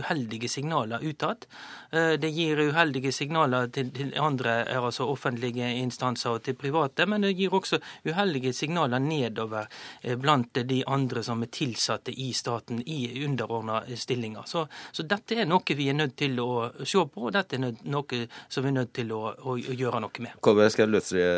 uheldige 0.00 0.48
signaler 0.48 1.04
utad. 1.04 1.44
Eh, 1.92 2.16
Det 2.16 2.32
gir 2.32 2.56
uheldige 2.72 3.12
signaler 3.12 3.68
til, 3.68 3.92
til 3.92 4.14
andre, 4.16 4.64
altså 4.80 5.10
offentlige 5.12 5.68
instanser 5.76 6.38
og 6.38 6.42
til 6.48 6.56
private, 6.56 7.06
men 7.06 7.20
det 7.20 7.36
gir 7.36 7.52
også 7.52 7.82
uheldige 8.08 8.52
signaler 8.56 8.98
nedover 8.98 9.68
eh, 10.02 10.16
blant 10.16 10.56
de 10.64 10.82
andre 10.86 11.22
som 11.22 11.42
er 11.44 11.52
tilsatte 11.52 12.16
i 12.16 12.32
staten 12.32 12.61
i 12.70 13.24
underordna 13.24 13.82
stillinger. 13.96 14.46
Så, 14.46 14.66
så 14.92 15.06
dette 15.08 15.38
er 15.42 15.48
noe 15.48 15.76
vi 15.76 15.88
er 15.90 15.96
nødt 15.98 16.16
til 16.18 16.38
å 16.42 16.70
se 16.84 17.04
på, 17.08 17.26
og 17.26 17.32
dette 17.34 17.58
er 17.58 17.64
nød, 17.66 17.84
noe 17.92 18.24
som 18.48 18.64
vi 18.64 18.72
er 18.72 18.76
nødt 18.80 18.92
til 18.96 19.12
å, 19.16 19.22
å, 19.32 19.56
å 19.56 19.78
gjøre 19.78 20.02
noe 20.04 20.24
med. 20.24 20.36
Kolberg, 20.44 20.72
skal 20.74 20.86
jeg 20.86 20.94
løse 20.96 21.16
det, 21.16 21.30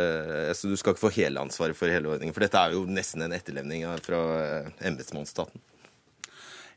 altså, 0.54 0.72
du 0.72 0.80
skal 0.80 0.94
ikke 0.94 1.06
få 1.06 1.14
hele 1.18 1.44
ansvaret 1.44 1.78
for 1.78 1.92
hele 1.92 2.10
ordningen, 2.14 2.34
for 2.36 2.46
dette 2.46 2.60
er 2.60 2.76
jo 2.76 2.84
nesten 2.88 3.26
en 3.26 3.36
etterlevning 3.36 3.86
fra 4.04 4.24
eh, 4.40 4.72
embetsmannsstaten. 4.90 5.62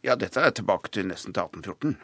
Ja, 0.06 0.16
dette 0.16 0.44
er 0.44 0.54
tilbake 0.56 0.94
til 0.94 1.10
nesten 1.10 1.34
til 1.36 1.48
1814. 1.50 1.98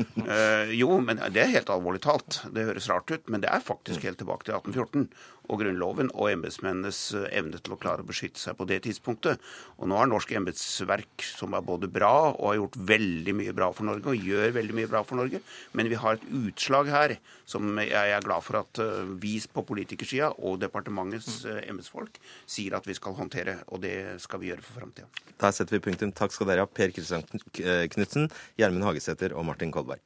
Uh, 0.00 0.70
jo, 0.80 0.94
men 1.02 1.20
det 1.34 1.42
er 1.42 1.52
helt 1.56 1.70
alvorlig 1.72 2.02
talt. 2.04 2.40
Det 2.54 2.64
høres 2.68 2.88
rart 2.90 3.10
ut, 3.10 3.26
men 3.28 3.42
det 3.42 3.50
er 3.52 3.64
faktisk 3.64 4.06
helt 4.06 4.20
tilbake 4.22 4.46
til 4.46 4.56
1814. 4.56 5.08
Og 5.48 5.62
Grunnloven 5.62 6.10
og 6.14 6.28
embetsmennenes 6.30 6.98
eh, 7.16 7.26
evne 7.40 7.58
til 7.58 7.74
å 7.74 7.78
klare 7.80 8.04
å 8.04 8.08
beskytte 8.08 8.40
seg 8.42 8.58
på 8.58 8.66
det 8.70 8.82
tidspunktet. 8.84 9.40
Og 9.78 9.88
nå 9.90 9.98
har 9.98 10.10
norsk 10.10 10.34
embetsverk, 10.38 11.24
som 11.24 11.56
er 11.56 11.64
både 11.66 11.90
bra 11.90 12.12
og 12.30 12.44
har 12.50 12.58
gjort 12.60 12.78
veldig 12.90 13.34
mye 13.40 13.54
bra 13.56 13.70
for 13.74 13.88
Norge, 13.88 14.12
og 14.12 14.28
gjør 14.30 14.54
veldig 14.58 14.76
mye 14.76 14.90
bra 14.90 15.02
for 15.06 15.20
Norge, 15.20 15.42
men 15.76 15.90
vi 15.90 15.98
har 16.00 16.18
et 16.18 16.28
utslag 16.42 16.90
her 16.92 17.16
som 17.50 17.80
jeg 17.82 18.14
er 18.14 18.26
glad 18.26 18.44
for 18.46 18.60
at 18.60 18.82
eh, 18.82 19.02
vi 19.22 19.38
på 19.50 19.64
politikersida 19.66 20.30
og 20.38 20.60
departementets 20.62 21.44
eh, 21.48 21.62
embetsfolk 21.70 22.20
sier 22.44 22.76
at 22.78 22.86
vi 22.86 22.96
skal 22.98 23.16
håndtere, 23.18 23.60
og 23.72 23.82
det 23.84 23.96
skal 24.22 24.42
vi 24.42 24.52
gjøre 24.52 24.66
for 24.66 24.82
framtida. 24.82 25.08
Der 25.40 25.56
setter 25.56 25.78
vi 25.78 25.84
punktum. 25.88 26.14
Takk 26.14 26.36
skal 26.36 26.50
dere 26.50 26.66
ha, 26.66 26.70
Per 26.70 26.92
Kristian 26.94 27.24
Knutsen, 27.24 28.28
Gjermund 28.60 28.86
Hagesæter 28.86 29.34
og 29.34 29.48
Martin 29.48 29.72
Kolberg. 29.74 30.04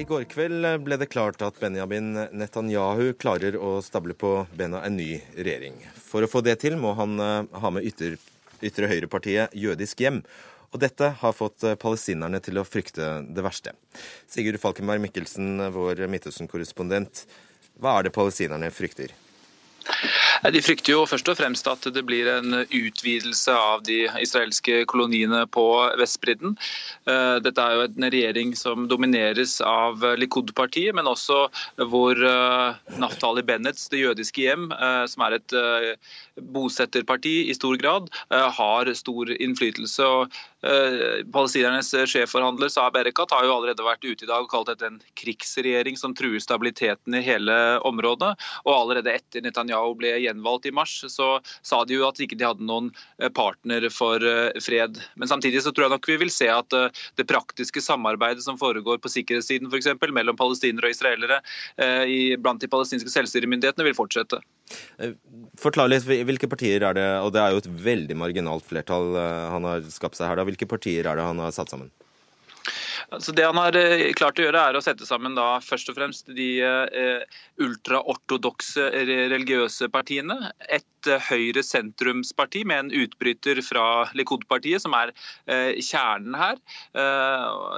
I 0.00 0.04
går 0.08 0.22
kveld 0.32 0.64
ble 0.80 0.96
det 0.96 1.10
klart 1.12 1.42
at 1.44 1.58
Benjamin 1.60 2.14
Netanyahu 2.32 3.10
klarer 3.20 3.58
å 3.60 3.74
stable 3.84 4.14
på 4.16 4.30
bena 4.56 4.80
en 4.86 4.96
ny 4.96 5.18
regjering. 5.36 5.76
For 5.92 6.24
å 6.24 6.30
få 6.30 6.40
det 6.46 6.54
til 6.62 6.78
må 6.80 6.94
han 6.96 7.20
eh, 7.20 7.58
ha 7.60 7.72
med 7.74 7.84
ytter, 7.84 8.14
ytre 8.64 8.88
høyrepartiet 8.88 9.52
Jødisk 9.52 10.00
hjem. 10.00 10.22
Og 10.72 10.80
dette 10.80 11.10
har 11.20 11.36
fått 11.36 11.66
eh, 11.68 11.76
palestinerne 11.76 12.40
til 12.40 12.62
å 12.62 12.64
frykte 12.64 13.10
det 13.28 13.44
verste. 13.44 13.74
Sigurd 14.30 14.62
Falkenberg 14.62 15.04
Mikkelsen, 15.04 15.66
vår 15.74 16.06
Midtøsten-korrespondent. 16.14 17.26
Hva 17.76 17.98
er 17.98 18.08
det 18.08 18.16
palestinerne 18.16 18.72
frykter? 18.72 19.12
De 20.40 20.60
frykter 20.64 20.94
jo 20.94 21.02
først 21.04 21.28
og 21.28 21.36
fremst 21.36 21.66
at 21.68 21.84
det 21.92 22.00
blir 22.08 22.24
en 22.32 22.62
utvidelse 22.64 23.52
av 23.52 23.82
de 23.84 24.06
israelske 24.22 24.86
koloniene 24.88 25.42
på 25.52 25.64
Vestbredden. 26.00 26.54
Eh, 27.04 27.36
dette 27.44 27.60
er 27.60 27.76
jo 27.76 27.84
en 27.84 28.06
regjering 28.14 28.54
som 28.56 28.86
domineres 28.88 29.58
av 29.60 30.00
Likud-partiet, 30.16 30.96
men 30.96 31.10
også 31.10 31.42
hvor 31.92 32.16
eh, 32.16 32.80
Naftali 33.02 33.44
Bennets 33.44 33.90
Det 33.92 34.00
jødiske 34.00 34.46
hjem, 34.46 34.70
eh, 34.72 35.04
som 35.12 35.26
er 35.26 35.36
et 35.36 35.56
bosetterparti 36.54 37.50
i 37.50 37.54
stor 37.56 37.76
grad, 37.76 38.06
har 38.30 38.88
stor 38.96 39.28
innflytelse. 39.34 40.06
og 40.06 40.32
Palestinernes 41.34 41.90
sjefforhandler 42.08 42.70
Saab 42.72 42.96
Erekat 42.96 43.32
har 43.34 43.44
jo 43.44 43.52
allerede 43.58 43.84
vært 43.84 44.06
ute 44.06 44.24
i 44.24 44.28
dag 44.28 44.44
og 44.44 44.48
kalt 44.52 44.70
dette 44.70 44.88
en 44.88 45.00
krigsregjering 45.20 45.98
som 46.00 46.14
truer 46.16 46.40
stabiliteten 46.40 47.16
i 47.18 47.22
hele 47.24 47.56
området. 47.84 48.32
Og 48.64 48.72
allerede 48.72 49.12
etter 49.12 49.44
Netanyahu 49.44 49.92
ble 50.00 50.14
gjenvalgt 50.16 50.29
i 50.30 50.72
mars, 50.74 51.04
så 51.08 51.28
sa 51.62 51.82
de 51.84 51.96
jo 51.98 52.06
at 52.08 52.20
ikke 52.20 52.38
de 52.38 52.46
hadde 52.46 52.66
noen 52.66 52.90
eh, 53.20 53.30
partner 53.34 53.88
for 53.92 54.22
eh, 54.22 54.50
fred. 54.62 55.00
Men 55.20 55.30
samtidig 55.30 55.62
så 55.64 55.72
tror 55.72 55.86
jeg 55.86 55.94
nok 55.94 56.08
vi 56.10 56.18
vil 56.24 56.32
se 56.34 56.48
at 56.52 56.76
eh, 56.76 56.90
det 57.20 57.28
praktiske 57.30 57.82
samarbeidet 57.84 58.44
som 58.44 58.58
foregår 58.60 59.00
på 59.02 59.12
sikkerhetssiden 59.12 59.70
f.eks. 59.70 59.92
mellom 60.10 60.38
palestinere 60.38 60.90
og 60.90 60.96
israelere 60.96 61.40
blant 62.40 62.60
de 62.62 62.68
palestinske 62.70 63.10
selvstyremyndighetene, 63.12 63.84
vil 63.86 63.96
fortsette. 63.96 64.40
Forklar 65.60 65.90
litt, 65.90 66.04
Hvilke 66.04 66.48
partier 66.50 66.84
er 66.86 66.96
det, 66.96 67.06
og 67.24 67.32
det 67.34 67.42
er 67.42 67.54
jo 67.54 67.62
et 67.62 67.70
veldig 67.84 68.16
marginalt 68.18 68.66
flertall 68.66 69.14
han 69.16 69.66
har 69.66 69.86
skapt 69.92 70.18
seg 70.18 70.28
her, 70.28 70.40
da. 70.40 70.46
Hvilke 70.48 70.68
partier 70.68 71.08
er 71.08 71.18
det 71.18 71.26
han 71.26 71.40
har 71.42 71.54
satt 71.54 71.72
sammen? 71.72 71.90
Altså 73.10 73.32
det 73.34 73.42
han 73.42 73.58
har 73.58 73.74
eh, 73.78 74.12
klart 74.14 74.38
å 74.38 74.44
gjøre, 74.44 74.62
er 74.70 74.76
å 74.78 74.84
sette 74.84 75.06
sammen 75.06 75.34
da 75.34 75.56
først 75.64 75.90
og 75.90 75.96
fremst 75.98 76.30
de 76.30 76.50
eh, 76.62 77.40
ultraortodokse 77.60 78.86
religiøse 78.94 79.88
partiene. 79.90 80.36
Et 80.70 81.10
eh, 81.10 81.26
høyre-sentrumsparti 81.26 82.62
med 82.70 82.84
en 82.84 82.92
utbryter 83.02 83.58
fra 83.66 84.06
Likud-partiet, 84.14 84.84
som 84.84 84.94
er 84.94 85.10
kjernen 85.80 86.34
her. 86.38 86.58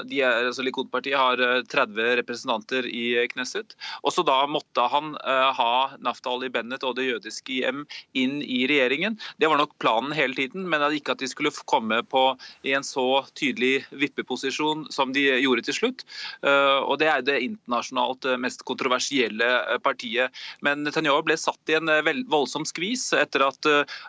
De 0.09 0.19
er, 0.21 0.49
altså 0.49 0.65
Likud-partiet 0.67 1.17
har 1.17 1.41
30 1.71 2.17
representanter 2.19 2.87
i 2.89 3.15
Knesset. 3.31 3.77
Også 4.05 4.25
da 4.27 4.43
måtte 4.51 4.85
han 4.93 5.15
ha 5.23 5.75
Naftali 6.03 6.51
Bennett 6.53 6.85
og 6.85 6.97
det 6.99 7.07
jødiske 7.07 7.55
IM 7.63 7.85
inn 8.19 8.41
i 8.43 8.65
regjeringen. 8.71 9.17
Det 9.41 9.49
var 9.49 9.61
nok 9.63 9.77
planen 9.83 10.13
hele 10.17 10.37
tiden, 10.37 10.67
men 10.69 10.85
ikke 10.93 11.17
at 11.17 11.23
de 11.23 11.31
skulle 11.31 11.55
komme 11.71 12.03
på 12.05 12.25
i 12.69 12.75
en 12.77 12.87
så 12.87 13.23
tydelig 13.39 13.87
vippeposisjon 14.03 14.89
som 14.93 15.15
de 15.17 15.22
gjorde 15.43 15.65
til 15.69 15.77
slutt. 15.77 16.05
Eh, 16.43 16.81
og 16.83 16.99
Det 17.03 17.09
er 17.11 17.25
det 17.27 17.39
internasjonalt 17.47 18.29
eh, 18.29 18.41
mest 18.41 18.65
kontroversielle 18.69 19.49
eh, 19.61 19.81
partiet. 19.83 20.35
Men 20.65 20.85
Netanyahu 20.87 21.23
ble 21.27 21.39
satt 21.41 21.73
i 21.73 21.79
en 21.79 21.91
voldsom 22.31 22.67
skvis 22.69 23.11
etter 23.17 23.45
at 23.47 23.67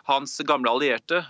hans 0.08 0.36
gamle 0.46 0.70
allierte, 0.70 1.20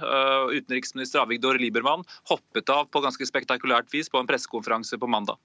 utenriksminister 0.52 1.22
Avigdor 1.22 1.58
Liebermann, 1.60 2.04
hoppet 2.30 2.70
av 2.72 2.88
på 2.92 3.02
ganske 3.04 3.26
spektakulært 3.28 3.90
vis 3.94 4.10
på 4.12 4.20
en 4.20 4.28
pressekonferanse 4.28 4.98
på 5.00 5.10
mandag. 5.10 5.40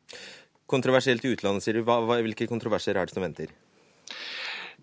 Kontroversielt 0.70 1.26
i 1.26 1.34
utlandet, 1.34 1.66
sier 1.66 1.80
du. 1.80 1.84
Hvilke 1.86 2.50
kontroverser 2.50 2.98
er 2.98 3.10
det 3.10 3.16
som 3.16 3.26
venter? 3.26 3.54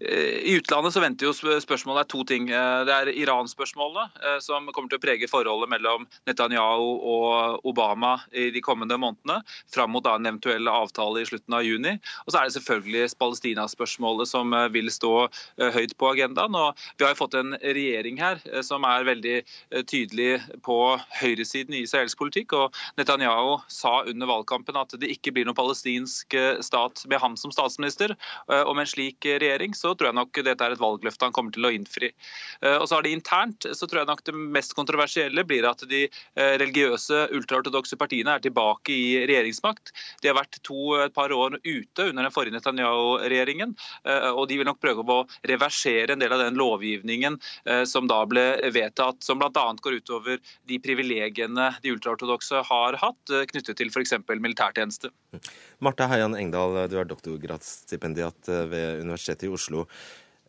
I 0.01 0.57
utlandet 0.57 0.93
så 0.93 1.01
venter 1.01 1.29
jo 1.29 1.33
spørsmålet 1.33 2.03
er 2.03 2.09
to 2.11 2.23
ting. 2.29 2.51
Eh, 2.53 2.81
det 2.85 2.93
er 2.93 3.11
Iran-spørsmålet, 3.17 4.19
eh, 4.21 4.39
som 4.45 4.69
kommer 4.75 4.93
til 4.93 5.01
å 5.01 5.03
prege 5.03 5.29
forholdet 5.31 5.71
mellom 5.73 6.05
Netanyahu 6.29 7.01
og 7.01 7.65
Obama 7.65 8.19
i 8.37 8.51
de 8.53 8.61
kommende 8.61 8.99
månedene, 9.01 9.41
fram 9.73 9.95
mot 9.97 10.07
en 10.11 10.29
eventuell 10.29 10.69
avtale 10.69 11.23
i 11.23 11.29
slutten 11.29 11.57
av 11.57 11.65
juni. 11.65 11.95
Og 12.27 12.33
så 12.33 12.41
er 12.41 12.49
det 12.49 12.57
selvfølgelig 12.59 13.17
Palestina-spørsmålet 13.23 14.29
som 14.29 14.53
eh, 14.53 14.69
vil 14.75 14.93
stå 14.93 15.15
høyt 15.57 15.97
på 15.97 16.11
agendaen. 16.13 16.55
Og 16.55 16.77
vi 16.99 17.07
har 17.07 17.15
jo 17.15 17.21
fått 17.23 17.39
en 17.41 17.57
regjering 17.63 18.21
her 18.21 18.43
som 18.67 18.85
er 18.85 19.07
veldig 19.07 19.37
tydelig 19.89 20.41
på 20.67 20.77
høyresiden 21.21 21.77
i 21.77 21.85
israelsk 21.87 22.19
politikk. 22.21 22.53
Og 22.59 22.77
Netanyahu 23.01 23.63
sa 23.73 24.03
under 24.05 24.29
valgkampen 24.29 24.77
at 24.77 24.93
det 25.01 25.11
ikke 25.15 25.33
blir 25.33 25.49
noen 25.49 25.57
palestinsk 25.57 26.37
stat 26.65 27.05
med 27.09 27.23
ham 27.23 27.37
som 27.41 27.55
statsminister. 27.55 28.13
Og 28.49 28.75
med 28.77 28.85
en 28.85 28.93
slik 28.93 29.25
regjering 29.27 29.75
så 29.77 29.86
så 29.87 29.95
tror 29.95 30.11
jeg 30.11 30.19
nok 30.19 30.43
dette 30.47 30.67
er 30.67 30.75
et 30.75 30.83
valgløfte 30.83 31.29
han 31.29 31.35
kommer 31.37 31.55
til 31.55 31.67
å 31.69 31.73
innfri. 31.75 32.11
Eh, 32.61 32.77
og 32.77 32.89
så 32.89 32.99
har 32.99 33.07
de 33.07 33.15
Internt 33.17 33.69
så 33.77 33.89
tror 33.89 34.03
jeg 34.03 34.11
nok 34.11 34.25
det 34.27 34.35
mest 34.57 34.75
kontroversielle 34.77 35.45
blir 35.49 35.67
at 35.69 35.85
de 35.89 36.07
eh, 36.07 36.55
religiøse 36.61 37.27
ultraortodokse 37.37 37.99
partiene 38.01 38.37
er 38.37 38.45
tilbake 38.45 38.95
i 38.95 39.07
regjeringsmakt. 39.29 39.93
De 40.23 40.31
har 40.31 40.39
vært 40.39 40.61
to, 40.67 40.97
et 41.07 41.15
par 41.17 41.33
år 41.35 41.59
ute 41.63 42.09
under 42.11 42.27
den 42.27 42.35
forrige 42.35 42.57
Netanyahu-regjeringen, 42.57 43.77
eh, 44.09 44.31
og 44.33 44.47
de 44.51 44.61
vil 44.61 44.69
nok 44.69 44.83
prøve 44.83 45.05
å 45.07 45.25
reversere 45.49 46.15
en 46.15 46.23
del 46.23 46.35
av 46.35 46.43
den 46.43 46.59
lovgivningen 46.59 47.37
som 47.89 48.07
da 48.09 48.19
ble 48.29 48.43
vedtatt, 48.75 49.21
som 49.25 49.39
bl.a. 49.41 49.65
går 49.83 49.99
utover 50.01 50.39
de 50.69 50.79
privilegiene 50.83 51.69
de 51.83 51.93
ultraortodokse 51.93 52.63
har 52.69 52.97
hatt, 53.01 53.33
knyttet 53.53 53.79
til 53.79 53.91
f.eks. 53.93 54.15
militærtjeneste. 54.29 55.11
Marte 55.85 56.09
Heian 56.11 56.37
Engdahl, 56.39 56.79
du 56.91 56.97
er 57.01 57.09
doktorgradsstipendiat 57.09 58.51
ved 58.71 59.03
Universitetet 59.05 59.49
i 59.49 59.53
Oslo. 59.53 59.76
Oslo. 59.77 59.89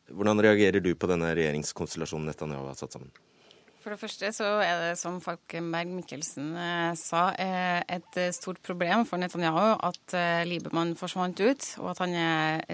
Hvordan 0.08 0.40
reagerer 0.40 0.80
du 0.80 0.94
på 0.96 1.10
denne 1.12 1.34
regjeringskonstellasjonen 1.36 2.30
Netanyahu 2.32 2.70
har 2.70 2.78
satt 2.80 2.96
sammen? 2.96 3.12
For 3.88 3.96
det 3.96 4.02
første 4.02 4.30
så 4.36 4.48
er 4.60 4.82
det, 4.82 4.96
som 5.00 5.22
Falkenberg 5.24 5.94
Mikkelsen 5.96 6.50
eh, 6.60 6.90
sa, 7.00 7.30
eh, 7.40 7.80
et 7.96 8.18
eh, 8.20 8.34
stort 8.36 8.60
problem 8.60 9.06
for 9.08 9.16
Netanyahu 9.16 9.78
at 9.80 10.16
Liebermann 10.44 10.92
forsvant 11.00 11.40
ut, 11.40 11.68
og 11.80 11.94
at 11.94 12.02
han 12.04 12.16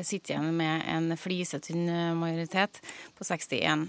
sitter 0.02 0.34
igjen 0.34 0.58
med 0.58 0.88
en 0.90 1.14
flisetynn 1.20 1.86
majoritet 2.18 2.80
på 3.14 3.28
61. 3.28 3.84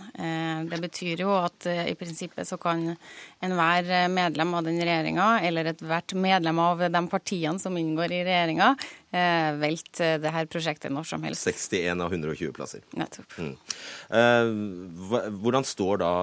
Det 0.69 0.81
betyr 0.83 1.23
jo 1.25 1.31
at 1.39 1.65
i 1.71 1.95
prinsippet 1.97 2.49
så 2.49 2.59
kan 2.61 2.91
enhver 3.45 3.89
medlem 4.13 4.53
av 4.59 4.67
den 4.69 4.83
regjeringa, 4.83 5.29
eller 5.49 5.73
ethvert 5.73 6.17
medlem 6.19 6.61
av 6.61 6.85
de 6.93 7.03
partiene 7.09 7.63
som 7.63 7.77
inngår 7.81 8.13
i 8.13 8.21
regjeringa, 8.27 8.75
velte 9.63 10.17
det 10.21 10.33
her 10.35 10.49
prosjektet 10.51 10.93
når 10.93 11.07
som 11.07 11.25
helst. 11.25 11.47
61 11.47 12.03
av 12.03 12.13
120 12.13 12.53
plasser. 12.57 12.83
Nettopp. 12.99 13.37
Mm. 13.39 13.55
Hvordan 15.45 15.69
står 15.69 16.03
da 16.03 16.15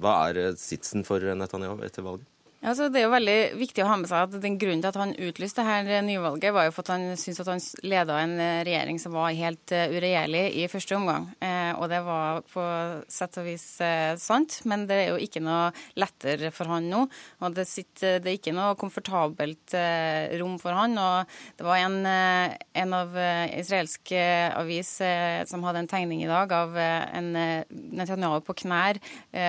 Hva 0.00 0.18
er 0.28 0.45
sitsen 0.54 1.04
for 1.04 1.20
Netanyahu 1.20 1.82
etter 1.84 2.02
valget? 2.02 2.26
Altså, 2.66 2.88
det 2.90 2.98
er 2.98 3.04
jo 3.04 3.12
veldig 3.12 3.40
viktig 3.60 3.82
å 3.84 3.86
ha 3.86 3.96
med 4.00 4.08
seg 4.10 4.24
at 4.24 4.40
den 4.42 4.56
Grunnen 4.58 4.80
til 4.82 4.90
at 4.90 4.96
han 4.98 5.12
utlyste 5.22 5.62
dette 5.62 6.00
nyvalget, 6.02 6.50
var 6.50 6.64
jo 6.66 6.72
for 6.74 6.82
at 6.82 6.96
han 6.96 7.04
syntes 7.14 7.44
at 7.44 7.50
han 7.52 7.60
leda 7.86 8.16
en 8.18 8.32
eh, 8.42 8.62
regjering 8.66 8.98
som 8.98 9.14
var 9.14 9.36
helt 9.38 9.70
uh, 9.70 9.84
uregjerlig 9.92 10.40
i 10.58 10.64
første 10.72 10.96
omgang. 10.96 11.28
Eh, 11.38 11.70
og 11.78 11.86
det 11.92 12.00
var 12.02 12.40
på 12.50 12.64
sett 13.12 13.38
og 13.38 13.46
vis 13.46 13.66
eh, 13.84 14.16
sant, 14.18 14.56
men 14.66 14.82
det 14.90 14.98
er 14.98 15.12
jo 15.12 15.20
ikke 15.22 15.44
noe 15.44 15.68
lettere 16.00 16.50
for 16.56 16.72
han 16.72 16.88
nå. 16.90 17.04
Og 17.44 17.54
det, 17.54 17.68
sitter, 17.70 18.18
det 18.24 18.32
er 18.32 18.40
ikke 18.40 18.56
noe 18.56 18.74
komfortabelt 18.80 19.76
eh, 19.78 20.34
rom 20.40 20.58
for 20.58 20.74
han. 20.74 20.98
Og 20.98 21.38
det 21.60 21.68
var 21.68 21.84
en, 21.84 22.00
eh, 22.10 22.56
en 22.82 22.96
av 22.98 23.14
israelsk 23.60 24.10
avis 24.16 24.90
som 25.46 25.62
hadde 25.66 25.84
en 25.84 25.90
tegning 25.90 26.24
i 26.24 26.28
dag 26.28 26.50
av 26.54 26.74
en 26.78 27.28
Netanyahu 27.36 28.40
på 28.46 28.56
knær, 28.62 28.98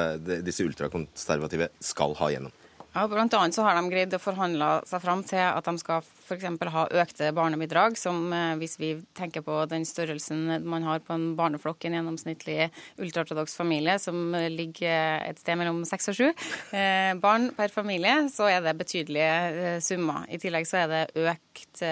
disse 0.45 0.65
ultrakonservative 0.67 1.67
skal 1.83 2.11
ha 2.21 2.27
gjennom? 2.33 2.53
Ja, 2.91 3.05
Blant 3.07 3.33
annet 3.33 3.55
så 3.55 3.63
har 3.63 3.77
de 3.77 3.87
greid 3.87 4.11
å 4.11 4.19
forhandle 4.19 4.65
seg 4.89 4.99
fram 4.99 5.21
til 5.23 5.39
at 5.39 5.63
de 5.63 5.79
skal 5.79 6.01
f.eks. 6.03 6.47
ha 6.73 6.81
økte 6.99 7.29
barnebidrag, 7.35 7.95
som 7.95 8.33
eh, 8.35 8.57
hvis 8.59 8.75
vi 8.81 8.89
tenker 9.15 9.45
på 9.47 9.61
den 9.71 9.85
størrelsen 9.87 10.57
man 10.67 10.83
har 10.83 10.99
på 10.99 11.15
en 11.15 11.29
barneflokk, 11.39 11.87
en 11.87 11.95
gjennomsnittlig 11.95 12.67
ultraortodoks 12.99 13.55
familie, 13.55 13.95
som 13.95 14.35
ligger 14.51 15.23
et 15.23 15.39
sted 15.39 15.55
mellom 15.61 15.85
seks 15.87 16.11
og 16.11 16.19
sju 16.19 16.27
eh, 16.27 17.15
barn 17.23 17.53
per 17.55 17.71
familie, 17.71 18.25
så 18.33 18.51
er 18.51 18.59
det 18.67 18.75
betydelige 18.83 19.31
eh, 19.31 19.79
summer. 19.79 20.27
I 20.27 20.41
tillegg 20.43 20.67
så 20.67 20.83
er 20.83 20.91
det 20.91 21.31
økt 21.31 21.85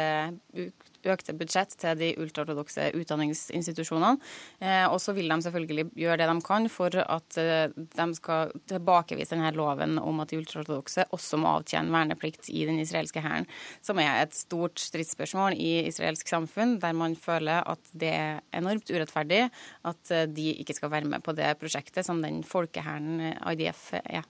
økte 1.07 1.35
budsjett 1.37 1.75
til 1.79 1.99
de 1.99 2.09
ultraortodokse 2.19 2.89
utdanningsinstitusjonene. 2.97 4.19
Eh, 4.59 4.85
og 4.89 4.99
så 5.03 5.13
vil 5.17 5.29
de 5.31 5.39
selvfølgelig 5.45 5.85
gjøre 5.99 6.19
det 6.21 6.29
de 6.29 6.45
kan 6.45 6.69
for 6.71 6.95
at 7.03 7.39
eh, 7.41 7.67
de 7.75 8.07
skal 8.17 8.53
tilbakevise 8.69 9.35
denne 9.35 9.53
loven 9.57 9.97
om 10.01 10.23
at 10.23 10.31
de 10.31 10.39
ultraortodokse 10.41 11.07
også 11.15 11.39
må 11.41 11.53
avtjene 11.59 11.93
verneplikt 11.93 12.51
i 12.51 12.65
den 12.69 12.81
israelske 12.83 13.23
hæren, 13.23 13.47
som 13.85 14.01
er 14.01 14.23
et 14.23 14.35
stort 14.37 14.81
stridsspørsmål 14.81 15.57
i 15.59 15.85
israelsk 15.89 16.27
samfunn, 16.29 16.77
der 16.81 16.97
man 16.97 17.15
føler 17.19 17.63
at 17.69 17.93
det 17.93 18.11
er 18.15 18.43
enormt 18.55 18.89
urettferdig 18.91 19.45
at 19.87 20.15
de 20.35 20.49
ikke 20.59 20.75
skal 20.75 20.91
være 20.91 21.09
med 21.09 21.23
på 21.23 21.35
det 21.37 21.53
prosjektet 21.61 22.05
som 22.07 22.21
den 22.23 22.43
folkehæren 22.47 23.21
IDF 23.53 23.93
er. 24.03 24.27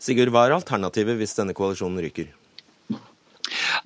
Sigurd, 0.00 0.32
hva 0.32 0.46
er 0.46 0.56
alternativet 0.56 1.18
hvis 1.20 1.36
denne 1.36 1.56
koalisjonen 1.56 2.00
ryker? 2.04 2.30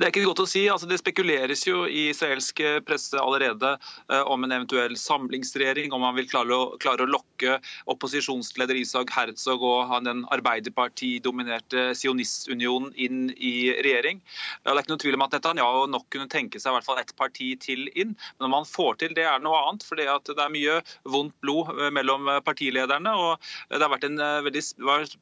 Det 0.03 0.09
er 0.09 0.11
ikke 0.16 0.26
godt 0.26 0.40
å 0.42 0.48
si. 0.50 0.61
Altså, 0.66 0.88
det 0.90 0.96
spekuleres 0.98 1.61
jo 1.62 1.84
i 1.86 2.09
israelsk 2.11 2.59
presse 2.82 3.14
allerede 3.22 3.68
eh, 4.11 4.24
om 4.26 4.42
en 4.42 4.50
eventuell 4.50 4.96
samlingsregjering, 4.98 5.92
om 5.94 6.03
man 6.03 6.16
vil 6.16 6.26
klare 6.26 6.57
å, 6.57 6.64
klare 6.82 7.05
å 7.05 7.07
lokke 7.07 7.61
opposisjonsleder 7.92 8.80
Isak 8.80 9.12
Herzog 9.14 9.62
og 9.62 9.92
den 10.03 10.24
Arbeiderpartidominerte 10.34 11.92
sionistunionen 11.94 12.90
inn 12.98 13.20
i 13.36 13.70
regjering. 13.86 14.18
Det 14.64 14.72
er 14.72 14.80
ikke 14.82 14.94
noe 14.96 15.03
tvil 15.05 15.18
om 15.20 15.24
at 15.28 15.36
Netanyahu 15.36 15.84
nok 15.92 16.09
kunne 16.16 16.26
tenke 16.34 16.59
seg 16.59 16.72
i 16.72 16.76
hvert 16.80 16.88
fall 16.88 16.98
ett 17.05 17.14
parti 17.14 17.53
til 17.62 17.86
inn. 17.94 18.16
Men 18.40 18.48
om 18.48 18.59
han 18.59 18.66
får 18.72 18.98
til 19.05 19.14
det, 19.14 19.28
er 19.30 19.46
noe 19.46 19.62
annet. 19.68 19.86
For 19.86 20.03
det 20.03 20.11
er 20.11 20.50
mye 20.57 20.80
vondt 21.14 21.38
blod 21.46 21.70
eh, 21.76 21.92
mellom 21.94 22.26
partilederne. 22.42 23.14
og 23.14 23.55
Det 23.70 23.78
har 23.78 23.94
vært 23.94 24.11
en 24.11 24.18
eh, 24.18 24.42
veldig 24.50 24.66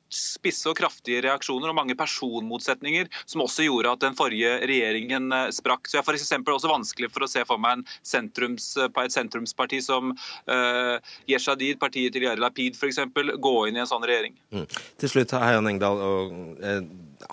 spisse 0.09 0.73
og 0.73 0.81
kraftige 0.81 1.21
reaksjoner 1.29 1.69
og 1.69 1.79
mange 1.83 2.01
personmotsetninger 2.01 3.13
som 3.27 3.45
også 3.45 3.69
gjorde 3.69 3.93
at 3.93 4.09
den 4.09 4.17
forrige 4.17 4.57
regjeringen 4.71 5.31
eh, 5.37 5.49
sprakk. 5.55 5.91
Så 5.91 5.99
jeg 5.99 6.07
får 6.07 6.19
f.eks. 6.21 6.33
også 6.55 6.71
vanskelig 6.71 7.11
for 7.13 7.27
å 7.27 7.31
se 7.31 7.45
for 7.49 7.63
meg 7.63 7.85
sentrums, 8.07 8.73
et 8.81 9.15
sentrumsparti 9.15 9.81
som 9.85 10.13
uh, 10.13 10.97
Yeshadid, 11.31 11.79
partiet 11.83 12.15
til 12.15 12.27
Yair 12.27 12.41
Lapid 12.41 12.79
f.eks., 12.79 13.03
gå 13.41 13.55
inn 13.69 13.79
i 13.79 13.85
en 13.85 13.91
sånn 13.91 14.07
regjering. 14.07 14.37
Mm. 14.55 14.67
Til 15.01 15.15
slutt, 15.15 15.35
Heian 15.41 15.69
Engdahl, 15.71 16.01
og, 16.05 16.37
eh, 16.65 16.83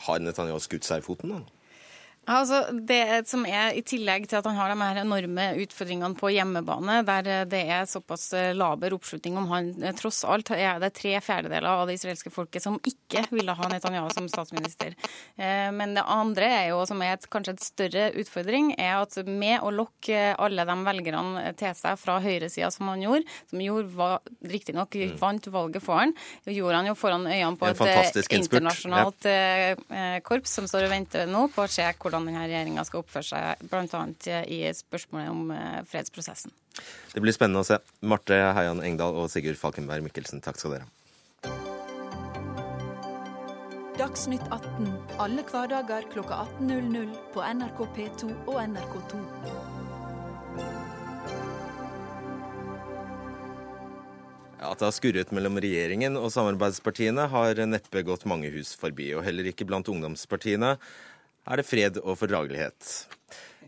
har 0.07 0.23
Netanyahu 0.23 0.61
skutt 0.63 0.87
seg 0.87 1.03
i 1.03 1.05
foten? 1.05 1.37
da? 1.37 1.56
Altså, 2.27 2.59
det 2.71 3.23
som 3.29 3.45
er 3.47 3.77
I 3.77 3.81
tillegg 3.87 4.25
til 4.27 4.41
at 4.41 4.47
han 4.49 4.57
har 4.57 4.73
de 4.73 4.77
her 4.81 4.99
enorme 4.99 5.45
utfordringene 5.63 6.17
på 6.19 6.31
hjemmebane, 6.35 6.99
der 7.07 7.45
det 7.47 7.61
er 7.71 7.87
såpass 7.87 8.25
eh, 8.35 8.51
laber 8.55 8.95
oppslutning 8.97 9.37
om 9.39 9.47
han 9.51 9.69
eh, 9.79 9.95
Tross 9.95 10.23
alt 10.27 10.51
er 10.51 10.81
det 10.83 10.91
tre 10.97 11.13
fjerdedeler 11.23 11.67
av 11.69 11.85
det 11.87 11.95
israelske 11.97 12.31
folket 12.33 12.65
som 12.65 12.75
ikke 12.83 13.23
ville 13.31 13.55
ha 13.55 13.69
Netanyahu 13.71 14.09
som 14.11 14.27
statsminister. 14.31 14.95
Eh, 15.39 15.69
men 15.71 15.95
det 15.95 16.03
andre 16.03 16.49
er 16.51 16.65
jo, 16.73 16.81
som 16.89 17.01
er 17.05 17.15
et, 17.15 17.29
kanskje 17.31 17.55
et 17.55 17.63
større 17.63 18.09
utfordring, 18.19 18.73
er 18.75 18.97
at 18.99 19.15
med 19.27 19.63
å 19.63 19.71
lokke 19.71 20.33
alle 20.35 20.67
de 20.67 20.77
velgerne 20.89 21.55
til 21.59 21.79
seg 21.79 21.95
fra 22.01 22.19
høyresida 22.23 22.69
som 22.75 22.91
han 22.91 23.05
gjorde, 23.05 23.37
som 23.47 23.63
gjorde 23.63 24.11
riktignok 24.51 24.99
mm. 24.99 25.15
vant 25.21 25.49
valget 25.53 25.85
for 25.85 26.03
han, 26.03 26.13
gjorde 26.43 26.81
han 26.81 26.91
jo 26.91 26.97
foran 26.99 27.27
øynene 27.29 27.55
på 27.55 27.71
et 27.71 28.35
internasjonalt 28.35 29.27
ja. 29.27 30.19
korps 30.25 30.57
som 30.57 30.67
står 30.69 30.87
og 30.87 30.93
venter 30.93 31.27
nå 31.29 31.47
på 31.53 31.63
å 31.63 31.71
se 31.71 31.85
hvordan 31.87 32.16
hvordan 32.17 32.33
denne 32.33 32.47
regjeringa 32.47 32.85
skal 32.87 33.03
oppføre 33.03 33.27
seg, 33.27 33.65
bl.a. 33.69 34.03
i 34.49 34.59
spørsmålet 34.75 35.29
om 35.31 35.51
eh, 35.53 35.79
fredsprosessen. 35.87 36.53
Det 37.13 37.21
blir 37.23 37.35
spennende 37.35 37.63
å 37.63 37.67
se. 37.67 37.79
Marte 38.01 38.37
Heian 38.57 38.83
Engdahl 38.85 39.17
og 39.17 39.29
Sigurd 39.33 39.57
Falkenberg 39.59 40.05
Mikkelsen, 40.05 40.41
takk 40.45 40.59
skal 40.59 40.77
dere 40.77 40.87
ha. 40.87 40.93
Dagsnytt 43.97 44.43
18 44.53 44.91
alle 45.17 45.41
hverdager 45.49 46.05
klokka 46.13 46.43
18.00 46.61 47.15
på 47.33 47.41
NRK 47.41 47.79
P2 47.95 48.29
og 48.45 48.59
NRK2. 48.61 49.21
At 54.57 54.81
det 54.81 54.85
har 54.85 54.93
skurret 54.93 55.33
mellom 55.33 55.57
regjeringen 55.61 56.17
og 56.19 56.29
samarbeidspartiene, 56.33 57.25
har 57.31 57.61
neppe 57.69 58.03
gått 58.05 58.25
mange 58.29 58.51
hus 58.53 58.75
forbi. 58.77 59.11
Og 59.17 59.25
heller 59.25 59.49
ikke 59.49 59.65
blant 59.69 59.89
ungdomspartiene 59.89 60.75
er 61.47 61.59
det 61.59 61.67
fred 61.67 61.99
og 62.03 62.17
fordragelighet. 62.19 62.89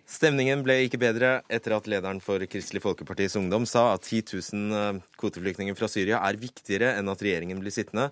Stemningen 0.09 0.63
ble 0.65 0.79
ikke 0.87 0.99
bedre 1.01 1.35
etter 1.53 1.75
at 1.75 1.87
lederen 1.89 2.17
for 2.23 2.41
Kristelig 2.49 2.81
Folkepartis 2.81 3.37
Ungdom 3.37 3.67
sa 3.69 3.91
at 3.93 4.07
10 4.07 4.23
000 4.33 4.79
eh, 4.79 5.03
kvoteflyktninger 5.21 5.77
fra 5.77 5.89
Syria 5.91 6.23
er 6.25 6.39
viktigere 6.41 6.95
enn 6.97 7.11
at 7.13 7.21
regjeringen 7.21 7.61
blir 7.61 7.73
sittende, 7.73 8.09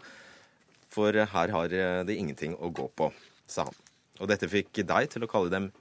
for 0.93 1.13
her 1.13 1.53
har 1.53 1.73
de 1.73 1.81
det 2.07 2.15
ingenting 2.15 2.53
å 2.61 2.69
gå 2.69 2.85
på, 2.95 3.09
sa 3.49 3.65
han. 3.67 3.83
Og 4.21 4.29
dette 4.29 4.49
fikk 4.49 4.83
deg 4.87 5.09
til 5.13 5.25
å 5.25 5.29
kalle 5.29 5.53
dem 5.53 5.71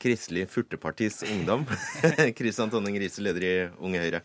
Kristelig 0.00 0.46
Furtepartis 0.52 1.22
Ungdom. 1.26 1.64
Kristian 2.38 2.72
Tonning 2.72 2.96
Riise, 3.00 3.22
leder 3.24 3.44
i 3.44 3.54
Unge 3.82 4.02
Høyre. 4.02 4.22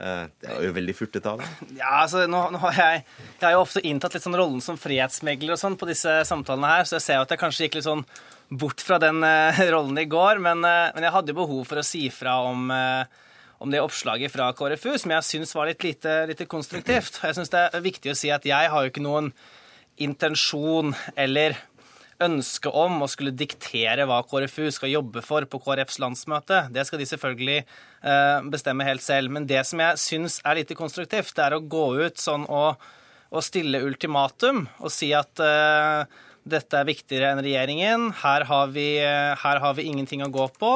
Eh, 0.00 0.26
det 0.40 0.48
er 0.48 0.64
jo 0.64 0.74
veldig 0.76 0.94
furtete 0.96 1.28
av 1.28 1.42
deg. 1.42 1.72
Ja, 1.76 1.90
altså, 2.02 2.24
nå, 2.30 2.40
nå, 2.54 2.60
har 2.62 2.76
jeg, 2.78 3.00
jeg 3.36 3.44
har 3.44 3.56
jo 3.58 3.64
ofte 3.66 3.82
inntatt 3.84 4.16
litt 4.16 4.24
sånn 4.24 4.38
rollen 4.38 4.62
som 4.64 4.78
frihetsmegler 4.80 5.56
og 5.56 5.60
sånn 5.60 5.76
på 5.80 5.88
disse 5.90 6.20
samtalene 6.28 6.70
her, 6.72 6.88
så 6.88 6.96
jeg 6.96 7.06
ser 7.06 7.18
jo 7.18 7.26
at 7.26 7.34
jeg 7.34 7.42
kanskje 7.42 7.66
gikk 7.66 7.76
litt 7.78 7.88
sånn 7.88 8.04
bort 8.62 8.82
fra 8.82 8.98
den 9.02 9.20
uh, 9.22 9.60
rollen 9.74 10.00
i 10.00 10.08
går. 10.10 10.40
Men, 10.42 10.64
uh, 10.64 10.88
men, 10.94 11.06
jeg 11.06 11.14
hadde 11.16 11.34
jo 11.34 11.40
behov 11.42 11.66
for 11.68 11.82
å 11.82 11.86
si 11.86 12.06
fra 12.14 12.38
om, 12.48 12.72
uh, 12.72 13.04
om 13.60 13.72
det 13.72 13.82
oppslaget 13.84 14.32
fra 14.32 14.48
KrFU, 14.56 14.94
som 14.98 15.14
jeg 15.16 15.28
syns 15.28 15.54
var 15.58 15.68
litt 15.68 15.84
lite, 15.84 16.22
lite 16.30 16.48
konstruktivt. 16.50 17.20
Jeg 17.20 17.36
syns 17.36 17.52
det 17.52 17.66
er 17.68 17.84
viktig 17.84 18.14
å 18.14 18.18
si 18.18 18.32
at 18.32 18.48
jeg 18.48 18.72
har 18.72 18.86
jo 18.86 18.92
ikke 18.92 19.04
noen 19.04 19.34
intensjon 20.00 20.94
eller 21.12 21.58
ønske 22.24 22.70
om 22.76 23.02
å 23.04 23.08
skulle 23.10 23.34
diktere 23.36 24.06
hva 24.08 24.20
KrFU 24.28 24.68
skal 24.74 24.92
jobbe 24.92 25.22
for 25.24 25.46
på 25.48 25.60
KrFs 25.64 26.00
landsmøte. 26.02 26.66
Det 26.74 26.86
skal 26.88 27.00
de 27.00 27.08
selvfølgelig 27.10 27.58
eh, 27.60 28.48
bestemme 28.52 28.86
helt 28.88 29.04
selv. 29.04 29.32
Men 29.34 29.48
det 29.50 29.64
som 29.68 29.82
jeg 29.82 30.00
syns 30.02 30.40
er 30.44 30.60
lite 30.60 30.78
konstruktivt, 30.78 31.34
det 31.36 31.46
er 31.46 31.56
å 31.56 31.62
gå 31.64 31.86
ut 32.00 32.20
sånn 32.20 32.48
og, 32.48 32.90
og 33.30 33.46
stille 33.46 33.82
ultimatum 33.86 34.66
og 34.80 34.92
si 34.92 35.12
at 35.16 35.42
eh, 35.44 36.20
dette 36.50 36.78
er 36.78 36.88
viktigere 36.88 37.30
enn 37.34 37.42
regjeringen. 37.44 38.06
Her 38.22 38.44
har, 38.48 38.70
vi, 38.72 38.86
her 39.00 39.60
har 39.62 39.74
vi 39.76 39.86
ingenting 39.90 40.24
å 40.24 40.30
gå 40.32 40.46
på. 40.56 40.72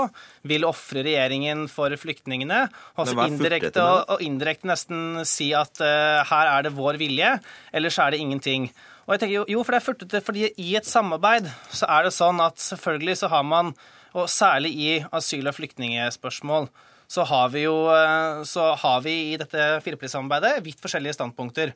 Vil 0.49 0.67
ofre 0.69 1.05
regjeringen 1.07 1.67
for 1.73 1.95
flyktningene. 2.01 2.67
Også 3.01 3.17
indirekte, 3.27 3.83
og, 3.83 4.17
og 4.17 4.25
indirekte 4.25 4.69
nesten 4.69 5.25
si 5.29 5.51
at 5.57 5.81
uh, 5.81 6.21
her 6.29 6.53
er 6.53 6.67
det 6.67 6.75
vår 6.77 7.01
vilje, 7.01 7.37
ellers 7.73 8.01
er 8.03 8.15
det 8.15 8.21
ingenting. 8.21 8.69
Og 9.05 9.15
jeg 9.15 9.21
tenker 9.21 9.37
jo, 9.37 9.45
jo, 9.53 9.63
for 9.65 9.75
det 9.75 9.81
er 9.81 9.85
furtete, 9.85 10.23
fordi 10.25 10.49
i 10.61 10.71
et 10.79 10.89
samarbeid 10.89 11.51
så 11.69 11.89
er 11.93 12.07
det 12.07 12.15
sånn 12.17 12.41
at 12.41 12.61
selvfølgelig 12.63 13.19
så 13.21 13.29
har 13.33 13.45
man, 13.45 13.75
og 14.17 14.31
særlig 14.33 14.73
i 14.81 14.91
asyl- 15.13 15.51
og 15.51 15.57
flyktningspørsmål, 15.59 16.71
så 17.15 17.27
har 17.29 17.51
vi 17.53 17.67
jo 17.67 17.75
eh, 17.93 18.41
så 18.49 18.71
har 18.81 19.03
vi 19.05 19.15
i 19.35 19.37
dette 19.41 19.67
firepartisamarbeidet 19.85 20.65
vidt 20.65 20.81
forskjellige 20.81 21.19
standpunkter. 21.19 21.75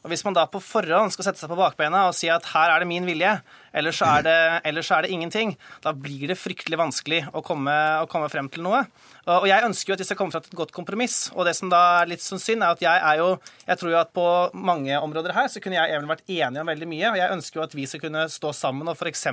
Og 0.00 0.08
Hvis 0.08 0.22
man 0.24 0.32
da 0.32 0.46
på 0.48 0.62
forhånd 0.64 1.12
skal 1.12 1.26
sette 1.26 1.42
seg 1.42 1.50
på 1.52 1.58
bakbena 1.58 2.06
og 2.08 2.14
si 2.16 2.30
at 2.32 2.46
her 2.54 2.72
er 2.72 2.80
det 2.80 2.88
min 2.88 3.04
vilje, 3.04 3.34
ellers 3.76 3.98
så 4.00 4.08
er 4.16 4.24
det, 4.24 4.84
så 4.86 4.96
er 4.96 5.04
det 5.04 5.10
ingenting, 5.12 5.52
da 5.84 5.92
blir 5.92 6.30
det 6.30 6.38
fryktelig 6.40 6.78
vanskelig 6.80 7.18
å 7.36 7.42
komme, 7.44 7.74
å 8.00 8.08
komme, 8.08 8.30
frem 8.32 8.48
til 8.52 8.64
noe. 8.64 8.80
Og 9.28 9.44
jeg 9.50 9.66
ønsker 9.66 9.92
jo 9.92 9.98
at 9.98 10.02
vi 10.02 10.06
skal 10.08 10.16
komme 10.16 10.32
fra 10.32 10.40
til 10.40 10.54
et 10.54 10.60
godt 10.62 10.72
kompromiss. 10.72 11.18
Og 11.36 11.44
det 11.44 11.52
som 11.58 11.68
da 11.72 11.82
er 12.00 12.08
litt 12.14 12.24
sånn 12.24 12.40
synd, 12.40 12.64
er 12.64 12.72
at 12.72 12.84
jeg 12.84 13.04
er 13.10 13.20
jo 13.20 13.28
Jeg 13.68 13.78
tror 13.78 13.92
jo 13.92 14.00
at 14.00 14.14
på 14.16 14.26
mange 14.56 14.96
områder 14.96 15.36
her 15.36 15.50
så 15.52 15.60
kunne 15.60 15.76
jeg 15.76 15.92
Even 15.94 16.08
vært 16.08 16.24
enig 16.26 16.62
om 16.62 16.72
veldig 16.72 16.88
mye. 16.88 17.12
Og 17.12 17.20
jeg 17.20 17.34
ønsker 17.36 17.60
jo 17.60 17.66
at 17.66 17.76
vi 17.76 17.86
skal 17.86 18.02
kunne 18.06 18.24
stå 18.32 18.54
sammen 18.56 18.88
og 18.88 18.96
f.eks. 18.96 19.26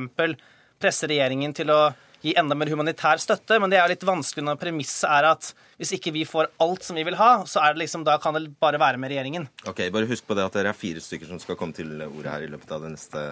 presse 0.78 1.10
regjeringen 1.10 1.56
til 1.56 1.72
å 1.72 1.80
gi 2.26 2.34
enda 2.40 2.56
mer 2.58 2.72
humanitær 2.74 3.22
støtte, 3.22 3.60
men 3.62 3.72
det 3.72 3.80
er 3.82 3.92
litt 3.92 4.06
vanskelig 4.08 4.46
når 4.46 4.60
premisset 4.62 5.10
er 5.10 5.30
at 5.32 5.52
hvis 5.78 5.94
ikke 5.98 6.14
vi 6.16 6.24
får 6.26 6.50
alt 6.64 6.86
som 6.88 6.98
vi 6.98 7.04
vil 7.06 7.18
ha, 7.20 7.44
så 7.46 7.62
er 7.62 7.76
det 7.76 7.84
liksom, 7.84 8.06
da 8.08 8.16
kan 8.22 8.34
det 8.38 8.48
bare 8.62 8.80
være 8.82 8.98
med 9.02 9.14
regjeringen. 9.14 9.46
Ok, 9.70 9.84
Bare 9.94 10.10
husk 10.10 10.26
på 10.26 10.38
det 10.38 10.48
at 10.48 10.58
dere 10.58 10.74
er 10.74 10.78
fire 10.78 11.04
stykker 11.04 11.30
som 11.30 11.42
skal 11.42 11.60
komme 11.60 11.78
til 11.78 11.94
ordet 12.08 12.32
her 12.34 12.48
i 12.48 12.50
løpet 12.50 12.74
av 12.74 12.86
de 12.88 12.96
neste 12.96 13.28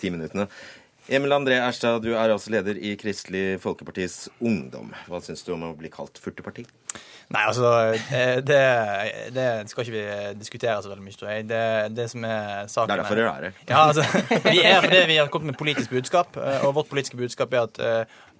ti 0.00 0.12
minuttene. 0.14 0.48
Emil 1.06 1.32
André 1.36 1.58
Erstad, 1.60 1.98
du 2.00 2.14
er 2.14 2.32
altså 2.32 2.48
leder 2.48 2.78
i 2.80 2.94
Kristelig 2.96 3.58
Folkepartis 3.60 4.30
Ungdom. 4.40 4.88
Hva 5.04 5.18
syns 5.20 5.42
du 5.44 5.50
om 5.52 5.66
å 5.66 5.74
bli 5.76 5.90
kalt 5.92 6.16
furteparti? 6.16 6.64
Nei, 7.34 7.42
altså 7.42 7.68
eh, 7.92 8.40
det, 8.40 8.60
det, 9.36 9.44
skal 9.68 9.84
ikke 9.84 9.92
vi 9.98 10.04
diskutere 10.40 10.78
så 10.80 10.88
veldig 10.88 11.04
mye, 11.04 11.18
tror 11.20 11.30
jeg. 11.34 11.44
Det, 11.50 11.60
det 11.92 12.08
som 12.08 12.24
er 12.24 12.70
saken 12.72 12.88
Det 12.88 12.96
er 12.96 13.02
derfor 13.02 13.20
dere 13.20 13.34
er 13.34 13.46
her. 13.50 13.60
Ja, 13.68 13.84
altså, 13.90 14.08
vi 14.48 14.64
er 14.64 14.80
fordi 14.80 15.04
vi 15.12 15.20
har 15.20 15.28
kommet 15.34 15.52
med 15.52 15.60
politisk 15.60 15.92
budskap, 15.92 16.40
eh, 16.40 16.64
og 16.64 16.78
vårt 16.80 16.88
politiske 16.88 17.20
budskap 17.20 17.52
er 17.52 17.66
at 17.68 17.84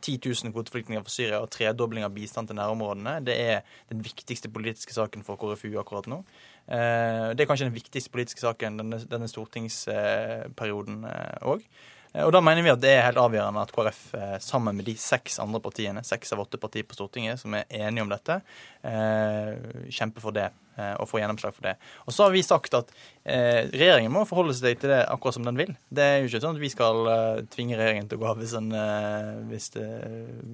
10 0.01 0.17
eh, 0.17 0.33
000 0.33 0.57
kvoteflyktninger 0.57 1.05
fra 1.05 1.13
Syria 1.13 1.45
og 1.45 1.53
tredobling 1.53 2.09
av 2.09 2.17
bistand 2.17 2.49
til 2.49 2.57
nærområdene, 2.57 3.19
det 3.29 3.41
er 3.45 3.65
den 3.93 4.01
viktigste 4.09 4.49
politiske 4.49 4.97
saken 4.97 5.27
for 5.27 5.37
KrFU 5.37 5.75
akkurat 5.85 6.09
nå. 6.09 6.25
Det 6.65 7.45
er 7.45 7.49
kanskje 7.49 7.67
den 7.69 7.77
viktigste 7.77 8.09
politiske 8.09 8.41
saken 8.41 8.79
denne, 8.81 8.97
denne 9.05 9.29
stortingsperioden 9.29 11.05
òg. 11.45 11.67
Eh, 12.15 12.25
og 12.25 12.33
da 12.35 12.43
mener 12.45 12.65
vi 12.65 12.73
at 12.73 12.83
det 12.83 12.95
er 12.95 13.07
helt 13.09 13.21
avgjørende 13.21 13.65
at 13.67 13.73
KrF 13.75 14.03
eh, 14.19 14.37
sammen 14.43 14.79
med 14.79 14.89
de 14.89 14.97
seks 15.01 15.41
andre 15.43 15.61
partiene, 15.65 16.05
seks 16.07 16.35
av 16.35 16.45
åtte 16.47 16.61
partier 16.63 16.87
på 16.87 16.97
Stortinget 16.97 17.43
som 17.43 17.57
er 17.59 17.67
enige 17.69 18.07
om 18.07 18.13
dette, 18.13 18.41
kjemper 18.85 20.23
for 20.23 20.37
det. 20.37 20.51
eh, 20.51 20.64
og 20.75 21.07
få 21.11 21.21
gjennomslag 21.21 21.55
for 21.55 21.69
det. 21.69 21.77
Og 22.05 22.15
så 22.17 22.27
har 22.27 22.33
vi 22.35 22.43
sagt 22.43 22.75
at 22.75 22.91
eh, 23.23 23.69
regjeringen 23.71 24.13
må 24.13 24.25
forholde 24.29 24.57
seg 24.59 24.81
til 24.83 24.91
det 24.95 25.03
akkurat 25.07 25.37
som 25.39 25.47
den 25.47 25.61
vil. 25.61 25.71
Det 25.89 26.03
er 26.05 26.17
jo 26.21 26.31
ikke 26.31 26.43
sånn 26.43 26.59
at 26.59 26.65
vi 26.65 26.73
skal 26.73 27.11
eh, 27.13 27.45
tvinge 27.55 27.79
regjeringen 27.79 28.11
til 28.11 28.19
å 28.19 28.25
gå 28.25 28.31
av 28.33 28.43
hvis, 28.43 28.57
en, 28.59 28.73
eh, 28.75 29.31
hvis, 29.53 29.71
de, 29.77 29.87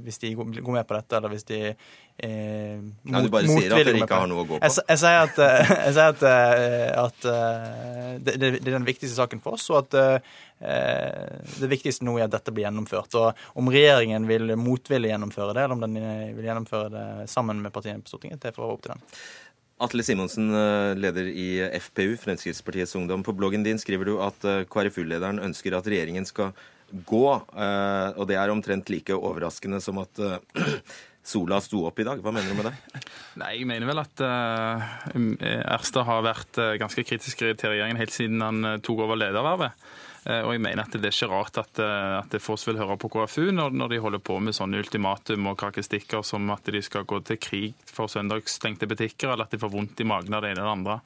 hvis 0.04 0.22
de 0.22 0.34
går 0.36 0.76
med 0.76 0.86
på 0.88 0.98
dette, 0.98 1.16
eller 1.18 1.32
hvis 1.34 1.48
de 1.48 1.60
eh, 1.70 2.76
Nei, 2.80 3.24
du 3.24 3.32
bare 3.32 3.48
sier 3.48 3.72
at 3.72 3.80
dere 3.80 3.96
ikke 4.02 4.20
har 4.22 4.30
noe 4.30 4.44
å 4.44 4.46
gå 4.46 4.58
på. 4.58 4.60
Jeg, 4.66 4.86
jeg 4.92 5.02
sier 5.04 5.24
at, 5.24 5.42
eh, 5.46 5.74
jeg 5.86 5.96
sier 5.96 6.14
at, 6.14 6.28
eh, 6.34 6.86
at 7.06 7.30
eh, 7.32 8.14
det, 8.20 8.38
det 8.60 8.68
er 8.68 8.78
den 8.78 8.88
viktigste 8.88 9.16
saken 9.16 9.42
for 9.44 9.56
oss, 9.58 9.66
og 9.72 9.82
at 9.84 9.98
eh, 9.98 10.38
det 10.60 11.70
viktigste 11.72 12.04
nå 12.04 12.18
er 12.18 12.26
at 12.28 12.34
dette 12.36 12.52
blir 12.52 12.66
gjennomført. 12.66 13.16
Og 13.16 13.60
om 13.60 13.70
regjeringen 13.72 14.28
vil 14.28 14.52
motvillig 14.60 15.14
gjennomføre 15.14 15.54
det, 15.56 15.64
eller 15.64 15.78
om 15.78 15.84
den 15.86 15.96
eh, 16.00 16.32
vil 16.36 16.50
gjennomføre 16.50 16.90
det 16.92 17.06
sammen 17.32 17.62
med 17.64 17.72
partiene 17.74 18.04
på 18.04 18.12
Stortinget, 18.12 18.42
det 18.44 18.52
får 18.56 18.66
være 18.66 18.76
opp 18.76 18.84
til 18.84 18.94
dem. 18.94 19.06
Atle 19.80 20.04
Simonsen, 20.04 20.50
eh, 20.54 20.94
leder 21.00 21.30
i 21.30 21.48
FPU, 21.80 22.16
Fremskrittspartiets 22.20 22.94
Ungdom. 22.98 23.24
På 23.26 23.32
bloggen 23.36 23.64
din 23.64 23.80
skriver 23.80 24.10
du 24.10 24.18
at 24.20 24.44
eh, 24.44 24.64
KrFU-lederen 24.68 25.40
ønsker 25.42 25.76
at 25.76 25.88
regjeringen 25.88 26.28
skal 26.28 26.52
gå, 27.06 27.26
eh, 27.54 28.18
og 28.18 28.26
det 28.28 28.36
er 28.36 28.52
omtrent 28.52 28.90
like 28.90 29.14
overraskende 29.14 29.80
som 29.80 30.02
at 30.02 30.20
eh, 30.20 30.36
sola 31.22 31.60
sto 31.62 31.84
opp 31.88 32.00
i 32.00 32.06
dag. 32.06 32.20
Hva 32.22 32.32
mener 32.34 32.50
du 32.50 32.58
med 32.58 32.70
det? 32.70 33.02
Nei, 33.40 33.52
Jeg 33.58 33.68
mener 33.68 33.90
vel 33.90 34.02
at 34.02 34.22
uh, 34.24 34.86
Erstad 35.76 36.06
har 36.08 36.24
vært 36.24 36.60
eh, 36.60 36.76
ganske 36.80 37.04
kritisk 37.06 37.44
til 37.44 37.74
regjeringen 37.74 38.00
helt 38.00 38.14
siden 38.14 38.42
han 38.44 38.64
eh, 38.64 38.78
tok 38.84 39.04
over 39.06 39.20
ledervervet. 39.20 39.76
Eh, 40.28 40.42
og 40.44 40.52
jeg 40.52 40.60
mener 40.60 40.84
at 40.84 40.92
det 40.92 41.08
er 41.08 41.14
ikke 41.14 41.30
rart 41.32 41.58
at, 41.62 41.80
eh, 41.80 42.16
at 42.18 42.34
Foss 42.44 42.66
vil 42.68 42.78
høre 42.80 42.98
på 43.00 43.08
KrFU 43.12 43.48
når, 43.54 43.72
når 43.72 43.92
de 43.92 44.00
holder 44.04 44.22
på 44.24 44.36
med 44.44 44.56
sånne 44.56 44.82
ultimatum 44.82 45.48
og 45.48 45.56
karakteristikker 45.62 46.24
som 46.26 46.50
at 46.52 46.68
de 46.68 46.82
skal 46.84 47.06
gå 47.08 47.22
til 47.24 47.40
krig 47.40 47.86
for 47.88 48.10
søndagsstengte 48.12 48.88
butikker, 48.90 49.32
eller 49.32 49.48
at 49.48 49.54
de 49.54 49.60
får 49.62 49.72
vondt 49.72 50.02
i 50.04 50.08
magen 50.08 50.36
av 50.36 50.44
det 50.44 50.52
ene 50.52 50.60
eller 50.60 50.76
andre. 50.76 50.98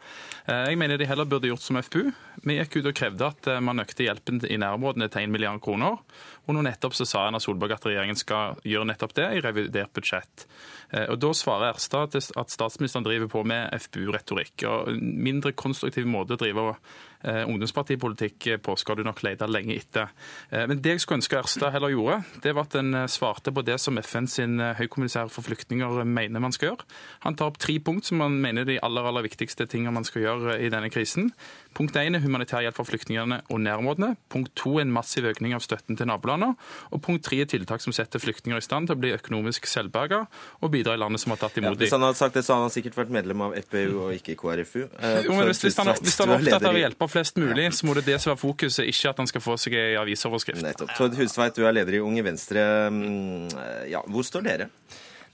Eh, 0.49 0.65
jeg 0.73 0.81
mener 0.81 0.99
de 0.99 1.09
heller 1.11 1.31
burde 1.31 1.51
gjort 1.51 1.63
som 1.63 1.79
FPU. 1.79 2.11
Vi 2.43 2.59
gikk 2.59 2.81
ut 2.81 2.91
og 2.91 2.99
krevde 2.99 3.31
at 3.31 3.51
man 3.63 3.83
økte 3.85 4.09
hjelpen 4.09 4.43
i 4.51 4.59
nærområdene 4.61 5.09
til 5.13 5.29
1 5.29 5.33
milliard 5.33 5.63
kroner. 5.65 6.01
Og 6.45 6.55
nå 6.57 6.65
nettopp 6.67 6.93
så 6.97 7.07
sa 7.09 7.25
Erna 7.27 7.41
Solberg 7.41 7.73
at 7.77 7.87
regjeringen 7.89 8.19
skal 8.21 8.59
gjøre 8.69 8.89
nettopp 8.91 9.15
det 9.17 9.31
i 9.37 9.41
revidert 9.45 9.95
budsjett. 9.97 10.47
Eh, 10.91 11.09
Og 11.11 11.19
Da 11.19 11.33
svarer 11.33 11.73
Erstad 11.73 12.15
at 12.15 12.51
statsministeren 12.51 13.05
driver 13.05 13.29
på 13.29 13.45
med 13.45 13.73
FBU-retorikk. 13.73 14.65
og 14.69 15.01
mindre 15.01 15.53
konstruktiv 15.53 16.07
måte 16.07 16.35
å 16.35 16.37
drive 16.37 16.77
eh, 17.25 17.45
ungdomspartipolitikk 17.49 18.61
på 18.63 18.77
skal 18.77 18.97
du 18.97 19.05
nok 19.05 19.23
lete 19.23 19.49
lenge 19.49 19.75
etter. 19.75 20.09
Eh, 20.51 20.67
Men 20.67 20.83
det 20.83 20.93
jeg 20.93 21.01
skulle 21.01 21.23
ønske 21.23 21.39
Erstad 21.39 21.73
heller 21.73 21.89
gjorde, 21.89 22.25
det 22.43 22.55
var 22.55 22.63
at 22.69 22.75
en 22.75 23.09
svarte 23.09 23.53
på 23.53 23.65
det 23.65 23.81
som 23.81 23.99
FN 23.99 24.27
sin 24.27 24.59
høykommissær 24.61 25.31
for 25.31 25.43
flyktninger 25.43 26.05
mener 26.05 26.41
man 26.41 26.53
skal 26.53 26.73
gjøre. 26.73 26.85
Han 27.21 27.35
tar 27.35 27.47
opp 27.47 27.59
tre 27.59 27.79
punkt 27.79 28.05
som 28.05 28.21
han 28.21 28.41
mener 28.41 28.63
er 28.63 28.65
de 28.65 28.79
aller, 28.83 29.03
aller 29.03 29.23
viktigste 29.23 29.67
tingene 29.67 29.93
man 29.95 30.05
skal 30.05 30.23
gjøre 30.23 30.61
i 30.61 30.69
denne 30.69 30.91
krisen. 30.91 31.33
Punkt 31.75 31.97
1 31.99 32.15
er 32.15 32.23
humanitær 32.23 32.63
hjelp 32.63 32.77
for 32.79 32.87
flyktningene 32.87 33.41
og 33.51 33.59
nærområdene. 33.59 34.13
Punkt 34.31 34.53
2 34.61 34.77
er 34.79 34.85
en 34.87 34.93
massiv 34.95 35.27
økning 35.27 35.57
av 35.57 35.63
støtten 35.65 35.99
til 35.99 36.07
nabolandene. 36.07 36.55
Og 36.95 37.03
punkt 37.03 37.25
3 37.27 37.41
er 37.43 37.49
tiltak 37.51 37.83
som 37.83 37.95
setter 37.97 38.23
flyktninger 38.23 38.61
i 38.61 38.65
stand 38.65 38.87
til 38.89 38.95
å 38.95 39.01
bli 39.03 39.11
økonomisk 39.17 39.67
selvberga 39.67 40.21
og 40.63 40.71
bidra 40.71 40.95
i 40.95 41.01
landet 41.03 41.23
som 41.25 41.35
har 41.35 41.41
tatt 41.43 41.59
Ja, 41.59 41.65
imot 41.65 41.83
hvis 41.83 41.95
han 41.97 42.05
hadde 42.07 42.19
sagt 42.21 42.39
det, 42.39 42.45
så 42.47 42.55
hadde 42.55 42.69
han 42.69 42.75
sikkert 42.77 42.99
vært 43.03 43.13
medlem 43.17 43.43
av 43.49 43.57
FPU 43.59 43.97
og 44.07 44.15
ikke 44.15 44.37
KrFU. 44.39 44.85
Eh, 44.87 45.21
Jo, 45.27 45.35
men 45.35 45.51
hvis, 45.51 45.65
hvis, 45.67 45.79
han, 45.83 45.91
tusen 45.91 46.07
hvis 46.07 46.19
han 46.23 46.31
er 46.31 46.39
opptatt 46.39 46.69
av 46.71 46.79
å 46.79 46.83
hjelpe 46.85 47.09
flest 47.11 47.41
mulig, 47.43 47.67
så 47.75 47.89
må 47.89 47.97
det 47.99 48.05
det 48.07 48.21
som 48.23 48.31
være 48.35 48.43
fokuset, 48.45 48.87
ikke 48.95 49.11
at 49.11 49.23
han 49.25 49.31
skal 49.31 49.45
få 49.45 49.57
seg 49.61 49.75
ei 49.81 49.95
avisoverskrift. 49.99 50.63
Nettopp. 50.63 50.95
Tord 50.99 51.19
Hustveit, 51.19 51.57
du 51.59 51.67
er 51.67 51.75
leder 51.75 51.99
i 51.99 52.05
Unge 52.05 52.23
Venstre. 52.27 52.69
Mm, 52.95 53.51
Ja, 53.91 54.01
hvor 54.07 54.23
står 54.27 54.47
dere? 54.47 54.69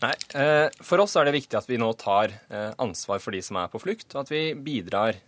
Nei, 0.01 0.15
eh, 0.33 0.71
For 0.81 1.03
oss 1.05 1.17
er 1.21 1.29
det 1.29 1.35
viktig 1.37 1.59
at 1.59 1.69
vi 1.69 1.77
nå 1.77 1.91
tar 2.01 2.33
eh, 2.49 2.71
ansvar 2.81 3.21
for 3.21 3.37
de 3.37 3.43
som 3.45 3.59
er 3.61 3.69
på 3.69 3.81
flukt, 3.83 4.09
og 4.15 4.23
at 4.25 4.33
vi 4.33 4.55
bidrar. 4.57 5.19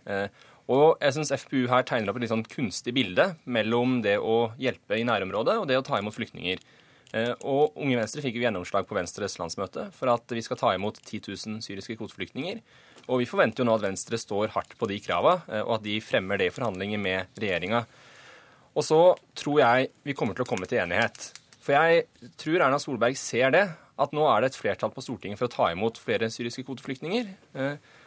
Eh, 0.67 0.73
Og 0.73 0.97
jeg 1.01 1.13
syns 1.13 1.33
FPU 1.35 1.67
her 1.67 1.83
tegner 1.83 2.09
opp 2.09 2.17
et 2.17 2.25
litt 2.25 2.31
sånn 2.33 2.45
kunstig 2.47 2.93
bilde 2.95 3.35
mellom 3.45 4.01
det 4.01 4.17
å 4.19 4.53
hjelpe 4.57 4.99
i 4.99 5.03
nærområdet 5.03 5.59
og 5.59 5.67
det 5.67 5.77
å 5.77 5.83
ta 5.85 5.99
imot 5.99 6.15
flyktninger. 6.15 6.63
Eh, 7.13 7.33
Og 7.43 7.75
Unge 7.75 7.99
Venstre 7.99 8.23
fikk 8.23 8.39
jo 8.39 8.45
gjennomslag 8.45 8.87
på 8.87 8.95
Venstres 8.97 9.37
landsmøte 9.37 9.91
for 9.93 10.09
at 10.13 10.23
vi 10.33 10.41
skal 10.41 10.57
ta 10.57 10.73
imot 10.73 11.01
10 11.03 11.27
000 11.27 11.61
syriske 11.61 11.97
kvoteflyktninger. 11.99 12.63
Og 13.11 13.19
vi 13.19 13.27
forventer 13.27 13.63
jo 13.63 13.67
nå 13.67 13.75
at 13.75 13.83
Venstre 13.83 14.17
står 14.17 14.53
hardt 14.55 14.77
på 14.79 14.87
de 14.87 14.99
krava, 15.03 15.41
eh, 15.49 15.61
og 15.61 15.75
at 15.79 15.83
de 15.83 15.99
fremmer 16.01 16.39
det 16.39 16.47
i 16.47 16.55
forhandlinger 16.55 16.99
med 16.99 17.27
regjeringa. 17.37 17.85
Og 18.73 18.83
så 18.87 18.99
tror 19.37 19.59
jeg 19.59 19.89
vi 20.03 20.15
kommer 20.17 20.33
til 20.33 20.45
å 20.45 20.49
komme 20.49 20.65
til 20.65 20.79
enighet. 20.81 21.33
For 21.61 21.75
jeg 21.75 22.07
tror 22.41 22.63
Erna 22.63 22.79
Solberg 22.81 23.15
ser 23.19 23.51
det, 23.53 23.67
at 23.99 24.15
nå 24.15 24.23
er 24.25 24.41
det 24.41 24.49
et 24.49 24.57
flertall 24.57 24.89
på 24.89 25.03
Stortinget 25.05 25.37
for 25.37 25.45
å 25.45 25.53
ta 25.53 25.67
imot 25.71 25.99
flere 26.01 26.31
syriske 26.33 26.63
kvoteflyktninger. 26.65 27.27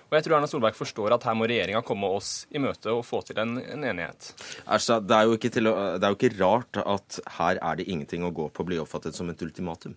Og 0.07 0.15
jeg 0.15 0.27
tror 0.27 0.37
Erna 0.37 0.49
Solberg 0.51 0.77
forstår 0.79 1.17
at 1.17 1.27
her 1.27 1.35
må 1.39 1.49
regjeringa 1.51 1.83
komme 1.87 2.09
oss 2.15 2.47
i 2.55 2.61
møte 2.63 2.93
og 2.95 3.03
få 3.07 3.23
til 3.27 3.41
en, 3.43 3.57
en 3.59 3.87
enighet. 3.91 4.31
Altså, 4.65 5.01
det, 5.03 5.17
er 5.17 5.27
jo 5.27 5.39
ikke 5.39 5.51
til 5.57 5.71
å, 5.71 5.75
det 5.99 6.07
er 6.07 6.15
jo 6.15 6.19
ikke 6.21 6.33
rart 6.39 6.81
at 6.83 7.19
her 7.41 7.59
er 7.59 7.81
det 7.81 7.89
ingenting 7.91 8.27
å 8.27 8.33
gå 8.35 8.49
på 8.55 8.63
å 8.63 8.69
bli 8.69 8.79
oppfattet 8.83 9.19
som 9.19 9.31
et 9.33 9.43
ultimatum. 9.43 9.97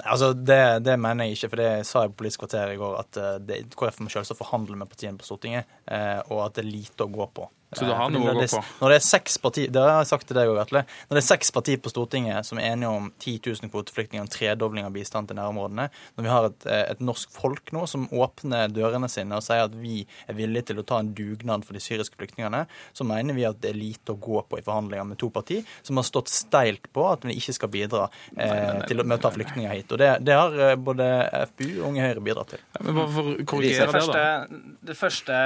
Altså, 0.00 0.32
det, 0.32 0.62
det 0.86 0.96
mener 1.00 1.28
jeg 1.28 1.38
ikke, 1.38 1.52
for 1.52 1.64
det 1.64 1.70
sa 1.88 2.06
jeg 2.06 2.14
på 2.14 2.20
Politisk 2.20 2.44
kvarter 2.44 2.74
i 2.74 2.80
går, 2.80 2.98
at 3.00 3.20
eh, 3.20 3.38
det, 3.44 3.62
KrF 3.76 4.02
må 4.04 4.12
selvsagt 4.12 4.40
forhandle 4.40 4.76
med 4.80 4.90
partiene 4.90 5.20
på 5.20 5.28
Stortinget, 5.28 5.68
eh, 5.88 6.18
og 6.28 6.44
at 6.46 6.58
det 6.58 6.66
er 6.66 6.72
lite 6.72 7.06
å 7.06 7.12
gå 7.12 7.28
på. 7.36 7.48
Så 7.72 7.86
du 7.86 7.92
har 7.92 8.08
Eh, 8.10 8.10
noe 8.10 8.32
å 8.32 8.34
gå 8.34 8.40
det- 8.40 8.50
på? 8.50 8.64
Når 8.80 8.88
det 8.88 8.96
er 8.96 9.06
seks 9.06 9.36
partier, 9.38 9.70
det 9.70 9.80
har 9.80 10.00
jeg 10.02 10.06
sagt 10.08 10.26
til 10.26 10.34
deg 10.34 10.48
òg, 10.48 10.58
Atle. 10.60 10.82
Når 11.08 11.14
det 11.14 11.22
er 11.22 11.26
seks 11.36 11.50
partier 11.54 11.76
på 11.78 11.90
Stortinget 11.92 12.44
som 12.44 12.58
er 12.58 12.72
enige 12.72 12.88
om 12.90 13.12
10 13.20 13.38
000 13.38 13.70
kvoteflyktninger 13.70 14.20
og 14.24 14.26
en 14.26 14.34
tredobling 14.34 14.84
av 14.84 14.92
bistand 14.92 15.28
til 15.28 15.36
nærområdene, 15.36 15.88
når 16.18 16.22
vi 16.22 16.28
har 16.28 16.44
et, 16.46 16.66
eh, 16.66 16.90
et 16.90 16.98
norsk 17.00 17.30
folk 17.30 17.70
nå 17.72 17.86
som 17.88 18.08
åpner 18.08 18.68
dørene 18.74 19.08
sine 19.08 19.32
og 19.36 19.42
sier 19.42 19.64
at 19.64 19.70
vi 19.74 20.04
er 20.28 20.34
villige 20.34 20.66
til 20.66 20.76
å 20.82 20.86
ta 20.86 20.98
en 20.98 21.14
dugnad 21.14 21.64
for 21.64 21.72
de 21.74 21.78
syriske 21.80 22.16
flyktningene, 22.18 22.66
så 22.92 23.06
mener 23.06 23.34
vi 23.34 23.44
at 23.44 23.60
det 23.60 23.70
er 23.70 23.78
lite 23.78 24.14
å 24.14 24.18
gå 24.18 24.42
på 24.48 24.58
i 24.58 24.62
forhandlinger 24.62 25.06
med 25.06 25.18
to 25.18 25.30
partier 25.30 25.64
som 25.84 25.96
har 25.96 26.02
stått 26.04 26.26
steilt 26.28 26.92
på 26.92 27.06
at 27.12 27.20
vi 27.22 27.34
ikke 27.38 27.54
skal 27.54 27.68
bidra 27.68 28.10
eh, 28.36 28.46
nei, 28.50 28.80
nei, 28.80 28.94
nei, 28.94 29.04
med 29.04 29.18
å 29.18 29.22
ta 29.22 29.30
flyktninger 29.30 29.70
hit. 29.70 29.92
Og 29.92 29.98
det, 29.98 30.24
det 30.24 30.34
har 30.34 30.58
eh, 30.58 30.74
både 30.74 31.06
FPU 31.52 31.82
og 31.82 31.88
Unge 31.92 32.02
Høyre 32.02 32.20
bidratt 32.20 32.48
til. 32.48 32.58
Men 32.80 32.94
bare 32.94 33.08
for 33.14 33.22
å 33.22 33.46
korrigere 33.46 33.92
det, 33.92 34.06
da. 34.10 34.46
det 34.90 34.96
første 34.96 35.38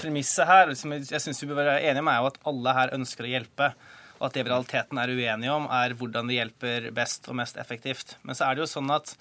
premisset 0.00 0.48
her, 0.48 0.74
som 0.78 0.94
jeg, 0.96 1.22
syns 1.22 1.42
vi 1.42 1.50
bør 1.50 1.62
være 1.62 1.80
enige 1.82 2.04
om, 2.04 2.10
er 2.12 2.20
jo 2.22 2.30
at 2.30 2.38
alle 2.50 2.76
her 2.76 2.94
ønsker 2.96 3.26
å 3.26 3.32
hjelpe. 3.32 3.72
Og 4.18 4.28
at 4.28 4.34
det 4.34 4.44
vi 4.44 4.50
realiteten 4.50 4.98
er 4.98 5.12
uenige 5.14 5.54
om, 5.54 5.68
er 5.70 5.94
hvordan 5.98 6.30
de 6.30 6.38
hjelper 6.38 6.88
best 6.94 7.28
og 7.30 7.38
mest 7.38 7.58
effektivt. 7.60 8.16
Men 8.26 8.38
så 8.38 8.48
er 8.48 8.56
det 8.56 8.64
jo 8.64 8.72
sånn 8.72 8.90
at 8.94 9.14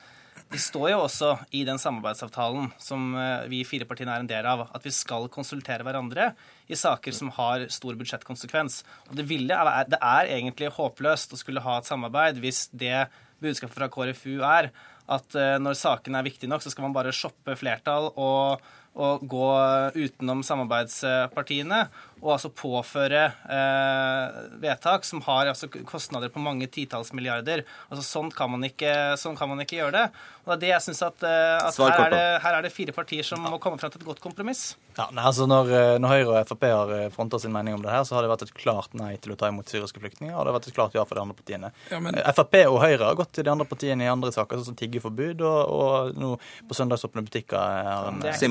det 0.48 0.60
står 0.64 0.92
jo 0.94 1.00
også 1.04 1.32
i 1.58 1.64
den 1.68 1.80
samarbeidsavtalen 1.82 2.70
som 2.80 3.10
eh, 3.20 3.48
vi 3.52 3.64
fire 3.68 3.88
partiene 3.90 4.14
er 4.16 4.24
en 4.24 4.30
del 4.30 4.48
av, 4.48 4.68
at 4.72 4.86
vi 4.86 4.94
skal 4.96 5.28
konsultere 5.34 5.84
hverandre 5.84 6.30
i 6.72 6.78
saker 6.78 7.16
som 7.16 7.32
har 7.36 7.66
stor 7.74 7.98
budsjettkonsekvens. 8.00 8.80
Og 9.10 9.18
det, 9.20 9.26
ville, 9.28 9.58
det 9.92 10.00
er 10.00 10.32
egentlig 10.38 10.72
håpløst 10.78 11.34
å 11.36 11.42
skulle 11.42 11.64
ha 11.66 11.80
et 11.80 11.90
samarbeid 11.90 12.40
hvis 12.44 12.68
det 12.72 13.08
budskapet 13.44 13.76
fra 13.76 13.90
KrFU 13.92 14.40
er 14.46 14.72
at 15.08 15.38
eh, 15.40 15.58
når 15.62 15.78
saken 15.80 16.16
er 16.16 16.28
viktig 16.28 16.50
nok, 16.52 16.64
så 16.64 16.72
skal 16.72 16.88
man 16.88 16.96
bare 16.96 17.16
shoppe 17.16 17.56
flertall 17.60 18.12
og, 18.14 18.64
og 18.98 19.26
gå 19.30 19.48
utenom 19.94 20.42
samarbeidspartiene. 20.46 21.86
Og 22.22 22.32
altså 22.34 22.50
påføre 22.50 23.26
eh, 23.46 24.38
vedtak 24.64 25.06
som 25.06 25.22
har 25.28 25.52
altså, 25.52 25.68
kostnader 25.86 26.32
på 26.34 26.42
mange 26.42 26.66
titalls 26.74 27.12
milliarder. 27.14 27.62
Altså 27.92 28.04
Sånn 28.08 28.32
kan 28.34 28.50
man 28.50 28.64
ikke, 28.66 28.90
sånn 29.22 29.38
kan 29.38 29.52
man 29.52 29.62
ikke 29.62 29.78
gjøre 29.82 29.94
det. 29.94 30.06
Og 30.48 30.54
det 30.54 30.56
er 30.56 30.62
det 30.64 30.70
jeg 30.72 30.84
syns 30.88 31.02
at, 31.04 31.24
eh, 31.28 31.68
at 31.68 31.78
her, 31.78 32.02
er 32.08 32.14
det, 32.16 32.24
her 32.42 32.58
er 32.58 32.66
det 32.66 32.72
fire 32.74 32.94
partier 32.96 33.26
som 33.28 33.42
må 33.44 33.60
komme 33.62 33.78
fram 33.82 33.92
til 33.94 34.02
et 34.02 34.08
godt 34.08 34.22
kompromiss. 34.24 34.76
Ja, 34.98 35.10
nei, 35.14 35.26
altså 35.30 35.46
når, 35.46 35.70
eh, 35.78 35.98
når 36.02 36.14
Høyre 36.16 36.32
og 36.42 36.48
Frp 36.50 36.64
har 36.72 36.94
fronta 37.14 37.38
sin 37.44 37.54
mening 37.54 37.76
om 37.78 37.84
det 37.86 37.92
her, 37.94 38.02
så 38.08 38.16
har 38.18 38.26
det 38.26 38.32
vært 38.32 38.48
et 38.48 38.54
klart 38.58 38.96
nei 38.98 39.12
til 39.22 39.36
å 39.36 39.38
ta 39.38 39.52
imot 39.52 39.70
syriske 39.70 40.02
flyktninger, 40.02 40.34
og 40.34 40.42
det 40.48 40.54
har 40.54 40.58
vært 40.58 40.70
et 40.72 40.78
klart 40.80 40.96
ja 40.98 41.04
for 41.06 41.20
de 41.20 41.26
andre 41.28 41.38
partiene. 41.38 41.72
Ja, 41.92 42.00
men- 42.00 42.16
Eh, 42.18 42.32
Frp 42.34 42.56
og 42.66 42.80
Høyre 42.82 43.04
har 43.12 43.16
gått 43.20 43.34
til 43.38 43.44
de 43.46 43.52
andre 43.54 43.68
partiene 43.70 44.08
i 44.08 44.10
andre 44.10 44.32
saker, 44.34 44.58
sånn 44.58 44.72
som 44.72 44.76
tiggeforbud, 44.80 45.42
og, 45.46 45.60
og 45.70 46.16
nå 46.18 46.32
på 46.66 46.74
søndagsåpne 46.80 47.22
butikker 47.28 47.60
er 47.62 48.08
en 48.10 48.20
Det 48.24 48.34
er 48.34 48.48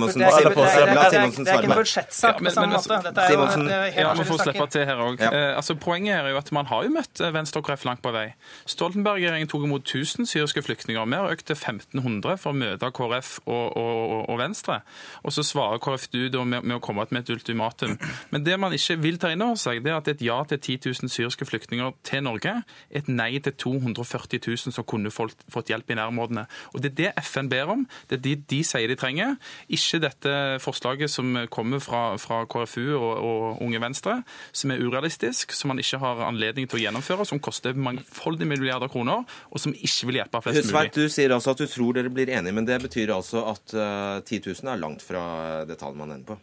ikke- 1.57 1.64
en 1.64 1.77
budsjettsak 1.81 2.39
på 2.39 2.53
samme 2.53 2.77
måte. 2.77 3.03
Dette 3.03 3.25
er 3.27 3.33
jo 3.33 3.55
Er 3.57 3.92
Ja, 3.96 4.12
vi 4.14 4.26
får 4.28 4.42
slippe 4.44 4.66
til 4.72 4.84
her 4.88 5.00
også. 5.02 5.24
Ja. 5.24 5.30
Eh, 5.50 5.57
altså, 5.57 5.74
poenget 5.74 6.14
er 6.14 6.28
jo 6.30 6.38
at 6.38 6.52
man 6.52 6.66
har 6.70 6.84
jo 6.84 6.92
møtt 6.94 7.20
eh, 7.20 7.32
Venstre 7.34 7.62
og 7.62 7.68
KrF 7.68 7.86
langt 7.88 8.02
på 8.04 8.12
vei. 8.14 8.26
Stoltenberg-regjeringen 8.68 9.50
tok 9.50 9.66
imot 9.66 9.86
1000 9.86 10.28
syriske 10.30 10.62
flyktninger. 10.62 11.04
Vi 11.04 11.20
har 11.20 11.32
økt 11.32 11.46
til 11.50 11.57
1500 11.57 12.36
for 12.42 12.52
å 12.52 12.59
møte 12.59 12.90
KrF 12.90 13.32
og, 13.46 13.76
og, 13.76 13.96
og, 14.16 14.22
og 14.34 14.40
Venstre. 14.40 14.80
Og 15.24 15.34
så 15.34 15.44
svarer 15.46 15.82
KrFU 15.82 16.28
da 16.32 16.44
med, 16.44 16.62
med 16.62 16.78
å 16.78 16.82
komme 16.84 17.07
med 17.11 17.24
et 17.24 17.34
ultimatum. 17.36 17.96
Men 18.32 18.44
det 18.46 18.59
man 18.61 18.74
ikke 18.74 18.98
vil 19.02 19.18
ta 19.20 19.30
inn 19.32 19.44
over 19.44 19.59
seg, 19.61 19.82
det 19.84 19.92
er 19.92 20.00
at 20.00 20.09
et 20.12 20.24
ja 20.24 20.38
til 20.48 20.61
10 20.78 20.92
000 21.04 21.12
syriske 21.12 21.46
flyktninger 21.48 21.92
til 22.07 22.24
Norge 22.26 22.54
et 22.90 23.09
nei 23.09 23.36
til 23.42 23.54
240 23.54 24.40
000 24.42 24.74
som 24.74 24.86
kunne 24.88 25.12
fått, 25.14 25.44
fått 25.52 25.70
hjelp 25.72 25.90
i 25.92 25.98
nærområdene. 25.98 26.46
Og 26.74 26.82
det 26.82 26.92
er 26.92 26.96
det 27.00 27.26
FN 27.26 27.50
ber 27.52 27.72
om. 27.74 27.86
Det 28.11 28.18
er 28.18 28.24
det 28.24 28.36
de 28.50 28.61
sier 28.66 28.90
de 28.90 28.98
trenger. 28.98 29.36
Ikke 29.72 30.00
dette 30.02 30.34
forslaget 30.62 31.12
som 31.12 31.34
kommer 31.52 31.82
fra, 31.82 32.16
fra 32.20 32.42
KrFU 32.50 32.84
og, 32.96 33.12
og, 33.16 33.45
Unge 33.64 33.80
Venstre, 33.82 34.16
som 34.57 34.72
er 34.74 34.82
urealistisk, 34.82 35.55
som 35.57 35.72
man 35.72 35.82
ikke 35.82 36.01
har 36.03 36.24
anledning 36.26 36.68
til 36.68 36.80
å 36.80 36.82
gjennomføre, 36.84 37.26
som 37.28 37.40
koster 37.42 37.76
mangfoldige 37.78 38.51
milliarder 38.51 38.90
kroner, 38.92 39.24
og 39.51 39.62
som 39.62 39.74
ikke 39.76 40.11
vil 40.11 40.20
hjelpe 40.22 40.42
flest 40.44 40.61
mulig. 40.61 40.68
Husveit, 40.68 40.99
du 40.99 41.12
sier 41.12 41.36
altså 41.36 41.55
at 41.55 41.62
du 41.62 41.68
tror 41.70 41.97
dere 41.99 42.12
blir 42.12 42.32
enige, 42.32 42.57
men 42.57 42.68
det 42.68 42.80
betyr 42.84 43.14
altså 43.16 43.47
at 43.53 43.76
uh, 43.76 44.20
10 44.24 44.42
000 44.51 44.72
er 44.74 44.82
langt 44.82 45.05
fra 45.07 45.22
det 45.68 45.78
tallet 45.80 46.01
man 46.01 46.16
ender 46.16 46.34
på? 46.34 46.40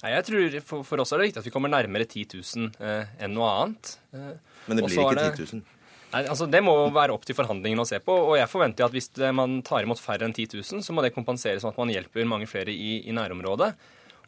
Nei, 0.00 0.14
jeg 0.14 0.26
tror 0.30 0.54
for, 0.64 0.86
for, 0.88 1.02
oss 1.02 1.12
er 1.12 1.20
det 1.20 1.28
viktig 1.28 1.42
at 1.42 1.48
vi 1.50 1.52
kommer 1.52 1.72
nærmere 1.72 2.06
10 2.08 2.24
000 2.32 2.70
eh, 2.80 3.10
enn 3.20 3.34
noe 3.36 3.50
annet. 3.52 3.92
Eh, 4.16 4.32
men 4.64 4.78
det 4.78 4.86
blir 4.86 4.96
ikke 4.96 5.26
10 5.36 5.50
000? 5.60 5.64
Nei, 6.10 6.22
altså 6.24 6.48
Det 6.50 6.62
må 6.64 6.72
være 6.94 7.14
opp 7.14 7.26
til 7.28 7.36
forhandlingene 7.38 7.84
å 7.84 7.88
se 7.88 8.00
på. 8.02 8.14
og 8.30 8.34
jeg 8.38 8.50
forventer 8.50 8.88
at 8.88 8.94
Hvis 8.96 9.12
man 9.36 9.60
tar 9.66 9.84
imot 9.84 10.00
færre 10.00 10.26
enn 10.26 10.34
10 10.34 10.56
000, 10.56 10.82
så 10.86 10.96
må 10.96 11.04
det 11.04 11.12
kompenseres 11.14 11.62
med 11.62 11.74
at 11.74 11.82
man 11.82 11.92
hjelper 11.92 12.26
mange 12.26 12.48
flere 12.50 12.72
i, 12.72 13.02
i 13.04 13.14
nærområdet. 13.14 13.74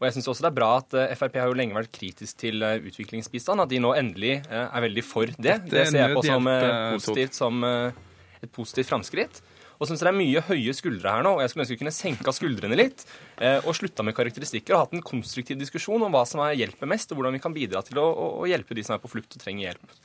Og 0.03 0.09
jeg 0.09 0.17
synes 0.17 0.33
også 0.33 0.43
det 0.43 0.49
er 0.51 0.57
bra 0.57 0.69
at 0.81 0.95
uh, 0.99 1.13
Frp 1.15 1.37
har 1.39 1.47
jo 1.47 1.55
lenge 1.55 1.77
vært 1.77 1.93
kritisk 1.95 2.41
til 2.43 2.59
uh, 2.67 2.75
utviklingsbistand. 2.83 3.63
At 3.63 3.71
de 3.71 3.79
nå 3.79 3.93
endelig 3.95 4.41
uh, 4.49 4.67
er 4.67 4.83
veldig 4.89 5.05
for 5.07 5.31
det. 5.31 5.61
Det, 5.71 5.87
ser 5.93 6.01
jeg 6.01 6.17
på 6.19 6.25
som, 6.27 6.51
positivt, 6.97 7.39
som 7.39 7.63
et 7.63 8.51
positivt 8.51 8.91
framskritt. 8.91 9.39
Og 9.79 9.87
syns 9.87 10.03
det 10.03 10.11
er 10.11 10.19
mye 10.19 10.43
høye 10.47 10.75
skuldre 10.75 11.15
her 11.15 11.23
nå. 11.23 11.37
og 11.37 11.45
Jeg 11.45 11.53
skulle 11.53 11.65
ønske 11.65 11.77
vi 11.77 11.81
kunne 11.85 11.95
senka 11.95 12.35
skuldrene 12.35 12.79
litt 12.79 13.03
og 13.67 13.73
slutta 13.75 14.05
med 14.07 14.15
karakteristikker 14.15 14.77
og 14.77 14.85
hatt 14.85 14.95
en 14.95 15.03
konstruktiv 15.03 15.59
diskusjon 15.59 16.05
om 16.07 16.15
hva 16.15 16.23
som 16.29 16.43
er 16.45 16.55
hjelper 16.61 16.87
mest, 16.87 17.11
og 17.11 17.19
hvordan 17.19 17.35
vi 17.35 17.43
kan 17.43 17.55
bidra 17.57 17.83
til 17.83 17.99
å 17.99 18.47
hjelpe 18.47 18.79
de 18.79 18.85
som 18.87 18.95
er 18.95 19.03
på 19.03 19.11
flukt 19.11 19.35
og 19.35 19.43
trenger 19.43 19.73
hjelp. 19.73 19.97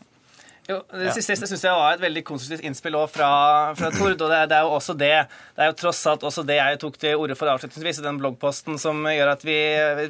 Jo, 0.68 0.82
Det 0.92 1.14
siste 1.16 1.36
ja. 1.38 1.48
syns 1.48 1.64
jeg 1.64 1.80
var 1.80 1.96
et 1.96 2.04
veldig 2.04 2.24
konstruktivt 2.28 2.66
innspill 2.68 2.98
fra, 3.08 3.30
fra 3.78 3.92
Tord. 3.96 4.18
og 4.20 4.32
det, 4.34 4.40
det, 4.52 4.58
er 4.58 4.66
jo 4.68 4.74
også 4.76 4.96
det 5.00 5.14
det 5.56 5.64
er 5.64 5.70
jo 5.72 5.78
tross 5.80 6.02
alt 6.12 6.26
også 6.28 6.44
det 6.48 6.58
jeg 6.60 6.80
tok 6.82 6.98
til 7.00 7.16
orde 7.16 7.38
for 7.40 7.52
avslutningsvis 7.54 8.02
i 8.02 8.06
den 8.06 8.20
bloggposten 8.20 8.80
som 8.82 9.00
gjør 9.08 9.32
at 9.38 9.46
vi, 9.48 9.58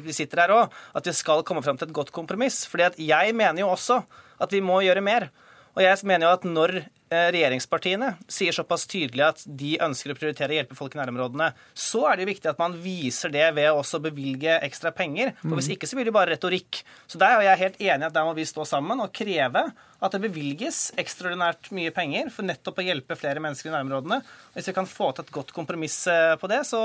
vi 0.02 0.16
sitter 0.16 0.42
her 0.42 0.54
òg, 0.56 0.78
at 0.98 1.06
vi 1.06 1.14
skal 1.14 1.44
komme 1.46 1.62
fram 1.62 1.78
til 1.78 1.86
et 1.88 1.94
godt 1.94 2.10
kompromiss. 2.14 2.64
Fordi 2.66 2.88
at 2.88 2.98
jeg 2.98 3.36
mener 3.38 3.62
jo 3.62 3.70
også 3.70 4.02
at 4.42 4.54
vi 4.54 4.62
må 4.64 4.80
gjøre 4.82 5.04
mer. 5.04 5.28
Og 5.78 5.84
jeg 5.84 6.02
mener 6.10 6.26
jo 6.26 6.34
at 6.34 6.48
når 6.48 6.74
regjeringspartiene 7.08 8.12
sier 8.30 8.54
såpass 8.54 8.86
tydelig 8.90 9.24
at 9.24 9.42
de 9.46 9.76
ønsker 9.84 10.12
å 10.12 10.18
prioritere 10.18 10.54
å 10.54 10.58
hjelpe 10.58 10.78
folk 10.78 10.96
i 10.96 11.00
nærområdene, 11.00 11.50
så 11.72 12.04
er 12.08 12.16
det 12.16 12.26
jo 12.26 12.30
viktig 12.32 12.50
at 12.52 12.60
man 12.60 12.76
viser 12.82 13.32
det 13.34 13.46
ved 13.56 13.70
å 13.70 13.78
også 13.80 14.00
bevilge 14.04 14.58
ekstra 14.66 14.92
penger. 14.94 15.34
For 15.40 15.56
Hvis 15.56 15.70
mm. 15.70 15.76
ikke 15.76 15.90
så 15.90 15.98
blir 15.98 16.08
det 16.08 16.16
bare 16.16 16.34
retorikk. 16.34 16.82
Så 17.08 17.20
der 17.20 17.36
er 17.36 17.46
jeg 17.50 17.62
helt 17.64 17.80
enig 17.80 18.06
i 18.06 18.08
at 18.10 18.16
der 18.16 18.28
må 18.28 18.34
vi 18.36 18.48
stå 18.48 18.66
sammen 18.68 19.04
og 19.04 19.14
kreve 19.16 19.68
at 19.98 20.14
det 20.14 20.20
bevilges 20.22 20.92
ekstraordinært 21.00 21.72
mye 21.74 21.90
penger 21.94 22.28
for 22.30 22.46
nettopp 22.46 22.78
å 22.78 22.86
hjelpe 22.86 23.16
flere 23.18 23.42
mennesker 23.42 23.70
i 23.70 23.74
nærområdene. 23.74 24.20
Hvis 24.54 24.70
vi 24.70 24.76
kan 24.76 24.86
få 24.86 25.10
til 25.10 25.26
et 25.26 25.34
godt 25.34 25.50
kompromiss 25.56 26.04
eh, 26.10 26.36
på 26.38 26.50
det, 26.50 26.60
så 26.68 26.82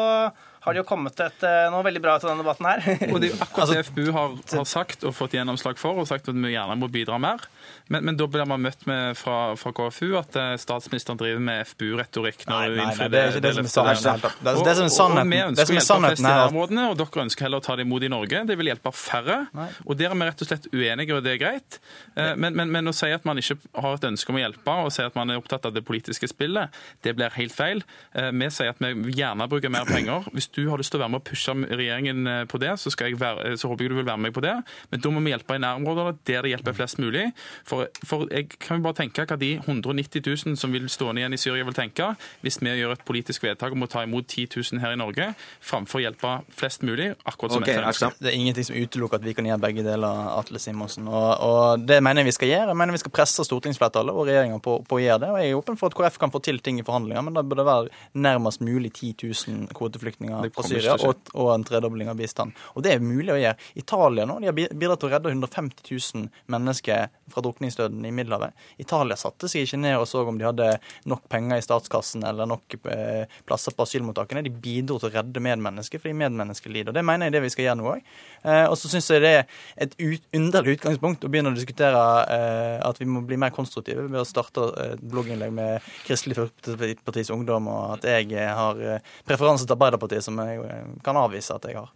har 0.63 0.75
det 0.75 0.79
jo 0.79 0.85
kommet 0.87 1.19
et, 1.19 1.43
eh, 1.43 1.65
noe 1.73 1.83
veldig 1.83 1.99
bra 2.03 2.15
til 2.21 2.29
denne 2.29 2.43
debatten 2.43 2.67
her. 2.69 2.83
og 3.11 3.17
Det 3.19 3.27
er 3.27 3.33
jo 3.33 3.39
akkurat 3.43 3.71
det 3.73 3.81
FBU 3.89 4.05
har, 4.15 4.35
har, 4.53 4.67
sagt 4.69 5.03
og 5.03 5.11
fått 5.17 5.35
gjennomslag 5.35 5.79
for, 5.79 5.99
og 5.99 6.07
sagt 6.07 6.29
at 6.31 6.37
vi 6.37 6.53
gjerne 6.53 6.77
må 6.79 6.87
bidra 6.91 7.17
mer. 7.19 7.43
Men, 7.91 8.05
men 8.07 8.19
da 8.19 8.27
blir 8.31 8.47
man 8.47 8.63
møtt 8.63 8.85
med 8.87 9.17
fra, 9.19 9.57
fra 9.59 9.73
KFU 9.75 10.15
at 10.21 10.37
eh, 10.39 10.53
statsministeren 10.61 11.19
driver 11.19 11.43
med 11.43 11.67
FBU-retorikk. 11.67 12.45
Nei, 12.47 12.61
nei, 12.77 12.85
nei, 12.87 13.09
det 13.11 13.19
er 13.19 13.35
ikke 13.35 13.43
det 13.43 13.53
som 13.57 13.67
er 13.67 13.73
sannheten. 13.73 14.37
Det, 14.39 14.53
det, 14.55 14.75
som 14.77 14.85
er 14.85 14.93
sannheten, 14.95 15.33
vi 15.33 15.41
ønsker 15.43 15.67
å 15.67 15.75
hjelpe 15.75 15.99
flest 16.13 16.79
og 16.93 16.97
dere 17.01 17.25
ønsker 17.25 17.47
heller 17.47 17.59
å 17.59 17.65
ta 17.67 17.75
det 17.75 17.87
imot 17.87 18.07
i 18.07 18.11
Norge. 18.13 18.43
Det 18.47 18.57
vil 18.59 18.71
hjelpe 18.71 18.95
færre. 18.95 19.39
Nei. 19.57 19.67
Og 19.83 19.99
der 19.99 20.15
er 20.15 20.19
vi 20.19 20.29
rett 20.29 20.45
og 20.45 20.51
slett 20.51 20.71
uenige, 20.71 21.17
og 21.17 21.27
det 21.27 21.35
er 21.35 21.41
greit. 21.43 21.79
Men, 22.15 22.55
men, 22.55 22.71
men 22.71 22.87
å 22.87 22.95
si 22.95 23.11
at 23.11 23.27
man 23.27 23.39
ikke 23.41 23.59
har 23.83 23.97
et 23.97 24.07
ønske 24.07 24.31
om 24.31 24.39
å 24.39 24.45
hjelpe, 24.45 24.79
og 24.87 24.95
si 24.95 25.03
at 25.03 25.19
man 25.19 25.33
er 25.33 25.43
opptatt 25.43 25.67
av 25.67 25.75
det 25.75 25.83
politiske 25.83 26.29
spillet, 26.31 26.71
det 27.03 27.15
blir 27.17 27.35
helt 27.35 27.55
feil. 27.55 27.83
Vi 28.13 28.49
sier 28.53 28.71
at 28.71 28.79
vi 28.79 29.17
gjerne 29.17 29.49
bruker 29.51 29.73
mer 29.73 29.89
penger. 29.89 30.29
Hvis 30.31 30.52
du 30.55 30.63
har 30.69 30.77
lyst 30.77 30.93
til 30.93 30.99
å 30.99 31.03
være 31.03 31.13
med 31.15 31.21
og 31.23 31.27
pushe 31.27 31.53
regjeringen 31.53 32.27
eh, 32.29 32.43
på 32.49 32.59
det, 32.61 32.73
så, 32.81 32.91
være, 32.93 33.55
så, 33.57 33.69
håper 33.69 33.85
jeg 33.85 33.93
du 33.93 33.97
vil 33.99 34.07
være 34.07 34.21
med 34.25 34.33
på 34.35 34.43
det. 34.45 34.53
Men 34.91 35.03
da 35.03 35.11
må 35.13 35.23
vi 35.25 35.33
hjelpe 35.33 35.57
i 35.57 35.61
nærområdene, 35.63 36.15
der 36.29 36.45
det 36.45 36.53
hjelper 36.53 36.77
flest 36.77 36.99
mulig. 37.01 37.25
For, 37.67 37.89
for 38.05 38.27
jeg 38.29 38.49
kan 38.57 38.79
jo 38.79 38.85
bare 38.87 38.99
tenke 39.01 39.25
hva 39.25 39.37
de 39.39 39.53
190 39.57 40.21
000 40.21 40.59
som 40.59 40.73
vil 40.75 40.85
stående 40.91 41.23
igjen 41.23 41.37
i 41.37 41.41
Syria, 41.41 41.65
vil 41.65 41.77
tenke 41.77 42.11
hvis 42.43 42.59
vi 42.61 42.75
gjør 42.77 42.95
et 42.97 43.05
politisk 43.07 43.45
vedtak 43.45 43.73
om 43.73 43.85
å 43.85 43.89
ta 43.89 44.03
imot 44.05 44.27
10 44.29 44.49
000 44.53 44.83
her 44.83 44.95
i 44.95 44.99
Norge, 44.99 45.29
framfor 45.63 46.01
å 46.01 46.03
hjelpe 46.05 46.35
flest 46.53 46.85
mulig, 46.85 47.11
akkurat 47.25 47.57
som 47.57 47.65
okay, 47.65 47.79
FN. 47.89 48.15
Det 48.19 48.31
er 48.31 48.37
ingenting 48.37 48.67
som 48.69 48.77
utelukker 48.77 49.21
at 49.21 49.25
vi 49.25 49.35
kan 49.37 49.47
gjøre 49.47 49.63
begge 49.63 49.85
deler, 49.85 50.29
Atle 50.37 50.61
Simonsen. 50.61 51.07
Og, 51.09 51.29
og, 51.47 51.85
det 51.87 51.99
mener 52.03 52.23
jeg 52.23 52.31
vi 52.31 52.37
skal 52.37 52.51
gjøre. 52.51 52.69
Jeg 52.73 52.81
mener 52.83 52.97
vi 52.97 53.03
skal 53.03 53.15
presse 53.15 53.47
stortingsflertallet 53.47 54.13
og 54.13 54.29
regjeringa 54.29 54.59
på, 54.63 54.77
på, 54.87 54.99
å 54.99 55.03
gjøre 55.03 55.23
det. 55.25 55.31
Og 55.33 55.41
jeg 55.41 55.53
er 55.53 55.59
åpen 55.59 55.79
for 55.79 55.89
at 55.89 55.97
KrF 55.97 56.19
kan 56.21 56.33
få 56.33 56.43
til 56.43 56.61
ting 56.63 56.79
i 56.81 56.85
forhandlinger, 56.85 57.25
men 57.25 57.37
da 57.37 57.45
bør 57.45 57.61
det 57.61 57.67
være 57.69 58.03
nærmest 58.27 58.63
mulig 58.65 58.93
10 58.93 59.13
000 59.23 59.73
kvoteflyktninger 59.77 60.42
fra 60.51 60.65
Syria 60.67 60.95
og, 60.97 61.29
og, 61.33 61.49
en 61.53 61.65
tredobling 61.67 62.09
av 62.11 62.19
bistand. 62.19 62.55
Og 62.75 62.83
det 62.85 62.95
er 62.95 63.03
mulig 63.03 63.33
å 63.33 63.39
gjøre. 63.39 63.69
Italia 63.79 64.27
nå 64.27 64.39
de 64.43 64.49
har 64.49 64.57
bidratt 64.57 65.03
til 65.03 65.09
å 65.09 65.13
redde 65.13 65.33
150 65.33 65.87
000 65.87 66.27
mennesker 66.51 67.11
fra 67.33 67.43
drukningsdøden 67.45 68.05
i 68.05 68.11
Middelhavet. 68.15 68.53
Italia 68.81 69.17
satte 69.19 69.49
seg 69.51 69.65
ikke 69.65 69.79
ned 69.81 69.97
og 69.99 70.07
så 70.09 70.23
om 70.27 70.37
de 70.39 70.47
hadde 70.47 70.69
nok 71.09 71.25
penger 71.31 71.59
i 71.59 71.65
statskassen 71.65 72.25
eller 72.27 72.49
nok 72.49 72.77
eh, 72.91 73.31
plasser 73.47 73.75
på 73.75 73.85
asylmottakene. 73.87 74.43
De 74.45 74.53
bidro 74.53 74.99
til 75.01 75.09
å 75.09 75.13
redde 75.17 75.43
medmennesker 75.43 76.01
fordi 76.01 76.17
medmennesker 76.19 76.73
lider. 76.73 76.91
Og 76.91 76.97
Det 76.97 77.05
mener 77.07 77.29
jeg 77.29 77.37
det 77.37 77.43
vi 77.45 77.53
skal 77.53 77.69
gjøre 77.69 77.79
nå 77.79 77.89
òg. 77.93 78.13
Eh, 78.43 78.65
og 78.67 78.77
så 78.79 78.91
syns 78.91 79.09
jeg 79.13 79.23
det 79.23 79.33
er 79.39 79.45
et 79.87 79.95
ut, 80.01 80.27
underlig 80.35 80.77
utgangspunkt 80.77 81.25
å 81.25 81.31
begynne 81.31 81.53
å 81.53 81.57
diskutere 81.57 82.03
eh, 82.35 82.77
at 82.83 83.01
vi 83.01 83.09
må 83.09 83.23
bli 83.27 83.39
mer 83.39 83.53
konstruktive 83.55 84.05
ved 84.09 84.21
å 84.21 84.27
starte 84.27 84.67
et 84.83 85.03
blogginnlegg 85.13 85.53
med 85.55 85.91
Kristelig 86.07 86.37
Folkepartis 86.39 87.31
Ungdom, 87.33 87.69
og 87.71 87.97
at 87.97 88.07
jeg 88.09 88.43
har 88.43 88.79
preferanse 89.27 89.65
til 89.65 89.75
Arbeiderpartiet, 89.75 90.25
som 90.25 90.32
jeg 90.41 90.95
kan 91.05 91.19
avvise 91.19 91.55
at 91.55 91.67
jeg 91.69 91.77
har. 91.79 91.91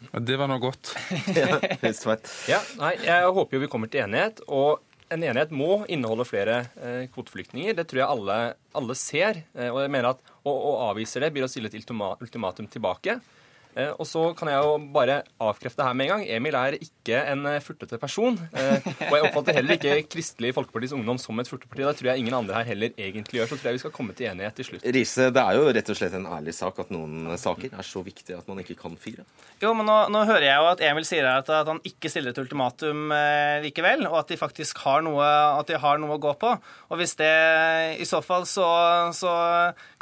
Det 0.00 0.36
var 0.40 0.48
noe 0.48 0.62
godt. 0.62 0.94
ja, 2.48 2.60
nei, 2.80 2.94
jeg 3.04 3.34
håper 3.36 3.56
jo 3.56 3.64
vi 3.64 3.68
kommer 3.72 3.90
til 3.92 4.04
enighet. 4.06 4.40
Og 4.48 4.80
en 5.10 5.24
enighet 5.26 5.52
må 5.52 5.82
inneholde 5.90 6.26
flere 6.28 6.62
eh, 6.80 7.04
kvoteflyktninger. 7.12 7.74
Det 7.76 7.86
tror 7.90 8.02
jeg 8.02 8.08
alle, 8.14 8.38
alle 8.78 8.96
ser. 8.98 9.42
Eh, 9.56 9.68
og 9.68 9.82
jeg 9.82 9.92
mener 9.92 10.14
at 10.14 10.32
å 10.46 10.76
avvise 10.88 11.20
det 11.22 11.32
blir 11.34 11.44
å 11.44 11.50
stille 11.50 11.68
et 11.68 11.76
ultimatum 11.76 12.70
tilbake. 12.70 13.18
Eh, 13.78 13.92
og 13.94 14.06
så 14.08 14.22
kan 14.34 14.50
jeg 14.50 14.58
jo 14.64 14.72
bare 14.94 15.20
avkrefte 15.42 15.84
her 15.86 15.94
med 15.94 16.08
en 16.08 16.12
gang. 16.14 16.24
Emil 16.36 16.56
er 16.58 16.76
ikke 16.80 17.20
en 17.30 17.46
eh, 17.46 17.60
furtete 17.62 17.98
person. 18.02 18.38
Eh, 18.50 18.88
og 19.06 19.14
jeg 19.14 19.26
oppfatter 19.28 19.58
heller 19.60 19.78
ikke 19.78 20.08
Kristelig 20.10 20.52
Folkepartis 20.56 20.94
Ungdom 20.96 21.20
som 21.22 21.38
et 21.38 21.50
furteparti. 21.50 21.84
Det 21.86 22.00
tror 22.00 22.10
jeg 22.10 22.24
ingen 22.24 22.36
andre 22.40 22.58
her 22.58 22.70
heller 22.72 22.94
egentlig 22.98 23.40
gjør. 23.40 23.52
Så 23.52 23.58
tror 23.60 23.70
jeg 23.70 23.78
vi 23.78 23.82
skal 23.84 23.94
komme 23.94 24.16
til 24.18 24.30
enighet 24.32 24.58
til 24.58 24.70
slutt. 24.72 24.86
Riise, 24.98 25.28
det 25.34 25.44
er 25.44 25.58
jo 25.58 25.68
rett 25.70 25.92
og 25.94 26.00
slett 26.00 26.16
en 26.18 26.26
ærlig 26.30 26.54
sak 26.56 26.80
at 26.82 26.90
noen 26.94 27.30
saker 27.40 27.70
er 27.70 27.86
så 27.86 28.02
viktige 28.06 28.40
at 28.40 28.50
man 28.50 28.62
ikke 28.64 28.78
kan 28.80 28.98
fire. 29.00 29.26
Jo, 29.62 29.72
men 29.76 29.86
nå, 29.86 29.98
nå 30.10 30.24
hører 30.26 30.48
jeg 30.48 30.58
jo 30.58 30.68
at 30.72 30.84
Emil 30.90 31.06
sier 31.06 31.30
at, 31.30 31.52
at 31.54 31.70
han 31.70 31.82
ikke 31.86 32.10
stiller 32.10 32.34
et 32.34 32.42
ultimatum 32.42 33.14
eh, 33.14 33.60
likevel, 33.68 34.06
og 34.10 34.18
at 34.24 34.34
de 34.34 34.40
faktisk 34.40 34.82
har 34.82 35.04
noe, 35.06 35.22
at 35.60 35.70
de 35.70 35.78
har 35.78 36.02
noe 36.02 36.18
å 36.18 36.22
gå 36.22 36.34
på. 36.40 36.52
Og 36.90 36.98
hvis 36.98 37.14
det 37.20 37.30
i 38.02 38.08
så 38.08 38.18
fall 38.24 38.48
så, 38.50 38.66
så 39.14 39.32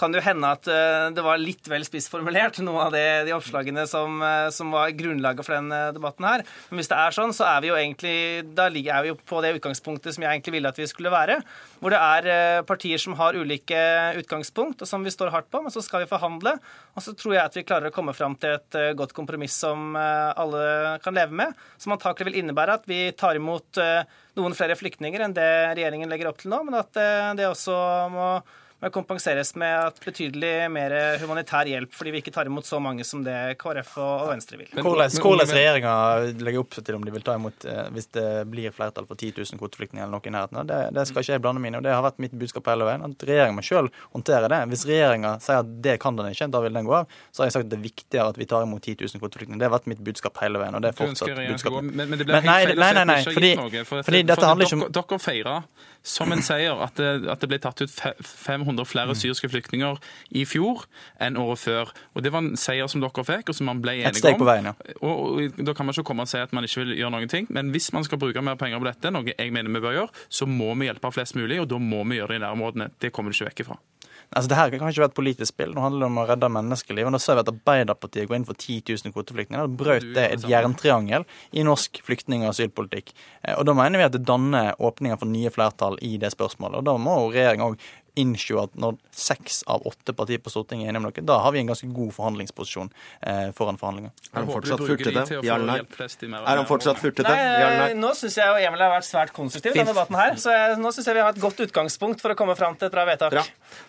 kan 0.00 0.14
det 0.14 0.22
jo 0.22 0.28
hende 0.30 0.54
at 0.56 0.64
det 1.12 1.22
var 1.24 1.40
litt 1.40 1.68
vel 1.68 1.84
spissformulert, 1.84 2.62
noe 2.64 2.86
av 2.86 2.94
det, 2.94 3.06
de 3.28 3.34
oppslagene 3.36 3.57
forslagene 3.58 3.86
som, 3.88 4.22
eh, 4.22 4.50
som 4.50 4.70
var 4.70 4.90
grunnlaget 4.90 5.44
for 5.44 5.54
den 5.54 5.72
eh, 5.72 5.92
debatten 5.92 6.24
her. 6.24 6.44
Men 6.70 6.78
hvis 6.78 6.88
det 6.88 6.98
er 6.98 7.10
sånn, 7.10 7.32
så 7.34 7.44
er 7.46 7.60
vi 7.60 7.68
jo 7.68 7.76
egentlig 7.76 8.54
Da 8.54 8.68
er 8.68 9.02
vi 9.02 9.08
jo 9.08 9.16
på 9.16 9.42
det 9.42 9.58
utgangspunktet 9.58 10.14
som 10.14 10.22
jeg 10.22 10.30
egentlig 10.30 10.52
ville 10.52 10.68
at 10.68 10.78
vi 10.78 10.86
skulle 10.86 11.10
være. 11.10 11.42
Hvor 11.80 11.90
det 11.90 11.98
er 11.98 12.28
eh, 12.28 12.62
partier 12.62 12.98
som 12.98 13.14
har 13.14 13.34
ulike 13.34 13.78
utgangspunkt, 14.18 14.82
og 14.82 14.88
som 14.88 15.02
vi 15.04 15.10
står 15.10 15.30
hardt 15.30 15.50
på. 15.50 15.62
Men 15.62 15.70
så 15.70 15.82
skal 15.82 16.04
vi 16.04 16.10
forhandle. 16.10 16.58
Og 16.94 17.02
så 17.02 17.14
tror 17.14 17.34
jeg 17.34 17.44
at 17.44 17.56
vi 17.56 17.66
klarer 17.66 17.90
å 17.90 17.94
komme 17.94 18.14
fram 18.14 18.36
til 18.36 18.56
et 18.58 18.96
godt 18.96 19.12
kompromiss 19.14 19.56
som 19.58 19.96
alle 19.96 20.98
kan 21.02 21.14
leve 21.14 21.34
med. 21.34 21.54
Som 21.78 21.94
antakelig 21.94 22.30
vil 22.30 22.40
innebære 22.42 22.78
at 22.78 22.88
vi 22.88 23.10
tar 23.12 23.38
imot 23.38 23.78
noen 24.38 24.54
flere 24.54 24.76
flyktninger 24.78 25.22
enn 25.22 25.34
det 25.34 25.50
regjeringen 25.78 26.10
legger 26.10 26.30
opp 26.30 26.40
til 26.42 26.52
nå, 26.52 26.62
men 26.66 26.78
at 26.78 26.94
det 27.38 27.46
også 27.48 27.76
må 28.12 28.28
men 28.80 28.92
kompenseres 28.94 29.54
med 29.58 29.74
et 29.88 30.00
betydelig 30.04 30.52
mer 30.70 30.94
humanitær 31.18 31.66
hjelp, 31.66 31.90
fordi 31.94 32.12
vi 32.14 32.20
ikke 32.22 32.32
tar 32.34 32.46
imot 32.46 32.66
så 32.66 32.78
mange 32.82 33.02
som 33.06 33.24
det 33.26 33.56
KrF 33.58 33.96
og 33.98 34.28
Venstre 34.30 34.60
vil. 34.60 34.70
Hvordan, 34.78 35.50
regjeringa 35.50 35.94
legger 36.38 36.62
opp 36.62 36.76
til 36.78 36.98
om 36.98 37.06
de 37.06 37.14
vil 37.14 37.24
ta 37.26 37.34
imot 37.38 37.66
eh, 37.66 37.88
hvis 37.94 38.10
det 38.14 38.26
blir 38.52 38.74
flertall 38.74 39.08
for 39.08 39.18
10 39.18 39.32
000 39.40 39.58
kvoteflyktninger 39.58 40.04
eller 40.04 40.14
noe 40.14 40.30
i 40.30 40.34
nærheten, 40.34 40.60
det, 40.70 40.78
det 40.94 41.06
skal 41.10 41.24
ikke 41.24 41.34
jeg 41.34 41.44
blande 41.44 41.62
meg 41.64 41.72
inn 41.72 41.78
i. 41.78 41.80
og 41.80 41.88
Det 41.88 41.96
har 41.96 42.04
vært 42.06 42.22
mitt 42.22 42.36
budskap 42.38 42.70
hele 42.70 42.86
veien. 42.86 43.02
at 43.08 43.26
Regjeringa 43.30 43.58
må 43.58 43.66
sjøl 43.66 43.90
håndtere 44.14 44.52
det. 44.52 44.60
Hvis 44.70 44.86
regjeringa 44.88 45.34
sier 45.42 45.64
at 45.64 45.74
det 45.88 45.98
kan 46.02 46.18
den 46.18 46.30
ikke, 46.30 46.50
da 46.54 46.62
vil 46.62 46.78
den 46.78 46.88
gå 46.88 46.96
av, 47.00 47.18
så 47.32 47.42
har 47.42 47.50
jeg 47.50 47.58
sagt 47.58 47.68
at 47.68 47.74
det 47.74 47.80
er 47.80 47.84
viktigere 47.88 48.30
at 48.30 48.38
vi 48.38 48.48
tar 48.54 48.68
imot 48.68 48.84
10 48.84 48.96
000 49.02 49.24
kvoteflyktninger. 49.24 49.58
Det 49.58 49.68
har 49.68 49.74
vært 49.74 49.90
mitt 49.90 50.06
budskap 50.06 50.38
hele 50.44 50.62
veien, 50.62 50.78
og 50.78 50.86
det 50.86 50.92
er 50.92 50.98
fortsatt 51.02 51.34
budskapet. 51.34 51.90
Men, 51.90 52.14
men, 52.14 52.22
det 52.22 52.28
blir 52.30 52.38
helt 52.38 52.54
feil 52.54 52.78
å 52.78 52.88
si 52.88 53.02
at 53.02 53.18
ikke 53.18 53.34
har 53.34 53.48
gitt 53.48 53.62
noe. 53.64 53.86
For, 53.90 54.06
fordi 54.06 54.24
dette 54.30 54.50
handler 54.52 54.70
ikke 54.70 54.78
om 54.78 54.86
Dere 54.98 55.18
feirer 55.22 55.86
som 56.08 56.32
en 56.32 56.42
seier 56.44 56.78
at 56.84 56.96
det, 56.98 57.08
at 57.30 57.42
det 57.42 57.48
ble 57.50 57.58
tatt 57.62 57.82
ut 57.82 57.92
500 57.92 58.67
flere 58.88 59.14
mm. 59.14 59.18
syriske 59.18 59.48
flyktninger 59.48 59.98
i 60.36 60.44
fjor 60.48 60.84
enn 61.20 61.36
året 61.40 61.58
før. 61.58 61.92
Og 62.14 62.22
Det 62.22 62.32
var 62.32 62.44
en 62.44 62.56
seier 62.56 62.86
som 62.86 63.00
dere 63.00 63.24
fikk, 63.24 63.48
og 63.48 63.54
som 63.54 63.66
man 63.70 63.82
ble 63.82 63.98
enige 63.98 64.12
om. 64.12 64.16
Et 64.16 64.22
steg 64.22 64.38
på 64.38 64.48
veien, 64.48 64.70
ja. 64.70 64.74
Og, 65.00 65.14
og, 65.14 65.60
Da 65.64 65.74
kan 65.74 65.86
man 65.86 65.96
ikke 65.96 66.08
komme 66.10 66.26
og 66.26 66.30
si 66.30 66.38
at 66.38 66.52
man 66.52 66.64
ikke 66.64 66.84
vil 66.84 66.96
gjøre 66.98 67.14
noen 67.16 67.28
ting. 67.28 67.48
Men 67.50 67.72
hvis 67.74 67.92
man 67.92 68.04
skal 68.04 68.18
bruke 68.18 68.42
mer 68.42 68.58
penger 68.60 68.78
på 68.78 68.90
dette, 68.90 69.12
noe 69.14 69.32
jeg 69.32 69.52
mener 69.54 69.72
vi 69.72 69.84
bør 69.84 70.00
gjøre, 70.02 70.26
så 70.28 70.46
må 70.46 70.74
vi 70.78 70.90
hjelpe 70.90 71.12
flest 71.14 71.38
mulig, 71.38 71.60
og 71.62 71.70
da 71.70 71.80
må 71.80 72.04
vi 72.08 72.20
gjøre 72.20 72.34
det 72.34 72.42
i 72.42 72.44
nærområdene. 72.46 72.90
Det 73.00 73.12
kommer 73.12 73.32
du 73.32 73.38
ikke 73.38 73.52
vekk 73.52 73.66
ifra. 73.66 73.78
Altså, 74.28 74.48
det 74.50 74.56
her 74.58 74.70
kan 74.70 74.90
ikke 74.90 75.00
være 75.00 75.08
et 75.08 75.16
politisk 75.16 75.48
spill. 75.54 75.70
Nå 75.72 75.80
handler 75.80 76.04
det 76.04 76.08
om 76.10 76.18
å 76.20 76.24
redde 76.28 76.50
menneskeliv. 76.52 77.08
Og 77.08 77.14
da 77.16 77.20
ser 77.22 77.38
vi 77.38 77.44
at 77.44 77.50
Arbeiderpartiet 77.52 78.28
går 78.28 78.36
inn 78.36 78.48
for 78.48 78.58
10 78.60 78.82
000 78.90 79.14
kvoteflyktninger. 79.14 79.62
Da 79.62 79.78
brøt 79.82 80.08
det 80.16 80.26
et 80.34 80.44
jerntriangel 80.50 81.24
i 81.56 81.64
norsk 81.64 82.02
flyktning- 82.04 82.44
og 82.44 82.52
asylpolitikk. 82.52 83.14
Eh, 83.42 83.56
Og 83.56 83.64
da 83.64 83.72
mener 83.72 83.98
vi 83.98 84.04
at 84.04 84.12
det 84.12 84.26
danner 84.28 84.74
åpninger 84.78 85.16
for 85.16 85.32
nye 85.32 85.50
flertall 85.50 85.96
i 86.04 86.18
det 86.20 86.32
spørsmålet. 86.36 86.82
Og 86.82 86.84
da 86.84 86.96
må 87.00 87.16
regjeringa 87.32 87.70
òg 87.70 87.80
innse 88.20 88.56
at 88.60 88.74
når 88.78 88.98
seks 89.14 89.62
av 89.70 89.84
åtte 89.88 90.14
partier 90.16 90.40
på 90.42 90.52
Stortinget 90.52 90.88
er 90.88 90.92
enige 90.92 91.02
om 91.02 91.08
noe, 91.08 91.24
da 91.30 91.38
har 91.44 91.54
vi 91.54 91.62
en 91.62 91.70
ganske 91.70 91.88
god 91.94 92.12
forhandlingsposisjon 92.16 92.90
eh, 93.20 93.48
foran 93.56 93.78
forhandlinger. 93.80 94.14
Er 94.32 94.40
han 94.40 94.50
fortsatt 94.50 94.84
furtete? 94.84 95.40
Ja 95.46 95.58
eller 95.58 95.70
nei? 95.72 95.78
Er 96.38 96.60
han 96.62 96.68
fortsatt 96.68 97.00
furtete? 97.02 97.28
Nei, 97.28 97.76
nei? 97.82 97.90
Nå 97.98 98.12
syns 98.18 98.38
jeg 98.40 98.54
og 98.54 98.60
Emil 98.62 98.84
har 98.84 98.94
vært 98.94 99.08
svært 99.08 99.34
konstruktiv 99.36 99.74
i 99.74 99.80
denne 99.80 99.92
debatten 99.92 100.18
her. 100.18 100.38
Så 100.40 100.54
jeg, 100.54 100.78
nå 100.82 100.94
syns 100.94 101.10
jeg 101.10 101.18
vi 101.18 101.24
har 101.24 101.34
et 101.34 101.42
godt 101.42 101.64
utgangspunkt 101.68 102.24
for 102.24 102.34
å 102.34 102.38
komme 102.38 102.56
fram 102.58 102.78
til 102.78 102.90
et 102.90 102.94
bra 102.94 103.06
vedtak. 103.08 103.36
Bra. 103.36 103.46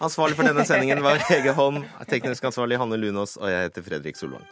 Ansvarlig 0.10 0.40
for 0.40 0.50
denne 0.50 0.66
sendingen 0.68 1.04
var 1.06 1.22
Hege 1.30 1.56
Holm, 1.58 1.84
teknisk 2.10 2.50
ansvarlig 2.52 2.80
Hanne 2.82 3.00
Lunås, 3.00 3.38
og 3.42 3.50
jeg 3.52 3.70
heter 3.70 3.86
Fredrik 3.86 4.20
Solvang. 4.20 4.46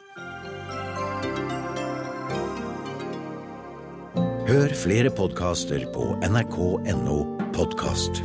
Hør 4.48 4.72
flere 4.80 5.12
podkaster 5.12 5.84
på 5.92 6.14
nrk.no 6.24 7.20
podkast. 7.52 8.24